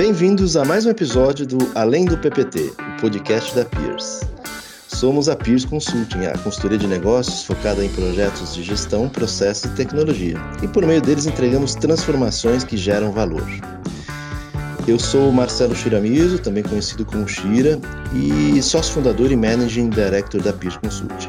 Bem-vindos 0.00 0.56
a 0.56 0.64
mais 0.64 0.86
um 0.86 0.90
episódio 0.90 1.46
do 1.46 1.58
Além 1.74 2.06
do 2.06 2.16
PPT, 2.16 2.72
o 2.78 3.00
podcast 3.02 3.54
da 3.54 3.66
Peers. 3.66 4.20
Somos 4.88 5.28
a 5.28 5.36
Peers 5.36 5.66
Consulting, 5.66 6.24
a 6.24 6.38
consultoria 6.38 6.78
de 6.78 6.86
negócios 6.86 7.44
focada 7.44 7.84
em 7.84 7.88
projetos 7.90 8.54
de 8.54 8.62
gestão, 8.62 9.10
processo 9.10 9.66
e 9.66 9.70
tecnologia. 9.72 10.38
E 10.62 10.68
por 10.68 10.86
meio 10.86 11.02
deles 11.02 11.26
entregamos 11.26 11.74
transformações 11.74 12.64
que 12.64 12.78
geram 12.78 13.12
valor. 13.12 13.46
Eu 14.88 14.98
sou 14.98 15.30
Marcelo 15.30 15.76
Shiramizo, 15.76 16.38
também 16.38 16.62
conhecido 16.62 17.04
como 17.04 17.28
Shira, 17.28 17.78
e 18.14 18.62
sócio 18.62 18.94
fundador 18.94 19.30
e 19.30 19.36
managing 19.36 19.90
director 19.90 20.40
da 20.40 20.54
Peers 20.54 20.78
Consulting. 20.78 21.28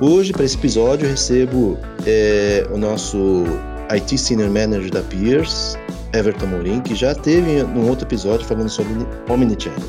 Hoje, 0.00 0.32
para 0.32 0.46
esse 0.46 0.56
episódio, 0.56 1.06
recebo 1.06 1.78
é, 2.06 2.66
o 2.72 2.78
nosso 2.78 3.44
IT 3.90 4.16
Senior 4.16 4.48
Manager 4.48 4.90
da 4.90 5.02
Peers, 5.02 5.76
Everton 6.14 6.46
Morim, 6.46 6.80
que 6.80 6.94
já 6.94 7.12
teve 7.12 7.64
num 7.64 7.88
outro 7.88 8.06
episódio 8.06 8.46
falando 8.46 8.68
sobre 8.68 8.92
Omnichannel. 9.28 9.80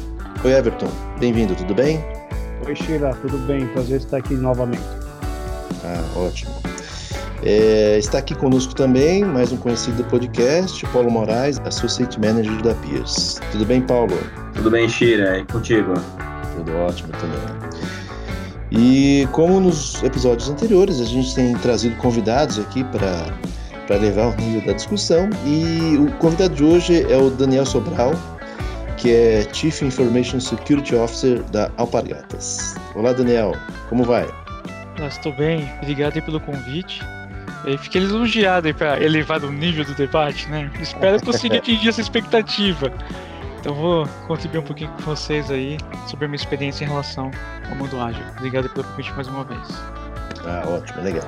Oi, 0.44 0.52
Everton, 0.52 0.90
bem-vindo, 1.20 1.54
tudo 1.54 1.76
bem? 1.76 2.04
Oi, 2.66 2.76
Shira, 2.76 3.16
tudo 3.22 3.38
bem? 3.46 3.68
Prazer 3.68 4.00
estar 4.00 4.18
aqui 4.18 4.34
novamente. 4.34 4.82
Ah, 5.84 6.04
ótimo. 6.16 6.52
É, 7.44 8.00
está 8.00 8.18
aqui 8.18 8.34
conosco 8.34 8.74
também 8.74 9.24
mais 9.24 9.52
um 9.52 9.58
conhecido 9.58 9.98
do 9.98 10.10
podcast, 10.10 10.84
Paulo 10.88 11.12
Moraes, 11.12 11.60
Associate 11.64 12.20
Manager 12.20 12.60
da 12.64 12.74
Peers. 12.74 13.40
Tudo 13.52 13.64
bem, 13.64 13.82
Paulo? 13.82 14.18
Tudo 14.56 14.72
bem, 14.72 14.90
Shira, 14.90 15.38
e 15.38 15.46
contigo? 15.46 15.94
Tudo 16.58 16.76
ótimo 16.78 17.12
também. 17.14 17.40
E 18.72 19.28
como 19.32 19.60
nos 19.60 20.02
episódios 20.02 20.50
anteriores, 20.50 21.00
a 21.00 21.06
gente 21.06 21.36
tem 21.36 21.54
trazido 21.58 21.96
convidados 21.98 22.58
aqui 22.58 22.84
para 22.86 23.32
para 23.88 23.98
levar 23.98 24.28
o 24.28 24.36
nível 24.36 24.62
da 24.62 24.74
discussão. 24.74 25.30
E 25.46 25.98
o 25.98 26.12
convidado 26.18 26.56
de 26.56 26.64
hoje 26.64 27.12
é 27.12 27.18
o 27.18 27.30
Daniel 27.30 27.66
Sobral, 27.66 28.14
que 28.98 29.12
é 29.12 29.48
Chief 29.54 29.82
Information 29.82 30.40
Security 30.40 30.96
Officer 30.96 31.42
da 31.44 31.70
Alpargatas. 31.78 32.76
Olá, 32.96 33.14
Daniel, 33.14 33.54
como 33.90 34.04
vai? 34.04 34.28
Estou 35.08 35.34
bem, 35.34 35.70
obrigado 35.82 36.22
pelo 36.22 36.40
convite. 36.40 37.02
Eu 37.66 37.78
fiquei 37.80 38.02
lisonjeado 38.02 38.74
para 38.76 39.02
elevar 39.04 39.44
o 39.44 39.52
nível 39.52 39.84
do 39.84 39.94
debate, 39.96 40.48
né? 40.50 40.72
Espero 40.80 41.24
conseguir 41.24 41.58
atingir 41.58 41.90
essa 41.90 42.02
expectativa. 42.02 42.92
Então 43.60 43.74
vou 43.74 44.08
contribuir 44.28 44.60
um 44.60 44.64
pouquinho 44.64 44.92
com 44.92 45.02
vocês 45.02 45.50
aí 45.50 45.78
sobre 46.08 46.26
a 46.26 46.28
minha 46.28 46.36
experiência 46.36 46.86
em 46.86 46.88
relação 46.88 47.32
ao 47.68 47.76
mundo 47.76 48.00
ágil. 48.00 48.24
Obrigado 48.38 48.70
pelo 48.70 48.86
convite 48.86 49.12
mais 49.14 49.28
uma 49.28 49.44
vez. 49.44 49.68
Ah, 50.46 50.64
ótimo, 50.68 51.02
legal. 51.02 51.24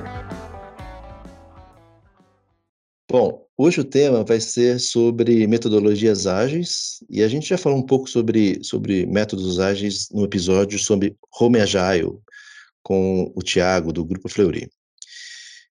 Bom, 3.10 3.46
hoje 3.56 3.80
o 3.80 3.84
tema 3.84 4.22
vai 4.22 4.38
ser 4.38 4.78
sobre 4.78 5.46
metodologias 5.46 6.26
ágeis 6.26 7.02
e 7.08 7.22
a 7.22 7.28
gente 7.28 7.48
já 7.48 7.56
falou 7.56 7.78
um 7.78 7.86
pouco 7.86 8.06
sobre, 8.06 8.62
sobre 8.62 9.06
métodos 9.06 9.58
ágeis 9.58 10.10
no 10.10 10.24
episódio 10.24 10.78
sobre 10.78 11.16
Home 11.40 11.58
Agile 11.58 12.18
com 12.82 13.32
o 13.34 13.42
Tiago 13.42 13.94
do 13.94 14.04
Grupo 14.04 14.28
Fleury. 14.28 14.68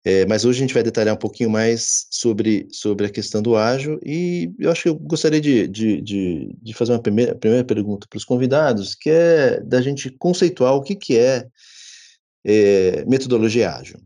É, 0.04 0.26
mas 0.26 0.44
hoje 0.44 0.58
a 0.58 0.62
gente 0.62 0.74
vai 0.74 0.82
detalhar 0.82 1.14
um 1.14 1.18
pouquinho 1.18 1.48
mais 1.48 2.08
sobre, 2.10 2.66
sobre 2.72 3.06
a 3.06 3.10
questão 3.10 3.40
do 3.40 3.54
ágil 3.54 4.00
e 4.04 4.50
eu 4.58 4.68
acho 4.72 4.82
que 4.82 4.88
eu 4.88 4.96
gostaria 4.96 5.40
de, 5.40 5.68
de, 5.68 6.00
de, 6.00 6.56
de 6.60 6.74
fazer 6.74 6.90
uma 6.90 7.02
primeira, 7.02 7.36
primeira 7.36 7.64
pergunta 7.64 8.08
para 8.10 8.16
os 8.16 8.24
convidados, 8.24 8.96
que 8.96 9.08
é 9.08 9.60
da 9.60 9.80
gente 9.80 10.10
conceituar 10.10 10.74
o 10.74 10.82
que, 10.82 10.96
que 10.96 11.16
é, 11.16 11.46
é 12.44 13.04
metodologia 13.04 13.70
ágil. 13.70 14.00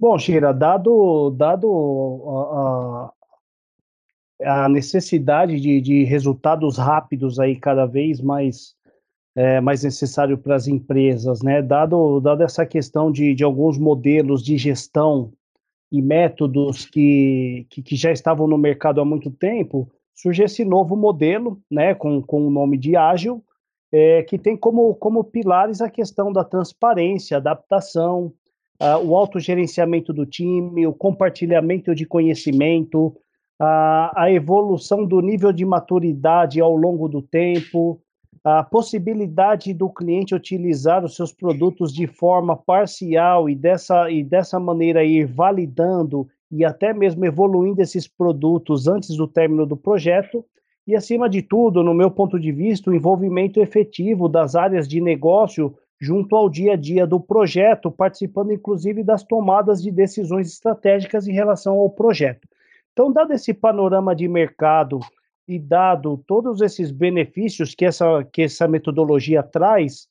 Bom, 0.00 0.18
Shira, 0.18 0.54
dado, 0.54 1.28
dado 1.36 2.24
a, 4.40 4.64
a 4.64 4.68
necessidade 4.70 5.60
de, 5.60 5.78
de, 5.78 6.04
resultados 6.04 6.78
rápidos 6.78 7.38
aí 7.38 7.54
cada 7.54 7.84
vez 7.84 8.18
mais, 8.18 8.74
é, 9.36 9.60
mais 9.60 9.84
necessário 9.84 10.38
para 10.38 10.56
as 10.56 10.66
empresas, 10.66 11.42
né? 11.42 11.60
Dado, 11.60 12.18
dado 12.18 12.42
essa 12.42 12.64
questão 12.64 13.12
de, 13.12 13.34
de 13.34 13.44
alguns 13.44 13.76
modelos 13.76 14.42
de 14.42 14.56
gestão 14.56 15.34
e 15.92 16.00
métodos 16.00 16.86
que, 16.86 17.66
que, 17.68 17.82
que 17.82 17.94
já 17.94 18.10
estavam 18.10 18.46
no 18.46 18.56
mercado 18.56 19.02
há 19.02 19.04
muito 19.04 19.30
tempo, 19.30 19.86
surge 20.14 20.42
esse 20.42 20.64
novo 20.64 20.96
modelo, 20.96 21.60
né, 21.70 21.94
com, 21.94 22.22
com 22.22 22.46
o 22.46 22.50
nome 22.50 22.78
de 22.78 22.96
ágil, 22.96 23.44
é, 23.92 24.22
que 24.22 24.38
tem 24.38 24.56
como, 24.56 24.94
como 24.94 25.22
pilares 25.22 25.82
a 25.82 25.90
questão 25.90 26.32
da 26.32 26.42
transparência, 26.42 27.36
adaptação, 27.36 28.32
uh, 28.80 29.04
o 29.04 29.14
autogerenciamento 29.14 30.12
do 30.12 30.24
time, 30.24 30.86
o 30.86 30.92
compartilhamento 30.92 31.94
de 31.94 32.06
conhecimento, 32.06 33.08
uh, 33.08 34.10
a 34.16 34.26
evolução 34.30 35.04
do 35.04 35.20
nível 35.20 35.52
de 35.52 35.64
maturidade 35.64 36.60
ao 36.60 36.74
longo 36.74 37.08
do 37.08 37.20
tempo, 37.20 38.00
a 38.42 38.62
possibilidade 38.62 39.74
do 39.74 39.90
cliente 39.90 40.34
utilizar 40.34 41.04
os 41.04 41.14
seus 41.14 41.30
produtos 41.30 41.92
de 41.92 42.06
forma 42.06 42.56
parcial 42.56 43.50
e 43.50 43.54
dessa, 43.54 44.10
e 44.10 44.24
dessa 44.24 44.58
maneira 44.58 45.04
ir 45.04 45.26
validando 45.26 46.26
e 46.50 46.64
até 46.64 46.94
mesmo 46.94 47.24
evoluindo 47.24 47.82
esses 47.82 48.08
produtos 48.08 48.88
antes 48.88 49.14
do 49.14 49.28
término 49.28 49.66
do 49.66 49.76
projeto. 49.76 50.44
E, 50.86 50.96
acima 50.96 51.28
de 51.28 51.42
tudo, 51.42 51.84
no 51.84 51.94
meu 51.94 52.10
ponto 52.10 52.40
de 52.40 52.50
vista, 52.50 52.90
o 52.90 52.94
envolvimento 52.94 53.60
efetivo 53.60 54.26
das 54.28 54.56
áreas 54.56 54.88
de 54.88 55.00
negócio 55.00 55.76
junto 56.00 56.34
ao 56.34 56.48
dia 56.48 56.72
a 56.72 56.76
dia 56.76 57.06
do 57.06 57.20
projeto, 57.20 57.90
participando 57.90 58.52
inclusive 58.52 59.04
das 59.04 59.22
tomadas 59.22 59.82
de 59.82 59.90
decisões 59.90 60.50
estratégicas 60.50 61.28
em 61.28 61.32
relação 61.32 61.78
ao 61.78 61.90
projeto. 61.90 62.48
Então, 62.92 63.12
dado 63.12 63.32
esse 63.32 63.52
panorama 63.52 64.16
de 64.16 64.26
mercado 64.26 64.98
e 65.46 65.58
dado 65.58 66.22
todos 66.26 66.60
esses 66.60 66.90
benefícios 66.90 67.74
que 67.74 67.84
essa, 67.84 68.24
que 68.32 68.42
essa 68.42 68.66
metodologia 68.66 69.42
traz, 69.42 70.08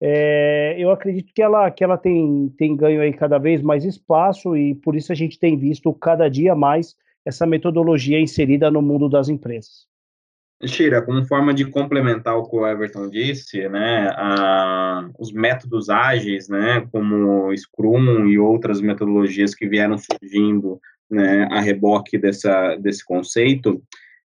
é, 0.00 0.76
eu 0.78 0.90
acredito 0.90 1.32
que 1.34 1.42
ela, 1.42 1.70
que 1.70 1.82
ela 1.82 1.96
tem, 1.96 2.52
tem 2.56 2.76
ganho 2.76 3.00
aí 3.00 3.12
cada 3.12 3.38
vez 3.38 3.62
mais 3.62 3.84
espaço 3.84 4.56
e 4.56 4.74
por 4.74 4.94
isso 4.94 5.12
a 5.12 5.14
gente 5.14 5.38
tem 5.38 5.56
visto 5.56 5.92
cada 5.94 6.28
dia 6.28 6.54
mais 6.54 6.96
essa 7.24 7.46
metodologia 7.46 8.20
inserida 8.20 8.70
no 8.70 8.80
mundo 8.80 9.08
das 9.08 9.28
empresas. 9.28 9.89
Shira, 10.66 11.00
como 11.00 11.24
forma 11.24 11.54
de 11.54 11.64
complementar 11.64 12.36
o 12.36 12.44
que 12.44 12.54
o 12.54 12.66
Everton 12.66 13.08
disse, 13.08 13.66
né, 13.68 14.10
a, 14.14 15.08
os 15.18 15.32
métodos 15.32 15.88
ágeis, 15.88 16.48
né, 16.48 16.86
como 16.92 17.56
Scrum 17.56 18.26
e 18.26 18.38
outras 18.38 18.80
metodologias 18.80 19.54
que 19.54 19.66
vieram 19.66 19.96
surgindo, 19.96 20.78
né, 21.10 21.48
a 21.50 21.60
reboque 21.60 22.18
dessa, 22.18 22.76
desse 22.76 23.04
conceito, 23.04 23.82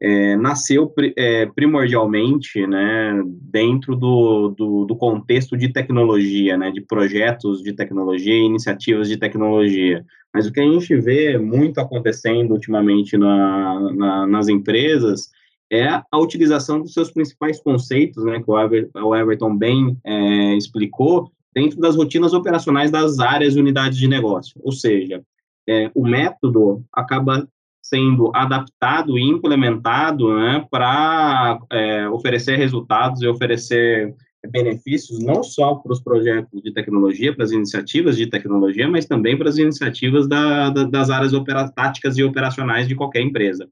é, 0.01 0.37
nasceu 0.37 0.93
é, 1.17 1.47
primordialmente, 1.47 2.65
né, 2.65 3.21
dentro 3.25 3.95
do, 3.95 4.49
do, 4.49 4.85
do, 4.85 4.95
contexto 4.95 5.57
de 5.57 5.73
tecnologia, 5.73 6.55
né, 6.55 6.71
de 6.71 6.79
projetos 6.79 7.61
de 7.63 7.73
tecnologia 7.73 8.33
e 8.33 8.45
iniciativas 8.45 9.09
de 9.09 9.17
tecnologia. 9.17 10.05
Mas 10.33 10.45
o 10.45 10.53
que 10.53 10.59
a 10.59 10.63
gente 10.63 10.95
vê 10.95 11.37
muito 11.39 11.79
acontecendo 11.81 12.51
ultimamente 12.51 13.17
na, 13.17 13.91
na, 13.91 14.27
nas 14.27 14.47
empresas 14.47 15.31
é 15.71 15.87
a 15.87 16.17
utilização 16.17 16.81
dos 16.81 16.93
seus 16.93 17.11
principais 17.11 17.61
conceitos, 17.61 18.23
né, 18.25 18.39
que 18.39 18.49
o 18.49 19.15
Everton 19.15 19.55
bem 19.55 19.97
é, 20.03 20.55
explicou, 20.55 21.31
dentro 21.53 21.79
das 21.79 21.95
rotinas 21.95 22.33
operacionais 22.33 22.91
das 22.91 23.19
áreas 23.19 23.55
e 23.55 23.59
unidades 23.59 23.97
de 23.97 24.07
negócio. 24.07 24.59
Ou 24.63 24.71
seja, 24.71 25.21
é, 25.67 25.91
o 25.93 26.07
método 26.07 26.83
acaba 26.93 27.47
sendo 27.81 28.31
adaptado 28.35 29.17
e 29.17 29.23
implementado 29.23 30.35
né, 30.35 30.65
para 30.69 31.59
é, 31.71 32.09
oferecer 32.09 32.55
resultados 32.55 33.21
e 33.21 33.27
oferecer 33.27 34.15
benefícios 34.51 35.19
não 35.19 35.43
só 35.43 35.75
para 35.75 35.91
os 35.91 36.01
projetos 36.01 36.61
de 36.61 36.71
tecnologia, 36.71 37.33
para 37.35 37.43
as 37.43 37.51
iniciativas 37.51 38.15
de 38.15 38.27
tecnologia, 38.27 38.87
mas 38.87 39.05
também 39.05 39.37
para 39.37 39.49
as 39.49 39.57
iniciativas 39.57 40.27
da, 40.27 40.69
da, 40.69 40.83
das 40.85 41.09
áreas 41.09 41.33
táticas 41.75 42.17
e 42.17 42.23
operacionais 42.23 42.87
de 42.87 42.95
qualquer 42.95 43.21
empresa. 43.21 43.67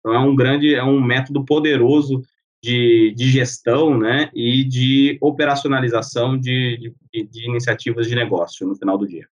Então, 0.00 0.14
é 0.14 0.18
um 0.18 0.34
grande, 0.34 0.74
é 0.74 0.82
um 0.82 1.00
método 1.00 1.44
poderoso 1.44 2.22
de, 2.62 3.14
de 3.16 3.30
gestão, 3.30 3.98
né, 3.98 4.30
e 4.34 4.64
de 4.64 5.18
operacionalização 5.20 6.38
de, 6.38 6.94
de, 7.12 7.26
de 7.26 7.48
iniciativas 7.48 8.06
de 8.06 8.14
negócio 8.14 8.66
no 8.66 8.76
final 8.76 8.98
do 8.98 9.06
dia. 9.06 9.26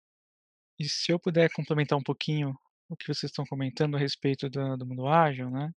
E 0.78 0.88
se 0.88 1.10
eu 1.10 1.18
puder 1.18 1.50
complementar 1.50 1.98
um 1.98 2.02
pouquinho 2.02 2.54
o 2.88 2.96
que 2.96 3.06
vocês 3.06 3.30
estão 3.30 3.44
comentando 3.44 3.96
a 3.96 3.98
respeito 3.98 4.48
do, 4.48 4.76
do 4.76 4.86
mundo 4.86 5.08
ágil, 5.08 5.50
né, 5.50 5.70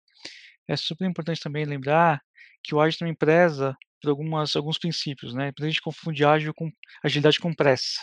é 0.68 0.76
super 0.76 1.06
importante 1.06 1.42
também 1.42 1.64
lembrar 1.64 2.22
que 2.62 2.76
o 2.76 2.82
ágil 2.82 3.00
também 3.00 3.16
preza 3.16 3.78
por 4.02 4.10
algumas, 4.10 4.56
alguns 4.56 4.78
princípios, 4.78 5.34
né, 5.34 5.54
a 5.58 5.66
gente 5.66 5.82
confunde 5.82 6.26
ágil 6.26 6.54
com 6.54 6.70
agilidade 7.02 7.40
com 7.40 7.54
pressa. 7.54 8.02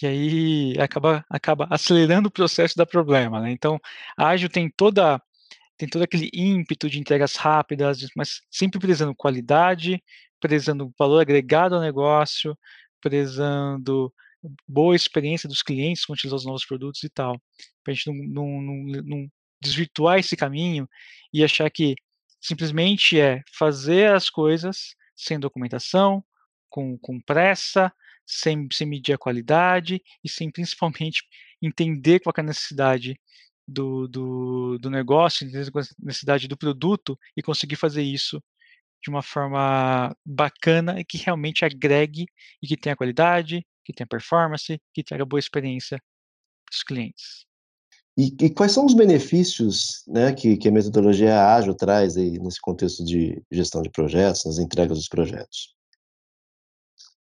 E 0.00 0.06
aí 0.06 0.74
acaba, 0.78 1.24
acaba 1.28 1.66
acelerando 1.68 2.28
o 2.28 2.32
processo 2.32 2.76
da 2.76 2.86
problema, 2.86 3.40
né? 3.40 3.50
Então, 3.50 3.80
ágil 4.16 4.48
tem 4.48 4.70
toda 4.70 5.20
tem 5.78 5.88
todo 5.88 6.02
aquele 6.02 6.28
ímpeto 6.34 6.90
de 6.90 6.98
entregas 6.98 7.36
rápidas, 7.36 8.00
mas 8.16 8.40
sempre 8.50 8.80
prezando 8.80 9.14
qualidade, 9.14 10.02
prezando 10.40 10.92
valor 10.98 11.20
agregado 11.20 11.76
ao 11.76 11.80
negócio, 11.80 12.58
prezando 13.00 14.12
boa 14.66 14.94
experiência 14.94 15.48
dos 15.48 15.62
clientes 15.62 16.04
com 16.04 16.12
utilizar 16.12 16.36
os 16.36 16.44
novos 16.44 16.66
produtos 16.66 17.02
e 17.04 17.08
tal. 17.08 17.40
Para 17.82 17.92
a 17.92 17.94
gente 17.94 18.06
não, 18.08 18.16
não, 18.26 18.60
não, 18.60 19.02
não, 19.04 19.30
desvirtuar 19.60 20.18
esse 20.18 20.36
caminho 20.36 20.88
e 21.32 21.42
achar 21.44 21.70
que 21.70 21.94
simplesmente 22.40 23.18
é 23.20 23.42
fazer 23.52 24.12
as 24.12 24.28
coisas 24.28 24.94
sem 25.16 25.38
documentação, 25.38 26.24
com, 26.68 26.98
com 26.98 27.20
pressa, 27.20 27.92
sem, 28.26 28.68
sem 28.72 28.86
medir 28.86 29.14
a 29.14 29.18
qualidade 29.18 30.02
e 30.22 30.28
sem 30.28 30.50
principalmente 30.50 31.22
entender 31.62 32.20
qual 32.20 32.34
é 32.36 32.40
a 32.40 32.44
necessidade 32.44 33.18
do, 33.68 34.08
do, 34.08 34.78
do 34.78 34.90
negócio, 34.90 35.46
entender 35.46 35.70
a 35.74 35.82
necessidade 35.98 36.48
do 36.48 36.56
produto 36.56 37.18
e 37.36 37.42
conseguir 37.42 37.76
fazer 37.76 38.02
isso 38.02 38.42
de 39.02 39.10
uma 39.10 39.22
forma 39.22 40.16
bacana 40.24 40.98
e 40.98 41.04
que 41.04 41.18
realmente 41.18 41.64
agregue 41.64 42.26
e 42.62 42.66
que 42.66 42.76
tenha 42.76 42.96
qualidade, 42.96 43.64
que 43.84 43.92
tenha 43.92 44.06
performance, 44.06 44.80
que 44.92 45.04
traga 45.04 45.24
boa 45.24 45.38
experiência 45.38 45.98
para 46.64 46.74
os 46.74 46.82
clientes. 46.82 47.46
E, 48.16 48.34
e, 48.40 48.50
quais 48.50 48.72
são 48.72 48.84
os 48.84 48.94
benefícios 48.94 50.02
né, 50.08 50.32
que, 50.32 50.56
que 50.56 50.66
a 50.66 50.72
metodologia 50.72 51.54
ágil 51.54 51.72
traz 51.72 52.16
aí 52.16 52.36
nesse 52.40 52.60
contexto 52.60 53.04
de 53.04 53.40
gestão 53.52 53.80
de 53.80 53.90
projetos, 53.90 54.44
nas 54.44 54.58
entregas 54.58 54.98
dos 54.98 55.08
projetos? 55.08 55.77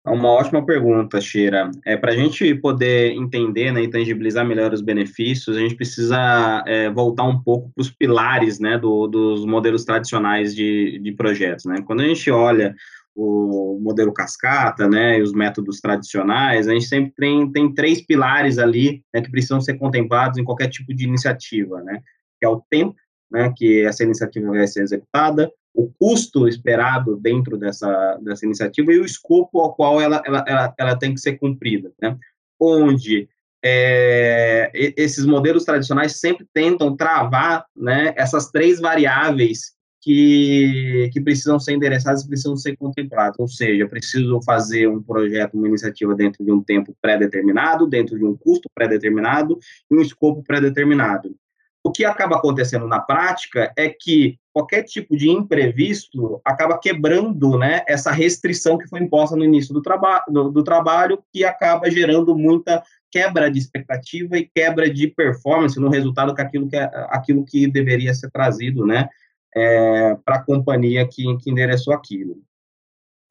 É 0.03 0.09
uma 0.09 0.29
ótima 0.29 0.65
pergunta, 0.65 1.21
Sheira. 1.21 1.69
É, 1.85 1.95
Para 1.95 2.11
a 2.11 2.15
gente 2.15 2.55
poder 2.55 3.11
entender 3.11 3.71
né, 3.71 3.83
e 3.83 3.89
tangibilizar 3.89 4.43
melhor 4.43 4.73
os 4.73 4.81
benefícios, 4.81 5.55
a 5.55 5.59
gente 5.59 5.75
precisa 5.75 6.63
é, 6.65 6.89
voltar 6.89 7.23
um 7.23 7.39
pouco 7.39 7.71
para 7.73 7.81
os 7.83 7.91
pilares 7.91 8.59
né, 8.59 8.79
do, 8.79 9.05
dos 9.07 9.45
modelos 9.45 9.85
tradicionais 9.85 10.55
de, 10.55 10.97
de 10.99 11.11
projetos. 11.11 11.65
Né? 11.65 11.83
Quando 11.85 12.01
a 12.01 12.07
gente 12.07 12.31
olha 12.31 12.75
o 13.15 13.79
modelo 13.79 14.11
cascata, 14.11 14.87
né, 14.87 15.19
e 15.19 15.21
os 15.21 15.33
métodos 15.33 15.79
tradicionais, 15.79 16.67
a 16.67 16.73
gente 16.73 16.85
sempre 16.85 17.13
tem, 17.15 17.51
tem 17.51 17.71
três 17.71 18.01
pilares 18.01 18.57
ali 18.57 19.03
né, 19.13 19.21
que 19.21 19.29
precisam 19.29 19.61
ser 19.61 19.77
contemplados 19.77 20.39
em 20.39 20.43
qualquer 20.43 20.69
tipo 20.69 20.95
de 20.95 21.03
iniciativa, 21.03 21.81
né, 21.83 22.01
que 22.39 22.45
é 22.45 22.49
o 22.49 22.63
tempo, 22.71 22.95
né, 23.29 23.53
que 23.55 23.83
essa 23.85 24.03
iniciativa 24.03 24.49
vai 24.49 24.65
ser 24.65 24.81
executada, 24.81 25.51
o 25.73 25.91
custo 25.99 26.47
esperado 26.47 27.17
dentro 27.17 27.57
dessa, 27.57 28.19
dessa 28.21 28.45
iniciativa 28.45 28.91
e 28.91 28.99
o 28.99 29.05
escopo 29.05 29.59
ao 29.59 29.73
qual 29.73 30.01
ela, 30.01 30.21
ela, 30.25 30.43
ela, 30.47 30.73
ela 30.77 30.95
tem 30.97 31.13
que 31.13 31.21
ser 31.21 31.37
cumprida, 31.37 31.91
né? 32.01 32.17
onde 32.59 33.29
é, 33.63 34.71
esses 34.73 35.25
modelos 35.25 35.63
tradicionais 35.63 36.19
sempre 36.19 36.45
tentam 36.53 36.95
travar 36.95 37.65
né, 37.75 38.13
essas 38.17 38.49
três 38.49 38.79
variáveis 38.79 39.73
que, 40.01 41.09
que 41.13 41.21
precisam 41.21 41.59
ser 41.59 41.73
endereçadas 41.73 42.23
e 42.23 42.27
precisam 42.27 42.57
ser 42.57 42.75
contempladas, 42.75 43.37
ou 43.37 43.47
seja, 43.47 43.87
preciso 43.87 44.41
fazer 44.41 44.87
um 44.87 45.01
projeto, 45.01 45.53
uma 45.53 45.67
iniciativa 45.67 46.15
dentro 46.15 46.43
de 46.43 46.51
um 46.51 46.61
tempo 46.61 46.95
pré-determinado, 46.99 47.87
dentro 47.87 48.17
de 48.17 48.25
um 48.25 48.35
custo 48.35 48.67
pré-determinado 48.73 49.59
e 49.89 49.95
um 49.95 50.01
escopo 50.01 50.41
pré-determinado. 50.41 51.35
O 51.83 51.91
que 51.91 52.05
acaba 52.05 52.35
acontecendo 52.35 52.87
na 52.87 52.99
prática 52.99 53.73
é 53.75 53.89
que 53.89 54.37
qualquer 54.53 54.83
tipo 54.83 55.17
de 55.17 55.29
imprevisto 55.29 56.39
acaba 56.45 56.77
quebrando 56.77 57.57
né, 57.57 57.83
essa 57.87 58.11
restrição 58.11 58.77
que 58.77 58.87
foi 58.87 58.99
imposta 58.99 59.35
no 59.35 59.43
início 59.43 59.73
do, 59.73 59.81
traba 59.81 60.23
do, 60.27 60.51
do 60.51 60.63
trabalho, 60.63 61.23
que 61.33 61.43
acaba 61.43 61.89
gerando 61.89 62.37
muita 62.37 62.83
quebra 63.09 63.49
de 63.49 63.57
expectativa 63.57 64.37
e 64.37 64.49
quebra 64.53 64.89
de 64.89 65.07
performance 65.07 65.79
no 65.79 65.89
resultado 65.89 66.35
que 66.35 66.41
aquilo 66.41 66.69
que, 66.69 66.77
aquilo 66.77 67.43
que 67.43 67.67
deveria 67.67 68.13
ser 68.13 68.29
trazido 68.29 68.85
né, 68.85 69.09
é, 69.55 70.15
para 70.23 70.35
a 70.35 70.43
companhia 70.43 71.07
que, 71.07 71.23
que 71.37 71.49
endereçou 71.49 71.93
aquilo. 71.93 72.37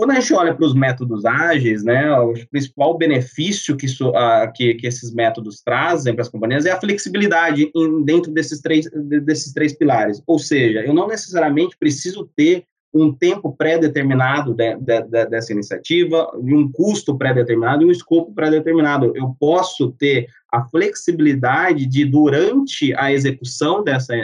Quando 0.00 0.12
a 0.12 0.14
gente 0.14 0.32
olha 0.32 0.54
para 0.54 0.64
os 0.64 0.72
métodos 0.72 1.26
ágeis, 1.26 1.84
né, 1.84 2.10
o 2.18 2.32
principal 2.50 2.96
benefício 2.96 3.76
que, 3.76 3.84
isso, 3.84 4.08
uh, 4.08 4.50
que, 4.54 4.72
que, 4.72 4.86
esses 4.86 5.12
métodos 5.12 5.60
trazem 5.60 6.14
para 6.14 6.22
as 6.22 6.28
companhias 6.30 6.64
é 6.64 6.70
a 6.70 6.80
flexibilidade 6.80 7.70
em, 7.76 8.02
dentro 8.02 8.32
desses 8.32 8.62
três, 8.62 8.88
desses 9.22 9.52
três 9.52 9.76
pilares. 9.76 10.22
Ou 10.26 10.38
seja, 10.38 10.80
eu 10.80 10.94
não 10.94 11.06
necessariamente 11.06 11.76
preciso 11.78 12.26
ter 12.34 12.64
um 12.94 13.12
tempo 13.12 13.54
pré-determinado 13.54 14.54
de, 14.54 14.74
de, 14.76 15.02
de, 15.02 15.26
dessa 15.26 15.52
iniciativa, 15.52 16.30
um 16.34 16.72
custo 16.72 17.18
pré-determinado 17.18 17.82
e 17.82 17.86
um 17.86 17.92
escopo 17.92 18.32
pré-determinado. 18.32 19.12
Eu 19.14 19.36
posso 19.38 19.92
ter 19.98 20.28
a 20.50 20.64
flexibilidade 20.64 21.84
de, 21.84 22.06
durante 22.06 22.94
a 22.94 23.12
execução 23.12 23.84
dessa, 23.84 24.14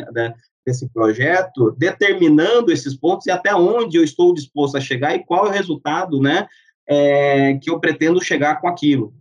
desse 0.66 0.88
projeto, 0.88 1.70
determinando 1.78 2.72
esses 2.72 2.96
pontos 2.96 3.26
e 3.26 3.30
até 3.30 3.54
onde 3.54 3.96
eu 3.96 4.02
estou 4.02 4.34
disposto 4.34 4.76
a 4.76 4.80
chegar 4.80 5.14
e 5.14 5.24
qual 5.24 5.46
é 5.46 5.50
o 5.50 5.52
resultado, 5.52 6.20
né, 6.20 6.48
é, 6.88 7.54
que 7.62 7.70
eu 7.70 7.78
pretendo 7.78 8.22
chegar 8.22 8.60
com 8.60 8.66
aquilo. 8.66 9.14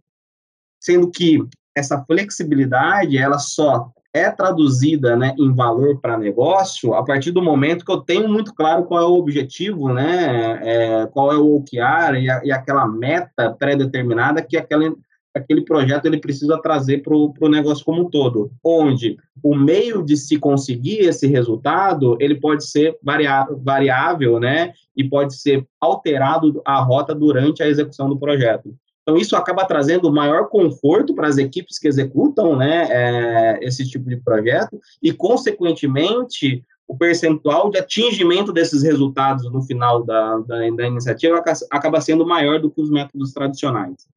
Sendo 0.81 1.09
que 1.11 1.39
essa 1.75 2.03
flexibilidade, 2.05 3.17
ela 3.17 3.37
só 3.37 3.91
é 4.11 4.31
traduzida, 4.31 5.15
né, 5.15 5.35
em 5.37 5.53
valor 5.53 5.99
para 5.99 6.17
negócio 6.17 6.93
a 6.93 7.03
partir 7.03 7.31
do 7.31 7.43
momento 7.43 7.83
que 7.83 7.91
eu 7.91 7.99
tenho 7.99 8.29
muito 8.29 8.53
claro 8.55 8.85
qual 8.85 9.01
é 9.01 9.05
o 9.05 9.17
objetivo, 9.17 9.93
né, 9.93 10.59
é, 10.63 11.07
qual 11.07 11.31
é 11.31 11.37
o 11.37 11.57
OKR 11.57 12.15
e, 12.17 12.29
a, 12.29 12.41
e 12.45 12.51
aquela 12.51 12.87
meta 12.87 13.51
pré-determinada 13.51 14.41
que 14.41 14.57
aquela 14.57 14.85
aquele 15.35 15.61
projeto 15.61 16.05
ele 16.05 16.17
precisa 16.17 16.57
trazer 16.61 17.03
para 17.03 17.13
o 17.13 17.49
negócio 17.49 17.83
como 17.83 18.03
um 18.03 18.09
todo, 18.09 18.51
onde 18.63 19.17
o 19.43 19.53
meio 19.53 20.01
de 20.01 20.15
se 20.15 20.39
conseguir 20.39 20.99
esse 20.99 21.27
resultado, 21.27 22.17
ele 22.19 22.35
pode 22.35 22.65
ser 22.65 22.97
variável, 23.63 24.39
né, 24.39 24.73
e 24.95 25.03
pode 25.03 25.35
ser 25.35 25.67
alterado 25.79 26.61
a 26.65 26.81
rota 26.81 27.13
durante 27.13 27.61
a 27.61 27.67
execução 27.67 28.07
do 28.07 28.17
projeto. 28.17 28.73
Então, 29.03 29.17
isso 29.17 29.35
acaba 29.35 29.65
trazendo 29.65 30.11
maior 30.11 30.47
conforto 30.47 31.13
para 31.13 31.27
as 31.27 31.37
equipes 31.37 31.77
que 31.77 31.87
executam, 31.87 32.55
né, 32.55 32.87
é, 32.89 33.59
esse 33.61 33.87
tipo 33.87 34.09
de 34.09 34.17
projeto 34.17 34.79
e, 35.03 35.11
consequentemente, 35.11 36.63
o 36.87 36.97
percentual 36.97 37.69
de 37.69 37.77
atingimento 37.77 38.53
desses 38.53 38.83
resultados 38.83 39.51
no 39.51 39.61
final 39.61 40.03
da, 40.03 40.37
da, 40.39 40.69
da 40.69 40.87
iniciativa 40.87 41.43
acaba 41.71 42.01
sendo 42.01 42.25
maior 42.25 42.59
do 42.59 42.71
que 42.71 42.81
os 42.81 42.89
métodos 42.89 43.33
tradicionais. 43.33 44.07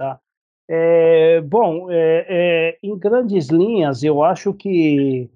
Tá. 0.00 0.18
É, 0.66 1.42
bom, 1.42 1.90
é, 1.90 2.24
é, 2.26 2.78
em 2.82 2.96
grandes 2.96 3.48
linhas, 3.48 4.02
eu 4.02 4.22
acho 4.22 4.54
que 4.54 5.28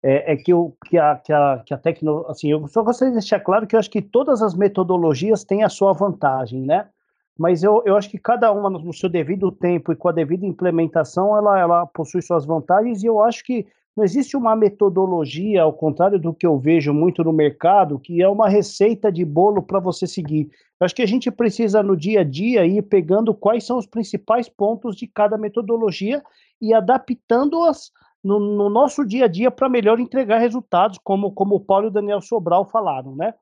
é, 0.00 0.36
que, 0.36 0.54
o, 0.54 0.72
que 0.86 0.96
a, 0.96 1.16
que 1.16 1.32
a, 1.32 1.62
que 1.66 1.74
a 1.74 1.78
tecnologia. 1.78 2.30
Assim, 2.30 2.52
eu 2.52 2.68
só 2.68 2.84
gostaria 2.84 3.10
de 3.10 3.18
deixar 3.18 3.40
claro 3.40 3.66
que 3.66 3.74
eu 3.74 3.80
acho 3.80 3.90
que 3.90 4.00
todas 4.00 4.40
as 4.40 4.54
metodologias 4.54 5.42
têm 5.42 5.64
a 5.64 5.68
sua 5.68 5.92
vantagem, 5.92 6.62
né? 6.62 6.88
Mas 7.36 7.64
eu, 7.64 7.82
eu 7.84 7.96
acho 7.96 8.08
que 8.08 8.18
cada 8.18 8.52
uma, 8.52 8.70
no 8.70 8.92
seu 8.92 9.08
devido 9.08 9.50
tempo 9.50 9.90
e 9.90 9.96
com 9.96 10.08
a 10.08 10.12
devida 10.12 10.46
implementação, 10.46 11.36
ela, 11.36 11.58
ela 11.58 11.86
possui 11.86 12.22
suas 12.22 12.44
vantagens, 12.44 13.02
e 13.02 13.06
eu 13.06 13.20
acho 13.20 13.42
que 13.42 13.66
não 13.96 14.04
existe 14.04 14.36
uma 14.36 14.54
metodologia, 14.54 15.62
ao 15.62 15.72
contrário 15.72 16.18
do 16.18 16.32
que 16.32 16.46
eu 16.46 16.56
vejo 16.60 16.94
muito 16.94 17.24
no 17.24 17.32
mercado, 17.32 17.98
que 17.98 18.22
é 18.22 18.28
uma 18.28 18.48
receita 18.48 19.10
de 19.10 19.24
bolo 19.24 19.62
para 19.62 19.80
você 19.80 20.06
seguir. 20.06 20.48
Acho 20.82 20.94
que 20.94 21.02
a 21.02 21.06
gente 21.06 21.30
precisa, 21.30 21.82
no 21.82 21.96
dia 21.96 22.20
a 22.20 22.24
dia, 22.24 22.66
ir 22.66 22.82
pegando 22.82 23.34
quais 23.34 23.64
são 23.64 23.78
os 23.78 23.86
principais 23.86 24.48
pontos 24.48 24.96
de 24.96 25.06
cada 25.06 25.38
metodologia 25.38 26.22
e 26.60 26.74
adaptando-as 26.74 27.90
no, 28.22 28.38
no, 28.38 28.70
nosso 28.70 29.04
dia 29.04 29.24
a 29.24 29.28
dia 29.28 29.50
para 29.50 29.68
melhor 29.68 29.98
entregar 29.98 30.38
resultados, 30.38 30.98
como, 31.02 31.32
como 31.32 31.56
o 31.56 31.60
Paulo 31.60 31.86
e 31.86 31.88
o 31.88 31.92
Daniel 31.92 32.20
Sobral 32.20 32.64
falaram, 32.64 33.14
né? 33.16 33.34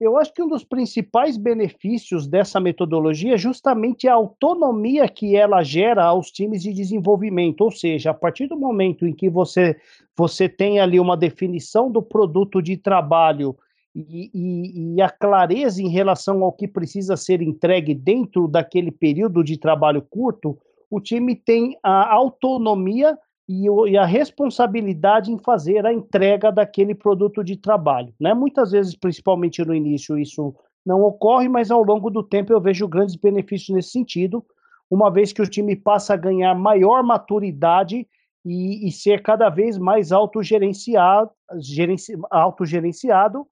Eu 0.00 0.16
acho 0.16 0.32
que 0.32 0.42
um 0.42 0.48
dos 0.48 0.62
principais 0.62 1.36
benefícios 1.36 2.28
dessa 2.28 2.60
metodologia 2.60 3.34
é 3.34 3.38
justamente 3.38 4.06
a 4.06 4.14
autonomia 4.14 5.08
que 5.08 5.34
ela 5.34 5.60
gera 5.64 6.04
aos 6.04 6.30
times 6.30 6.62
de 6.62 6.72
desenvolvimento, 6.72 7.62
ou 7.62 7.72
seja, 7.72 8.10
a 8.10 8.14
partir 8.14 8.46
do 8.46 8.56
momento 8.56 9.04
em 9.04 9.12
que 9.12 9.28
você, 9.28 9.76
você 10.16 10.48
tem 10.48 10.78
ali 10.78 11.00
uma 11.00 11.16
definição 11.16 11.90
do 11.90 12.00
produto 12.00 12.62
de 12.62 12.76
trabalho 12.76 13.56
e, 13.94 14.94
e, 14.94 15.02
a 15.02 15.08
clareza 15.08 15.82
em 15.82 15.88
relação 15.88 16.42
ao 16.44 16.52
que 16.52 16.68
precisa 16.68 17.16
ser 17.16 17.42
entregue 17.42 17.94
dentro 17.94 18.46
daquele 18.46 18.90
período 18.90 19.42
de 19.42 19.58
trabalho 19.58 20.02
curto, 20.02 20.58
o 20.90 21.00
time 21.00 21.34
tem 21.34 21.76
a 21.82 22.12
autonomia 22.12 23.18
e, 23.48 23.66
e, 23.66 23.96
a 23.96 24.04
responsabilidade 24.04 25.32
em 25.32 25.38
fazer 25.38 25.86
a 25.86 25.92
entrega 25.92 26.52
daquele 26.52 26.94
produto 26.94 27.42
de 27.42 27.56
trabalho. 27.56 28.12
Né? 28.20 28.34
Muitas 28.34 28.70
vezes, 28.70 28.94
principalmente 28.94 29.64
no 29.64 29.74
início, 29.74 30.18
isso 30.18 30.54
não 30.84 31.02
ocorre, 31.02 31.48
mas 31.48 31.70
ao 31.70 31.82
longo 31.82 32.10
do 32.10 32.22
tempo 32.22 32.52
eu 32.52 32.60
vejo 32.60 32.88
grandes 32.88 33.16
benefícios 33.16 33.74
nesse 33.74 33.90
sentido, 33.90 34.44
uma 34.90 35.10
vez 35.10 35.32
que 35.32 35.42
o 35.42 35.46
time 35.46 35.76
passa 35.76 36.14
a 36.14 36.16
ganhar 36.16 36.54
maior 36.54 37.02
maturidade 37.02 38.06
e, 38.44 38.88
e 38.88 38.92
ser 38.92 39.22
cada 39.22 39.50
vez 39.50 39.76
mais 39.76 40.12
autogerenciado, 40.12 41.30
gerenci, 41.58 42.14
autogerenciado 42.30 43.46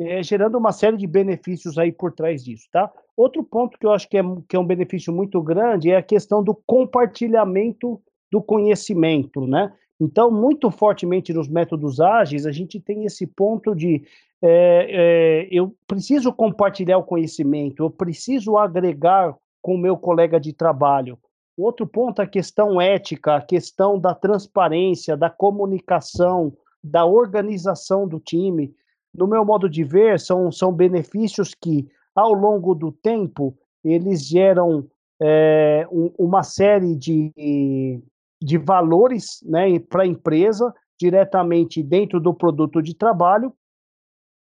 é, 0.00 0.22
gerando 0.22 0.56
uma 0.56 0.72
série 0.72 0.96
de 0.96 1.06
benefícios 1.06 1.76
aí 1.78 1.92
por 1.92 2.12
trás 2.12 2.42
disso, 2.42 2.66
tá? 2.72 2.90
Outro 3.16 3.44
ponto 3.44 3.78
que 3.78 3.84
eu 3.84 3.92
acho 3.92 4.08
que 4.08 4.16
é, 4.16 4.22
que 4.48 4.56
é 4.56 4.58
um 4.58 4.66
benefício 4.66 5.12
muito 5.12 5.42
grande 5.42 5.90
é 5.90 5.96
a 5.96 6.02
questão 6.02 6.42
do 6.42 6.54
compartilhamento 6.54 8.00
do 8.32 8.40
conhecimento, 8.40 9.46
né? 9.46 9.72
Então, 10.00 10.30
muito 10.30 10.70
fortemente 10.70 11.34
nos 11.34 11.46
métodos 11.46 12.00
ágeis, 12.00 12.46
a 12.46 12.52
gente 12.52 12.80
tem 12.80 13.04
esse 13.04 13.26
ponto 13.26 13.74
de 13.74 14.02
é, 14.42 14.86
é, 14.88 15.48
eu 15.50 15.74
preciso 15.86 16.32
compartilhar 16.32 16.96
o 16.96 17.04
conhecimento, 17.04 17.82
eu 17.82 17.90
preciso 17.90 18.56
agregar 18.56 19.36
com 19.60 19.74
o 19.74 19.78
meu 19.78 19.98
colega 19.98 20.40
de 20.40 20.54
trabalho. 20.54 21.18
Outro 21.58 21.86
ponto 21.86 22.22
é 22.22 22.24
a 22.24 22.28
questão 22.28 22.80
ética, 22.80 23.36
a 23.36 23.42
questão 23.42 23.98
da 23.98 24.14
transparência, 24.14 25.14
da 25.14 25.28
comunicação, 25.28 26.54
da 26.82 27.04
organização 27.04 28.08
do 28.08 28.18
time. 28.18 28.74
No 29.14 29.26
meu 29.26 29.44
modo 29.44 29.68
de 29.68 29.82
ver, 29.84 30.18
são, 30.20 30.50
são 30.50 30.72
benefícios 30.72 31.54
que, 31.54 31.88
ao 32.14 32.32
longo 32.32 32.74
do 32.74 32.92
tempo, 32.92 33.56
eles 33.84 34.26
geram 34.26 34.86
é, 35.20 35.86
um, 35.90 36.12
uma 36.18 36.42
série 36.42 36.94
de, 36.94 38.02
de 38.40 38.58
valores 38.58 39.40
né, 39.44 39.78
para 39.78 40.02
a 40.02 40.06
empresa, 40.06 40.72
diretamente 40.98 41.82
dentro 41.82 42.20
do 42.20 42.34
produto 42.34 42.82
de 42.82 42.94
trabalho, 42.94 43.52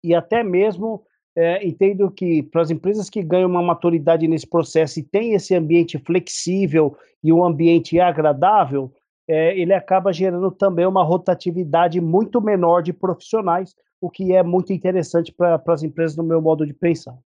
e 0.05 0.15
até 0.15 0.43
mesmo 0.43 1.05
é, 1.37 1.67
entendo 1.67 2.11
que 2.11 2.43
para 2.43 2.63
as 2.63 2.71
empresas 2.71 3.11
que 3.11 3.23
ganham 3.23 3.49
uma 3.49 3.63
maturidade 3.63 4.29
nesse 4.29 4.47
processo 4.47 5.01
e 5.01 5.03
têm 5.03 5.35
esse 5.35 5.55
ambiente 5.55 5.99
flexível 5.99 6.97
e 7.23 7.33
um 7.33 7.45
ambiente 7.45 7.99
agradável, 7.99 8.93
é, 9.27 9.59
ele 9.59 9.73
acaba 9.73 10.13
gerando 10.13 10.51
também 10.51 10.87
uma 10.87 11.03
rotatividade 11.03 12.01
muito 12.01 12.41
menor 12.41 12.83
de 12.83 12.93
profissionais, 12.93 13.75
o 14.05 14.11
que 14.11 14.35
é 14.35 14.43
muito 14.43 14.73
interessante 14.73 15.33
para 15.33 15.63
as 15.67 15.83
empresas 15.83 16.17
no 16.17 16.23
meu 16.23 16.41
modo 16.43 16.67
de 16.67 16.75
pensar. 16.75 17.19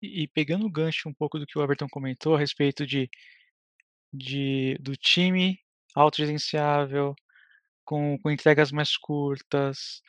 E, 0.00 0.26
pegando 0.28 0.66
o 0.66 0.70
gancho 0.70 1.08
um 1.08 1.12
pouco 1.12 1.38
do 1.38 1.46
que 1.46 1.58
o 1.58 1.62
Everton 1.62 1.88
comentou 1.90 2.34
a 2.34 2.38
respeito 2.38 2.86
de, 2.86 3.10
de 4.12 4.78
do 4.80 4.96
time 4.96 5.58
autogerenciável, 5.94 7.14
com, 7.84 8.18
com 8.18 8.30
entregas 8.30 8.72
mais 8.72 8.96
curtas, 8.96 10.00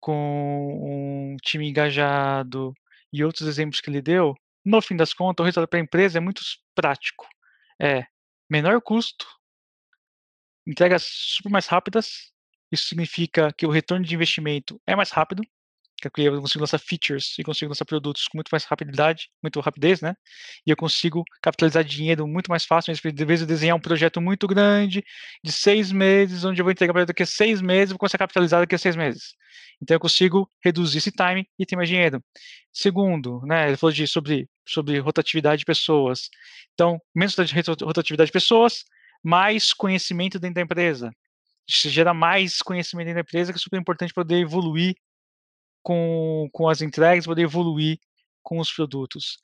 com 0.00 1.32
um 1.32 1.36
time 1.42 1.68
engajado 1.68 2.72
e 3.12 3.24
outros 3.24 3.48
exemplos 3.48 3.80
que 3.80 3.90
ele 3.90 4.02
deu, 4.02 4.34
no 4.64 4.80
fim 4.80 4.96
das 4.96 5.12
contas, 5.12 5.42
o 5.42 5.46
resultado 5.46 5.68
para 5.68 5.80
a 5.80 5.82
empresa 5.82 6.18
é 6.18 6.20
muito 6.20 6.42
prático. 6.74 7.26
É 7.80 8.06
menor 8.48 8.80
custo, 8.80 9.26
entregas 10.66 11.04
super 11.06 11.50
mais 11.50 11.66
rápidas. 11.66 12.32
Isso 12.70 12.88
significa 12.88 13.52
que 13.56 13.66
o 13.66 13.70
retorno 13.70 14.04
de 14.04 14.14
investimento 14.14 14.80
é 14.86 14.96
mais 14.96 15.10
rápido, 15.10 15.42
que 16.10 16.22
eu 16.22 16.40
consigo 16.40 16.60
lançar 16.60 16.78
features 16.78 17.38
e 17.38 17.44
consigo 17.44 17.70
lançar 17.70 17.84
produtos 17.84 18.26
com 18.26 18.36
muito 18.36 18.48
mais 18.50 18.64
rapidez, 18.64 19.28
muito 19.42 19.60
rapidez, 19.60 20.00
né? 20.00 20.14
E 20.66 20.70
eu 20.70 20.76
consigo 20.76 21.22
capitalizar 21.42 21.84
dinheiro 21.84 22.26
muito 22.26 22.50
mais 22.50 22.64
fácil. 22.64 22.92
De 22.92 23.24
vez 23.24 23.40
eu 23.40 23.46
desenhar 23.46 23.76
um 23.76 23.80
projeto 23.80 24.20
muito 24.20 24.46
grande, 24.46 25.04
de 25.44 25.52
seis 25.52 25.92
meses, 25.92 26.44
onde 26.44 26.60
eu 26.60 26.64
vou 26.64 26.72
entregar 26.72 26.92
para 26.92 27.04
daqui 27.04 27.22
a 27.22 27.26
seis 27.26 27.60
meses, 27.60 27.90
vou 27.90 27.98
começar 27.98 28.16
a 28.16 28.18
capitalizar 28.18 28.60
daqui 28.60 28.74
a 28.74 28.78
seis 28.78 28.96
meses. 28.96 29.34
Então 29.80 29.94
eu 29.94 30.00
consigo 30.00 30.50
reduzir 30.64 30.98
esse 30.98 31.12
time 31.12 31.46
e 31.58 31.66
ter 31.66 31.76
mais 31.76 31.88
dinheiro. 31.88 32.22
Segundo, 32.72 33.40
né, 33.44 33.68
ele 33.68 33.76
falou 33.76 33.92
de, 33.92 34.06
sobre, 34.06 34.48
sobre 34.66 34.98
rotatividade 34.98 35.60
de 35.60 35.64
pessoas. 35.64 36.28
Então, 36.72 36.98
menos 37.14 37.36
rotatividade 37.82 38.28
de 38.28 38.32
pessoas, 38.32 38.84
mais 39.22 39.72
conhecimento 39.72 40.38
dentro 40.38 40.56
da 40.56 40.60
empresa. 40.62 41.10
Isso 41.68 41.88
gera 41.88 42.12
mais 42.12 42.58
conhecimento 42.58 43.06
dentro 43.06 43.22
da 43.22 43.28
empresa, 43.28 43.52
que 43.52 43.58
é 43.58 43.60
super 43.60 43.80
importante 43.80 44.12
poder 44.12 44.38
evoluir 44.38 44.94
com, 45.82 46.48
com 46.52 46.68
as 46.68 46.82
entregas, 46.82 47.26
poder 47.26 47.42
evoluir 47.42 47.98
com 48.42 48.58
os 48.58 48.72
produtos. 48.72 49.38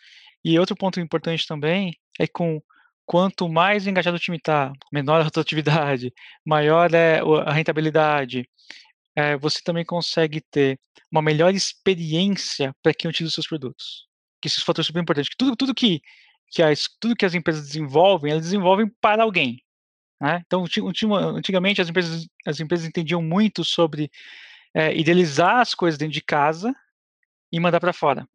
E 0.45 0.59
outro 0.59 0.77
ponto 0.77 1.01
importante 1.01 1.47
também 1.47 1.93
é 2.19 2.27
com 2.27 2.61
quanto 3.07 3.49
mais 3.49 3.87
engajado 3.87 4.17
o 4.17 4.21
time 4.21 4.37
está, 4.37 4.73
menor 4.93 5.21
a 5.21 5.25
rotatividade, 5.25 6.13
maior 6.45 6.93
é 6.95 7.21
a 7.47 7.53
rentabilidade, 7.53 8.49
é, 9.17 9.37
você 9.37 9.61
também 9.65 9.85
consegue 9.85 10.41
ter 10.41 10.79
uma 11.11 11.23
melhor 11.23 11.55
experiência 11.55 12.73
para 12.83 12.95
quem 12.95 13.09
utiliza 13.09 13.31
os 13.31 13.35
seus 13.35 13.49
produtos. 13.49 14.07
Que 14.41 14.47
esses 14.47 14.63
fatores 14.63 14.87
super 14.87 15.01
importantes. 15.01 15.35
Tudo, 15.37 15.57
tudo 15.57 15.75
que, 15.75 16.01
que 16.51 16.63
as, 16.63 16.85
tudo 17.01 17.17
que 17.17 17.25
as 17.25 17.35
empresas 17.35 17.67
desenvolvem, 17.67 18.31
elas 18.31 18.45
desenvolvem 18.45 18.89
para 19.01 19.25
alguém. 19.25 19.59
Né? 20.21 20.43
Então, 20.47 20.65
antigamente 21.37 21.81
as 21.81 21.89
empresas, 21.89 22.29
as 22.47 22.61
empresas 22.61 22.87
entendiam 22.87 23.23
muito 23.23 23.65
sobre 23.65 24.11
é, 24.75 24.95
idealizar 24.97 25.61
as 25.61 25.75
coisas 25.75 25.99
dentro 25.99 26.15
de 26.15 26.23
casa 26.23 26.75
e 27.53 27.61
mandar 27.61 27.81
para 27.81 27.93
fora. 27.93 28.29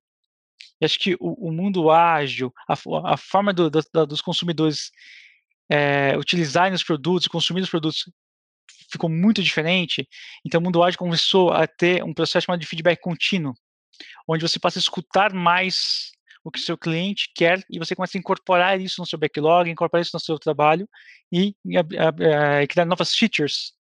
E 0.80 0.86
acho 0.86 0.98
que 1.00 1.16
o, 1.20 1.50
o 1.50 1.52
mundo 1.52 1.92
ágil, 1.92 2.54
a, 2.68 2.74
a 3.14 3.18
forma 3.18 3.54
do, 3.54 3.70
do, 3.70 3.82
dos 4.06 4.22
consumidores 4.22 4.92
é, 5.70 6.18
utilizarem 6.18 6.74
os 6.74 6.84
produtos, 6.84 7.28
consumir 7.28 7.62
os 7.62 7.70
produtos, 7.70 8.10
ficou 8.92 9.10
muito 9.10 9.42
diferente. 9.42 10.08
Então, 10.46 10.60
o 10.60 10.64
mundo 10.64 10.84
ágil 10.84 11.00
começou 11.00 11.52
a 11.52 11.68
ter 11.68 12.04
um 12.04 12.14
processo 12.14 12.46
chamado 12.46 12.60
de 12.60 12.68
feedback 12.68 13.00
contínuo, 13.00 13.54
onde 14.28 14.42
você 14.42 14.60
passa 14.60 14.80
a 14.80 14.82
escutar 14.82 15.34
mais 15.34 16.12
o 16.44 16.52
que 16.52 16.60
o 16.60 16.62
seu 16.62 16.78
cliente 16.78 17.32
quer 17.34 17.64
e 17.70 17.80
você 17.80 17.96
começa 17.96 18.18
a 18.18 18.20
incorporar 18.20 18.80
isso 18.80 19.00
no 19.00 19.08
seu 19.08 19.18
backlog, 19.18 19.70
incorporar 19.70 20.02
isso 20.02 20.12
no 20.14 20.20
seu 20.20 20.38
trabalho 20.38 20.88
e, 21.32 21.56
e, 21.66 21.78
e 21.78 22.68
criar 22.68 22.86
novas 22.86 23.14
features 23.14 23.74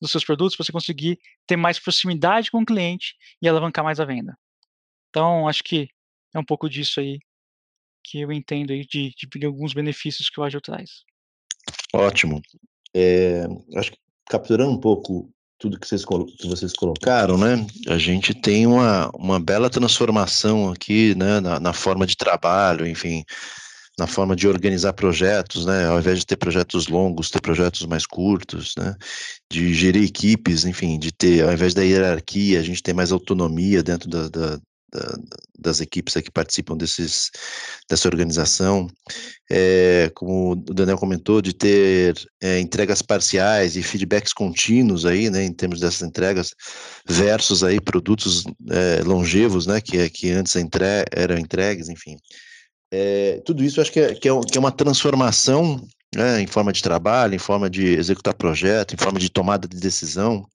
dos 0.00 0.10
seus 0.10 0.24
produtos 0.24 0.56
para 0.56 0.64
você 0.64 0.72
conseguir 0.72 1.18
ter 1.46 1.56
mais 1.56 1.78
proximidade 1.78 2.50
com 2.50 2.60
o 2.60 2.66
cliente 2.66 3.14
e 3.40 3.48
alavancar 3.48 3.84
mais 3.84 4.00
a 4.00 4.04
venda. 4.04 4.36
Então, 5.08 5.48
acho 5.48 5.62
que 5.62 5.88
é 6.34 6.38
um 6.38 6.44
pouco 6.44 6.68
disso 6.68 7.00
aí 7.00 7.18
que 8.04 8.20
eu 8.20 8.32
entendo 8.32 8.72
aí 8.72 8.84
de, 8.84 9.14
de 9.14 9.46
alguns 9.46 9.72
benefícios 9.72 10.28
que 10.28 10.40
o 10.40 10.42
Agile 10.42 10.60
traz. 10.60 11.04
Ótimo. 11.94 12.42
É, 12.94 13.44
acho 13.76 13.92
que 13.92 13.98
capturando 14.28 14.72
um 14.72 14.80
pouco 14.80 15.32
tudo 15.62 15.78
que 15.78 15.86
vocês, 15.86 16.04
que 16.04 16.48
vocês 16.48 16.72
colocaram, 16.72 17.38
né? 17.38 17.64
A 17.86 17.96
gente 17.96 18.34
tem 18.34 18.66
uma, 18.66 19.08
uma 19.14 19.38
bela 19.38 19.70
transformação 19.70 20.72
aqui, 20.72 21.14
né? 21.14 21.38
Na, 21.38 21.60
na 21.60 21.72
forma 21.72 22.04
de 22.04 22.16
trabalho, 22.16 22.84
enfim, 22.84 23.24
na 23.96 24.08
forma 24.08 24.34
de 24.34 24.48
organizar 24.48 24.92
projetos, 24.92 25.64
né? 25.64 25.86
Ao 25.86 26.00
invés 26.00 26.18
de 26.18 26.26
ter 26.26 26.36
projetos 26.36 26.88
longos, 26.88 27.30
ter 27.30 27.40
projetos 27.40 27.86
mais 27.86 28.04
curtos, 28.04 28.74
né? 28.76 28.96
De 29.48 29.72
gerir 29.72 30.02
equipes, 30.02 30.64
enfim, 30.64 30.98
de 30.98 31.12
ter, 31.12 31.44
ao 31.44 31.52
invés 31.52 31.74
da 31.74 31.82
hierarquia, 31.82 32.58
a 32.58 32.62
gente 32.64 32.82
tem 32.82 32.92
mais 32.92 33.12
autonomia 33.12 33.84
dentro 33.84 34.10
da, 34.10 34.28
da, 34.28 34.60
da, 34.92 35.16
das 35.58 35.80
equipes 35.80 36.14
que 36.14 36.30
participam 36.30 36.76
desses, 36.76 37.30
dessa 37.88 38.08
organização. 38.08 38.86
É, 39.50 40.10
como 40.14 40.52
o 40.52 40.56
Daniel 40.56 40.98
comentou, 40.98 41.40
de 41.40 41.52
ter 41.54 42.14
é, 42.42 42.60
entregas 42.60 43.02
parciais 43.02 43.76
e 43.76 43.82
feedbacks 43.82 44.32
contínuos 44.32 45.06
aí, 45.06 45.30
né, 45.30 45.44
em 45.44 45.52
termos 45.52 45.80
dessas 45.80 46.02
entregas, 46.02 46.50
versus 47.08 47.64
aí 47.64 47.80
produtos 47.80 48.44
é, 48.70 49.02
longevos, 49.04 49.66
né, 49.66 49.80
que, 49.80 50.08
que 50.10 50.30
antes 50.30 50.54
entre, 50.56 50.84
eram 51.12 51.38
entregues, 51.38 51.88
enfim. 51.88 52.16
É, 52.90 53.40
tudo 53.46 53.64
isso 53.64 53.80
acho 53.80 53.90
que 53.90 54.00
é, 54.00 54.14
que 54.14 54.28
é, 54.28 54.40
que 54.40 54.58
é 54.58 54.60
uma 54.60 54.70
transformação 54.70 55.80
né, 56.14 56.42
em 56.42 56.46
forma 56.46 56.72
de 56.72 56.82
trabalho, 56.82 57.34
em 57.34 57.38
forma 57.38 57.70
de 57.70 57.86
executar 57.86 58.34
projeto, 58.34 58.94
em 58.94 58.98
forma 58.98 59.18
de 59.18 59.30
tomada 59.30 59.66
de 59.66 59.78
decisão, 59.78 60.46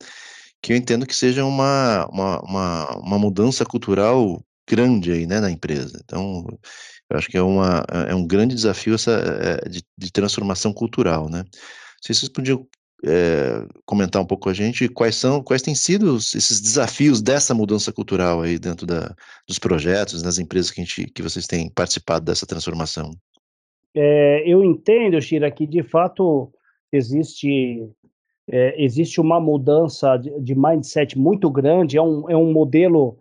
que 0.62 0.74
eu 0.74 0.78
entendo 0.78 1.06
que 1.06 1.16
seja 1.16 1.46
uma, 1.46 2.08
uma, 2.08 2.42
uma, 2.42 2.98
uma 2.98 3.20
mudança 3.20 3.66
cultural 3.66 4.42
grande 4.70 5.12
aí, 5.12 5.26
né, 5.26 5.40
na 5.40 5.50
empresa. 5.50 6.00
Então, 6.04 6.46
eu 7.10 7.18
acho 7.18 7.30
que 7.30 7.38
é, 7.38 7.42
uma, 7.42 7.86
é 8.08 8.14
um 8.14 8.26
grande 8.26 8.56
desafio 8.56 8.96
essa, 8.96 9.12
é, 9.12 9.70
de, 9.70 9.82
de 9.98 10.12
transformação 10.12 10.74
cultural, 10.74 11.30
né. 11.30 11.44
Se 12.02 12.14
vocês 12.14 12.30
podiam 12.30 12.68
é, 13.06 13.66
comentar 13.86 14.22
um 14.22 14.26
pouco 14.26 14.44
com 14.44 14.50
a 14.50 14.54
gente 14.54 14.88
quais 14.88 15.16
são, 15.16 15.42
quais 15.44 15.62
têm 15.62 15.76
sido 15.76 16.18
esses 16.18 16.60
desafios 16.60 17.22
dessa 17.22 17.54
mudança 17.54 17.92
cultural 17.92 18.42
aí 18.42 18.58
dentro 18.58 18.86
da, 18.86 19.16
dos 19.48 19.60
projetos, 19.60 20.24
nas 20.24 20.40
empresas 20.40 20.72
que, 20.72 20.82
a 20.82 20.84
gente, 20.84 21.06
que 21.06 21.22
vocês 21.22 21.46
têm 21.46 21.70
participado 21.70 22.26
dessa 22.26 22.46
transformação. 22.46 23.12
É, 23.96 24.44
eu 24.46 24.64
entendo, 24.64 25.20
Shira, 25.22 25.50
que 25.50 25.66
de 25.66 25.84
fato 25.84 26.52
existe 26.92 27.88
é, 28.50 28.82
existe 28.82 29.20
uma 29.20 29.40
mudança 29.40 30.18
de, 30.18 30.40
de, 30.40 30.56
mindset 30.56 31.18
muito 31.18 31.50
grande, 31.50 31.98
é 31.98 32.02
um, 32.02 32.30
é 32.30 32.38
um 32.38 32.52
modelo 32.52 33.18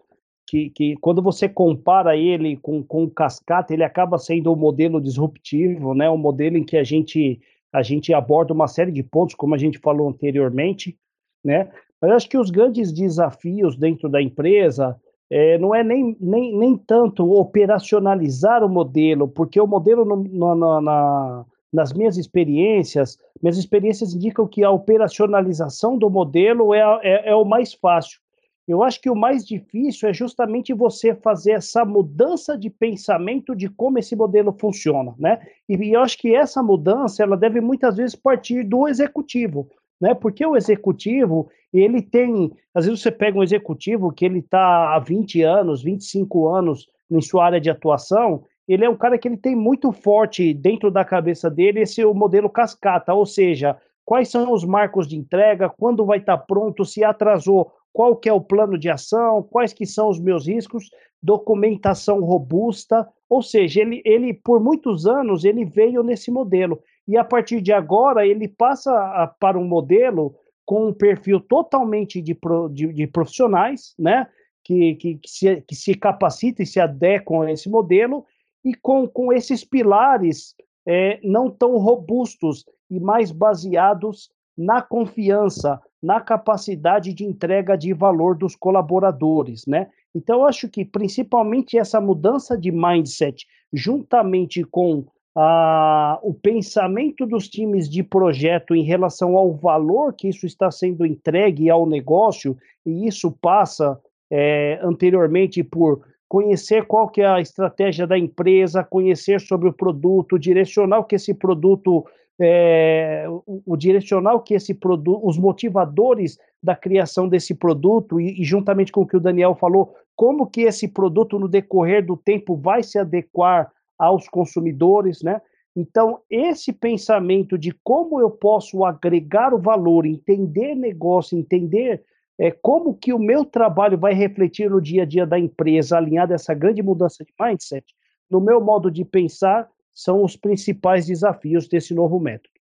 que, 0.46 0.70
que 0.70 0.96
quando 0.96 1.20
você 1.20 1.48
compara 1.48 2.16
ele 2.16 2.56
com, 2.56 2.82
com 2.82 3.10
cascata, 3.10 3.74
ele 3.74 3.82
acaba 3.82 4.18
sendo 4.18 4.52
um 4.52 4.56
modelo 4.56 5.00
disruptivo, 5.00 5.94
né? 5.94 6.08
um 6.08 6.16
modelo 6.16 6.56
em 6.56 6.64
que 6.64 6.76
a 6.76 6.84
gente 6.84 7.40
a 7.72 7.82
gente 7.82 8.14
aborda 8.14 8.54
uma 8.54 8.68
série 8.68 8.90
de 8.90 9.02
pontos, 9.02 9.34
como 9.34 9.54
a 9.54 9.58
gente 9.58 9.78
falou 9.78 10.08
anteriormente, 10.08 10.96
né? 11.44 11.68
Mas 12.00 12.10
acho 12.10 12.28
que 12.28 12.38
os 12.38 12.50
grandes 12.50 12.90
desafios 12.90 13.76
dentro 13.76 14.08
da 14.08 14.22
empresa 14.22 14.98
é, 15.30 15.58
não 15.58 15.74
é 15.74 15.82
nem, 15.82 16.16
nem, 16.18 16.56
nem 16.56 16.76
tanto 16.76 17.30
operacionalizar 17.32 18.64
o 18.64 18.68
modelo, 18.68 19.28
porque 19.28 19.60
o 19.60 19.66
modelo 19.66 20.04
no, 20.04 20.16
no, 20.16 20.80
na, 20.80 21.44
nas 21.72 21.92
minhas 21.92 22.16
experiências, 22.16 23.18
minhas 23.42 23.58
experiências 23.58 24.14
indicam 24.14 24.46
que 24.46 24.64
a 24.64 24.70
operacionalização 24.70 25.98
do 25.98 26.08
modelo 26.08 26.72
é, 26.72 26.80
é, 27.02 27.30
é 27.30 27.34
o 27.34 27.44
mais 27.44 27.74
fácil. 27.74 28.20
Eu 28.66 28.82
acho 28.82 29.00
que 29.00 29.08
o 29.08 29.14
mais 29.14 29.46
difícil 29.46 30.08
é 30.08 30.12
justamente 30.12 30.74
você 30.74 31.14
fazer 31.14 31.52
essa 31.52 31.84
mudança 31.84 32.58
de 32.58 32.68
pensamento 32.68 33.54
de 33.54 33.68
como 33.68 33.98
esse 33.98 34.16
modelo 34.16 34.52
funciona, 34.58 35.14
né? 35.18 35.40
E, 35.68 35.94
eu 35.94 36.00
acho 36.00 36.18
que 36.18 36.34
essa 36.34 36.62
mudança 36.62 37.22
ela 37.22 37.36
deve 37.36 37.60
muitas 37.60 37.96
vezes 37.96 38.16
partir 38.16 38.64
do 38.64 38.88
executivo, 38.88 39.68
né? 40.00 40.14
Porque 40.14 40.44
o 40.44 40.56
executivo 40.56 41.48
ele 41.72 42.02
tem, 42.02 42.52
às 42.74 42.86
vezes 42.86 43.00
você 43.00 43.12
pega 43.12 43.38
um 43.38 43.42
executivo 43.42 44.12
que 44.12 44.24
ele 44.24 44.40
está 44.40 44.94
há 44.94 44.98
20 44.98 45.42
anos, 45.42 45.82
25 45.82 46.48
anos 46.48 46.88
em 47.08 47.20
sua 47.20 47.44
área 47.44 47.60
de 47.60 47.70
atuação, 47.70 48.42
ele 48.68 48.84
é 48.84 48.90
um 48.90 48.96
cara 48.96 49.18
que 49.18 49.28
ele 49.28 49.36
tem 49.36 49.54
muito 49.54 49.92
forte 49.92 50.52
dentro 50.52 50.90
da 50.90 51.04
cabeça 51.04 51.50
dele 51.50 51.80
esse 51.80 52.04
o 52.04 52.14
modelo 52.14 52.50
cascata, 52.50 53.14
ou 53.14 53.24
seja, 53.24 53.76
quais 54.04 54.28
são 54.28 54.52
os 54.52 54.64
marcos 54.64 55.06
de 55.06 55.16
entrega, 55.16 55.68
quando 55.68 56.04
vai 56.04 56.18
estar 56.18 56.38
pronto, 56.38 56.84
se 56.84 57.04
atrasou, 57.04 57.72
qual 57.92 58.16
que 58.16 58.28
é 58.28 58.32
o 58.32 58.40
plano 58.40 58.76
de 58.76 58.90
ação, 58.90 59.42
quais 59.42 59.72
que 59.72 59.86
são 59.86 60.08
os 60.08 60.20
meus 60.20 60.46
riscos, 60.46 60.90
documentação 61.22 62.20
robusta, 62.20 63.08
ou 63.28 63.42
seja, 63.42 63.80
ele, 63.80 64.02
ele 64.04 64.34
por 64.34 64.60
muitos 64.60 65.06
anos 65.06 65.44
ele 65.44 65.64
veio 65.64 66.02
nesse 66.02 66.30
modelo. 66.30 66.80
E 67.08 67.16
a 67.16 67.24
partir 67.24 67.60
de 67.60 67.72
agora 67.72 68.26
ele 68.26 68.48
passa 68.48 68.92
a, 68.92 69.26
para 69.26 69.58
um 69.58 69.66
modelo 69.66 70.34
com 70.64 70.88
um 70.88 70.92
perfil 70.92 71.40
totalmente 71.40 72.20
de, 72.20 72.36
de, 72.72 72.92
de 72.92 73.06
profissionais, 73.06 73.94
né, 73.98 74.26
que, 74.62 74.96
que, 74.96 75.14
que, 75.14 75.30
se, 75.30 75.60
que 75.62 75.74
se 75.74 75.94
capacitam 75.94 76.64
e 76.64 76.66
se 76.66 76.80
adequam 76.80 77.42
a 77.42 77.52
esse 77.52 77.68
modelo 77.68 78.24
e 78.66 78.74
com, 78.74 79.06
com 79.06 79.32
esses 79.32 79.64
pilares 79.64 80.56
é, 80.84 81.20
não 81.22 81.48
tão 81.48 81.78
robustos 81.78 82.64
e 82.90 82.98
mais 82.98 83.30
baseados 83.30 84.28
na 84.58 84.82
confiança, 84.82 85.80
na 86.02 86.20
capacidade 86.20 87.14
de 87.14 87.24
entrega 87.24 87.78
de 87.78 87.92
valor 87.92 88.36
dos 88.36 88.56
colaboradores, 88.56 89.64
né? 89.66 89.88
Então, 90.12 90.44
acho 90.44 90.68
que 90.68 90.84
principalmente 90.84 91.78
essa 91.78 92.00
mudança 92.00 92.58
de 92.58 92.72
mindset, 92.72 93.46
juntamente 93.72 94.64
com 94.64 95.04
ah, 95.36 96.18
o 96.22 96.34
pensamento 96.34 97.24
dos 97.24 97.48
times 97.48 97.88
de 97.88 98.02
projeto 98.02 98.74
em 98.74 98.82
relação 98.82 99.36
ao 99.36 99.52
valor 99.52 100.12
que 100.12 100.28
isso 100.28 100.46
está 100.46 100.70
sendo 100.72 101.06
entregue 101.06 101.70
ao 101.70 101.86
negócio, 101.86 102.56
e 102.84 103.06
isso 103.06 103.30
passa 103.30 104.00
é, 104.28 104.80
anteriormente 104.82 105.62
por 105.62 106.02
conhecer 106.36 106.84
qual 106.84 107.08
que 107.08 107.22
é 107.22 107.26
a 107.26 107.40
estratégia 107.40 108.06
da 108.06 108.18
empresa, 108.18 108.84
conhecer 108.84 109.40
sobre 109.40 109.70
o 109.70 109.72
produto, 109.72 110.38
direcionar 110.38 110.98
o 110.98 111.04
que 111.04 111.14
esse 111.14 111.32
produto 111.32 112.04
é, 112.38 113.24
o, 113.46 113.62
o, 113.64 113.74
direcional 113.74 114.40
que 114.40 114.52
esse 114.52 114.74
produto, 114.74 115.26
os 115.26 115.38
motivadores 115.38 116.38
da 116.62 116.76
criação 116.76 117.26
desse 117.26 117.54
produto 117.54 118.20
e, 118.20 118.42
e, 118.42 118.44
juntamente 118.44 118.92
com 118.92 119.00
o 119.00 119.06
que 119.06 119.16
o 119.16 119.20
Daniel 119.20 119.54
falou, 119.54 119.94
como 120.14 120.46
que 120.46 120.60
esse 120.60 120.86
produto 120.86 121.38
no 121.38 121.48
decorrer 121.48 122.04
do 122.04 122.18
tempo 122.18 122.54
vai 122.54 122.82
se 122.82 122.98
adequar 122.98 123.72
aos 123.98 124.28
consumidores, 124.28 125.22
né? 125.22 125.40
Então, 125.74 126.20
esse 126.28 126.70
pensamento 126.70 127.56
de 127.56 127.72
como 127.82 128.20
eu 128.20 128.30
posso 128.30 128.84
agregar 128.84 129.54
o 129.54 129.58
valor, 129.58 130.04
entender 130.04 130.74
negócio, 130.74 131.38
entender 131.38 132.02
é, 132.38 132.50
como 132.50 132.96
que 132.96 133.12
o 133.12 133.18
meu 133.18 133.44
trabalho 133.44 133.98
vai 133.98 134.12
refletir 134.12 134.70
no 134.70 134.80
dia 134.80 135.02
a 135.02 135.06
dia 135.06 135.26
da 135.26 135.38
empresa, 135.38 135.96
alinhado 135.96 136.32
a 136.32 136.36
essa 136.36 136.54
grande 136.54 136.82
mudança 136.82 137.24
de 137.24 137.32
mindset, 137.40 137.86
no 138.30 138.40
meu 138.40 138.60
modo 138.60 138.90
de 138.90 139.04
pensar, 139.04 139.68
são 139.94 140.22
os 140.22 140.36
principais 140.36 141.06
desafios 141.06 141.66
desse 141.66 141.94
novo 141.94 142.20
método. 142.20 142.54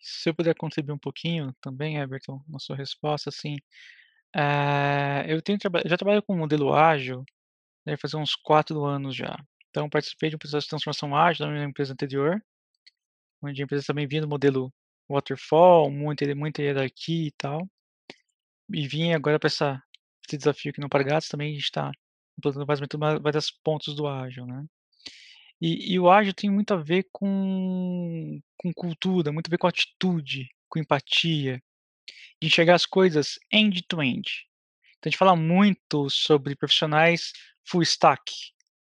Se 0.00 0.30
eu 0.30 0.34
puder 0.34 0.54
contribuir 0.54 0.94
um 0.94 0.98
pouquinho 0.98 1.54
também, 1.60 1.98
Everton, 1.98 2.40
na 2.48 2.58
sua 2.58 2.74
resposta, 2.74 3.28
assim, 3.28 3.56
é, 4.34 5.26
eu 5.28 5.42
tenho 5.42 5.58
já 5.84 5.96
trabalho 5.96 6.22
com 6.22 6.34
modelo 6.34 6.72
ágil, 6.72 7.24
deve 7.84 8.00
fazer 8.00 8.16
uns 8.16 8.34
quatro 8.34 8.84
anos 8.84 9.14
já. 9.14 9.36
Então, 9.70 9.88
participei 9.88 10.30
de 10.30 10.36
um 10.36 10.38
processo 10.38 10.64
de 10.64 10.70
transformação 10.70 11.14
ágil 11.14 11.46
na 11.46 11.52
minha 11.52 11.64
empresa 11.64 11.92
anterior, 11.92 12.42
onde 13.42 13.60
a 13.60 13.64
empresa 13.64 13.84
também 13.86 14.06
vinha 14.06 14.22
do 14.22 14.28
modelo 14.28 14.72
waterfall, 15.08 15.90
muita, 15.90 16.34
muita 16.34 16.62
hierarquia 16.62 17.28
e 17.28 17.30
tal. 17.32 17.68
E 18.72 18.86
vim 18.88 19.12
agora 19.12 19.38
para 19.38 19.48
esse 19.48 20.38
desafio 20.38 20.70
aqui 20.70 20.80
no 20.80 20.88
Pargatos, 20.88 21.28
também 21.28 21.50
a 21.50 21.54
gente 21.54 21.64
está 21.64 21.90
implantando 22.38 22.66
vários 23.22 23.50
pontos 23.50 23.94
do 23.94 24.06
ágil, 24.06 24.46
né? 24.46 24.64
E, 25.60 25.92
e 25.92 26.00
o 26.00 26.10
ágil 26.10 26.34
tem 26.34 26.50
muito 26.50 26.74
a 26.74 26.76
ver 26.76 27.06
com, 27.12 28.40
com 28.56 28.72
cultura, 28.72 29.30
muito 29.30 29.48
a 29.48 29.50
ver 29.50 29.58
com 29.58 29.68
atitude, 29.68 30.48
com 30.68 30.80
empatia, 30.80 31.62
de 32.40 32.48
enxergar 32.48 32.74
as 32.74 32.84
coisas 32.84 33.38
end-to-end. 33.52 34.28
Então 34.98 35.08
a 35.08 35.10
gente 35.10 35.18
fala 35.18 35.36
muito 35.36 36.10
sobre 36.10 36.56
profissionais 36.56 37.32
full 37.64 37.82
stack, 37.82 38.32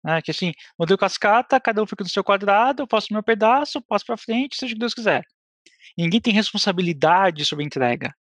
né? 0.02 0.22
que 0.22 0.32
assim, 0.32 0.54
modelo 0.78 0.98
cascata, 0.98 1.60
cada 1.60 1.84
um 1.84 1.86
fica 1.86 2.04
no 2.04 2.10
seu 2.10 2.24
quadrado, 2.24 2.84
eu 2.84 2.88
faço 2.90 3.08
o 3.10 3.14
meu 3.14 3.24
pedaço, 3.24 3.82
passo 3.82 4.06
para 4.06 4.16
frente, 4.16 4.56
seja 4.56 4.72
o 4.72 4.76
que 4.76 4.80
Deus 4.80 4.94
quiser. 4.94 5.26
Ninguém 5.98 6.22
tem 6.22 6.34
responsabilidade 6.34 7.44
sobre 7.44 7.66
a 7.66 7.68
entrega. 7.68 8.16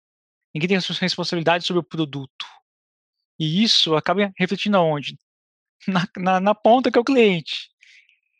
Ninguém 0.55 0.69
tem 0.69 0.79
responsabilidade 1.01 1.65
sobre 1.65 1.81
o 1.81 1.83
produto. 1.83 2.45
E 3.37 3.61
isso 3.61 3.93
acaba 3.93 4.31
refletindo 4.37 4.77
aonde? 4.77 5.19
Na, 5.85 6.07
na, 6.17 6.39
na 6.39 6.55
ponta 6.55 6.89
que 6.89 6.97
é 6.97 7.01
o 7.01 7.05
cliente. 7.05 7.69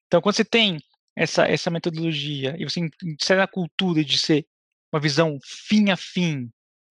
Então, 0.08 0.21
quando 0.21 0.36
você 0.36 0.45
tem 0.45 0.80
essa, 1.15 1.45
essa 1.45 1.69
metodologia 1.69 2.56
e 2.58 2.63
você 2.63 2.89
insere 3.04 3.41
a 3.41 3.47
cultura 3.47 4.04
de 4.04 4.17
ser 4.17 4.47
uma 4.91 4.99
visão 4.99 5.38
fim 5.43 5.91
a 5.91 5.97
fim, 5.97 6.49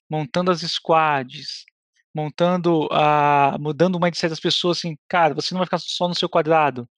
montando 0.08 0.50
as 0.50 0.60
squads, 0.60 1.64
montando 2.14 2.86
a 2.92 3.56
mudando 3.58 3.96
o 3.96 4.00
mindset 4.00 4.28
das 4.28 4.38
pessoas 4.38 4.78
assim, 4.78 4.96
cara, 5.08 5.34
você 5.34 5.54
não 5.54 5.58
vai 5.58 5.66
ficar 5.66 5.78
só 5.78 6.06
no 6.06 6.14
seu 6.14 6.28
quadrado. 6.28 6.88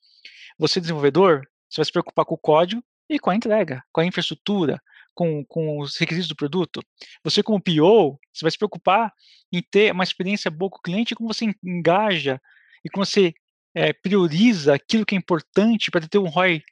Você 0.58 0.80
desenvolvedor, 0.80 1.48
você 1.70 1.78
vai 1.78 1.84
se 1.84 1.92
preocupar 1.92 2.24
com 2.26 2.34
o 2.34 2.38
código 2.38 2.82
e 3.08 3.18
com 3.18 3.30
a 3.30 3.36
entrega, 3.36 3.82
com 3.92 4.00
a 4.00 4.04
infraestrutura, 4.04 4.82
com, 5.16 5.42
com 5.46 5.80
os 5.80 5.96
requisitos 5.96 6.28
do 6.28 6.36
produto. 6.36 6.80
Você 7.24 7.42
como 7.42 7.60
PO, 7.60 8.20
você 8.32 8.42
vai 8.42 8.50
se 8.50 8.58
preocupar 8.58 9.12
em 9.50 9.62
ter 9.62 9.92
uma 9.92 10.04
experiência 10.04 10.50
boa 10.50 10.70
com 10.70 10.78
o 10.78 10.82
cliente, 10.82 11.14
como 11.14 11.32
você 11.32 11.46
engaja 11.64 12.40
e 12.84 12.90
como 12.90 13.04
você 13.04 13.32
é, 13.74 13.92
prioriza 13.94 14.74
aquilo 14.74 15.06
que 15.06 15.14
é 15.14 15.18
importante 15.18 15.90
para 15.90 16.06
ter 16.06 16.18
um 16.18 16.28
ROI 16.28 16.62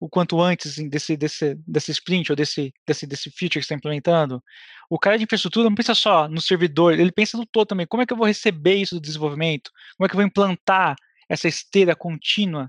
o 0.00 0.08
quanto 0.08 0.40
antes 0.40 0.76
desse, 0.90 1.16
desse, 1.16 1.54
desse 1.64 1.92
sprint 1.92 2.32
ou 2.32 2.36
desse, 2.36 2.74
desse, 2.84 3.06
desse 3.06 3.30
feature 3.30 3.60
que 3.60 3.60
está 3.60 3.76
implementando. 3.76 4.42
O 4.90 4.98
cara 4.98 5.16
de 5.16 5.22
infraestrutura 5.22 5.68
não 5.68 5.76
pensa 5.76 5.94
só 5.94 6.26
no 6.26 6.40
servidor, 6.40 6.98
ele 6.98 7.12
pensa 7.12 7.38
no 7.38 7.46
todo 7.46 7.68
também. 7.68 7.86
Como 7.86 8.02
é 8.02 8.06
que 8.06 8.12
eu 8.12 8.16
vou 8.16 8.26
receber 8.26 8.74
isso 8.74 8.96
do 8.96 9.00
desenvolvimento? 9.00 9.70
Como 9.96 10.04
é 10.04 10.08
que 10.08 10.16
eu 10.16 10.18
vou 10.18 10.26
implantar 10.26 10.96
essa 11.28 11.46
esteira 11.46 11.94
contínua 11.94 12.68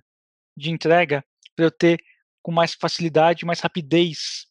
de 0.56 0.70
entrega 0.70 1.26
para 1.56 1.66
eu 1.66 1.72
ter 1.72 2.00
com 2.44 2.52
mais 2.52 2.76
facilidade, 2.76 3.46
mais 3.46 3.60
rapidez 3.62 4.46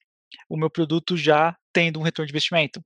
o 0.52 0.56
meu 0.58 0.68
produto 0.68 1.16
já 1.16 1.56
tendo 1.72 1.98
um 1.98 2.02
retorno 2.02 2.26
de 2.26 2.32
investimento? 2.32 2.84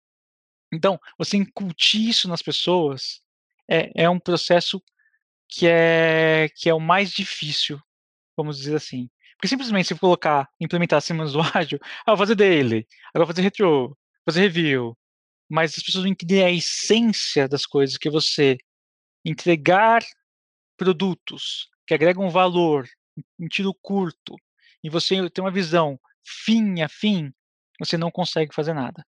Então, 0.73 1.01
você 1.19 1.37
incutir 1.37 2.09
isso 2.09 2.29
nas 2.29 2.41
pessoas 2.41 3.21
é, 3.69 4.05
é 4.05 4.09
um 4.09 4.21
processo 4.21 4.81
que 5.49 5.67
é 5.67 6.49
que 6.55 6.69
é 6.69 6.75
o 6.75 6.79
mais 6.79 7.11
difícil, 7.11 7.81
vamos 8.37 8.59
dizer 8.59 8.77
assim. 8.77 9.11
Porque 9.37 9.49
simplesmente 9.49 9.89
se 9.89 9.95
colocar, 9.97 10.49
implementar 10.61 11.01
sistemas 11.01 11.33
do 11.33 11.41
ágil, 11.41 11.81
ah, 12.07 12.13
vou 12.13 12.19
fazer 12.19 12.37
daily, 12.37 12.87
agora 13.09 13.27
vou 13.27 13.35
fazer 13.35 13.43
retro, 13.43 13.99
fazer 14.25 14.43
review, 14.43 14.97
mas 15.49 15.77
as 15.77 15.83
pessoas 15.83 16.05
não 16.05 16.13
entendem 16.13 16.45
a 16.45 16.51
essência 16.51 17.49
das 17.49 17.67
coisas, 17.67 17.97
que 17.97 18.09
você 18.09 18.57
entregar 19.25 20.05
produtos 20.77 21.69
que 21.85 21.95
agregam 21.95 22.31
valor 22.31 22.89
em 23.41 23.49
tiro 23.49 23.75
curto, 23.75 24.37
e 24.85 24.89
você 24.89 25.29
tem 25.31 25.45
uma 25.45 25.51
visão 25.51 25.99
fim 26.25 26.81
a 26.83 26.89
fim, 26.89 27.33
você 27.79 27.97
não 27.97 28.11
consegue 28.11 28.55
fazer 28.55 28.75
nada. 28.75 29.05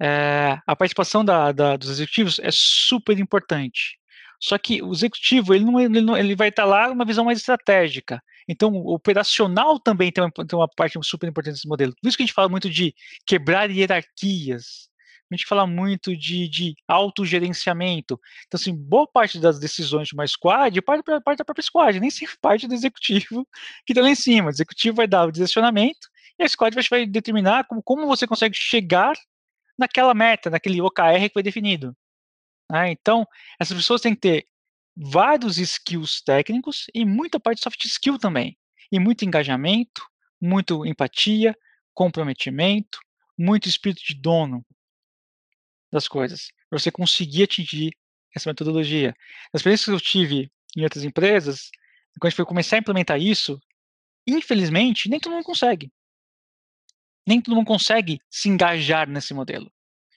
É, 0.00 0.58
a 0.66 0.74
participação 0.74 1.24
da, 1.24 1.52
da, 1.52 1.76
dos 1.76 1.88
executivos 1.88 2.38
é 2.40 2.50
super 2.50 3.18
importante. 3.18 3.98
Só 4.40 4.58
que 4.58 4.82
o 4.82 4.92
executivo 4.92 5.54
ele, 5.54 5.64
não, 5.64 5.80
ele, 5.80 6.00
não, 6.00 6.16
ele 6.16 6.34
vai 6.34 6.48
estar 6.48 6.64
lá 6.64 6.90
uma 6.90 7.04
visão 7.04 7.24
mais 7.24 7.38
estratégica. 7.38 8.20
Então, 8.48 8.72
o 8.72 8.92
operacional 8.92 9.78
também 9.78 10.10
tem 10.10 10.24
uma, 10.24 10.30
tem 10.32 10.58
uma 10.58 10.68
parte 10.68 10.98
super 11.02 11.28
importante 11.28 11.54
desse 11.54 11.68
modelo. 11.68 11.94
Por 12.02 12.08
isso 12.08 12.16
que 12.16 12.24
a 12.24 12.26
gente 12.26 12.34
fala 12.34 12.48
muito 12.48 12.68
de 12.68 12.92
quebrar 13.24 13.70
hierarquias. 13.70 14.90
A 15.30 15.36
gente 15.36 15.46
fala 15.46 15.66
muito 15.66 16.16
de, 16.16 16.48
de 16.48 16.74
autogerenciamento. 16.86 18.20
Então, 18.46 18.58
assim, 18.58 18.74
boa 18.74 19.06
parte 19.06 19.38
das 19.38 19.58
decisões 19.60 20.08
de 20.08 20.14
uma 20.14 20.26
squad 20.26 20.82
parte, 20.82 21.04
parte 21.24 21.38
da 21.38 21.44
própria 21.44 21.62
squad, 21.62 22.00
nem 22.00 22.10
sempre 22.10 22.36
parte 22.42 22.66
do 22.66 22.74
executivo 22.74 23.46
que 23.86 23.92
está 23.92 24.02
lá 24.02 24.10
em 24.10 24.14
cima. 24.16 24.48
O 24.48 24.50
executivo 24.50 24.96
vai 24.96 25.06
dar 25.06 25.26
o 25.26 25.32
direcionamento 25.32 26.11
e 26.44 26.48
squad 26.48 26.74
vai, 26.74 26.84
vai 26.88 27.06
determinar 27.06 27.64
como, 27.64 27.82
como 27.82 28.06
você 28.06 28.26
consegue 28.26 28.56
chegar 28.56 29.14
naquela 29.78 30.14
meta, 30.14 30.50
naquele 30.50 30.80
OKR 30.80 31.28
que 31.28 31.32
foi 31.32 31.42
definido. 31.42 31.96
Né? 32.70 32.90
Então, 32.90 33.26
essas 33.58 33.76
pessoas 33.76 34.00
têm 34.00 34.14
que 34.14 34.20
ter 34.20 34.46
vários 34.96 35.58
skills 35.58 36.22
técnicos 36.22 36.86
e 36.94 37.04
muita 37.04 37.40
parte 37.40 37.58
de 37.58 37.64
soft 37.64 37.84
skill 37.84 38.18
também. 38.18 38.58
E 38.90 38.98
muito 38.98 39.24
engajamento, 39.24 40.02
muito 40.40 40.84
empatia, 40.86 41.56
comprometimento, 41.94 42.98
muito 43.38 43.68
espírito 43.68 44.02
de 44.04 44.14
dono 44.14 44.64
das 45.90 46.08
coisas, 46.08 46.48
para 46.68 46.78
você 46.78 46.90
conseguir 46.90 47.44
atingir 47.44 47.92
essa 48.34 48.48
metodologia. 48.48 49.14
As 49.52 49.60
experiências 49.60 49.84
que 49.84 49.92
eu 49.92 50.00
tive 50.00 50.50
em 50.76 50.84
outras 50.84 51.04
empresas, 51.04 51.70
quando 52.18 52.26
a 52.26 52.28
gente 52.30 52.36
foi 52.36 52.46
começar 52.46 52.76
a 52.76 52.78
implementar 52.78 53.20
isso, 53.20 53.60
infelizmente, 54.26 55.08
nem 55.08 55.20
todo 55.20 55.32
mundo 55.32 55.44
consegue. 55.44 55.92
Nem 57.26 57.40
todo 57.40 57.54
mundo 57.54 57.66
consegue 57.66 58.20
se 58.30 58.48
engajar 58.48 59.08
nesse 59.08 59.32
modelo. 59.34 59.70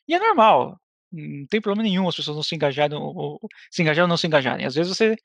E 0.08 0.14
é 0.14 0.20
normal 0.20 0.80
não 1.16 1.48
tem 1.48 1.62
problema 1.62 1.88
nenhum 1.88 2.08
as 2.08 2.16
pessoas 2.16 2.36
não 2.36 2.44
se 2.44 2.56
engajarem, 2.56 2.98
ou, 2.98 3.40
se 3.72 3.82
engajarem 3.82 4.04
ou 4.04 4.08
não 4.08 4.18
se 4.18 4.28
engajarem. 4.28 4.66
Às 4.66 4.76
vezes 4.76 4.96
você, 4.96 5.16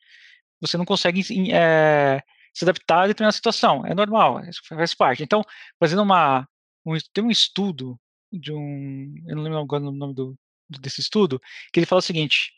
você 0.61 0.77
não 0.77 0.85
consegue 0.85 1.23
é, 1.53 2.23
se 2.55 2.65
adaptar 2.65 3.05
a 3.05 3.07
determinada 3.09 3.33
situação, 3.33 3.85
é 3.85 3.95
normal, 3.95 4.45
isso 4.49 4.61
faz 4.69 4.95
parte. 4.95 5.23
Então, 5.23 5.43
fazendo 5.79 6.03
uma, 6.03 6.49
um, 6.87 6.97
tem 7.13 7.25
um 7.25 7.31
estudo 7.31 7.99
de 8.33 8.53
um, 8.53 9.15
eu 9.27 9.37
não 9.37 9.43
lembro 9.43 9.59
agora 9.59 9.83
o 9.83 9.93
nome 9.93 10.15
do, 10.15 10.39
desse 10.69 11.01
estudo, 11.01 11.41
que 11.73 11.81
ele 11.81 11.87
fala 11.87 11.99
o 11.99 12.03
seguinte, 12.03 12.53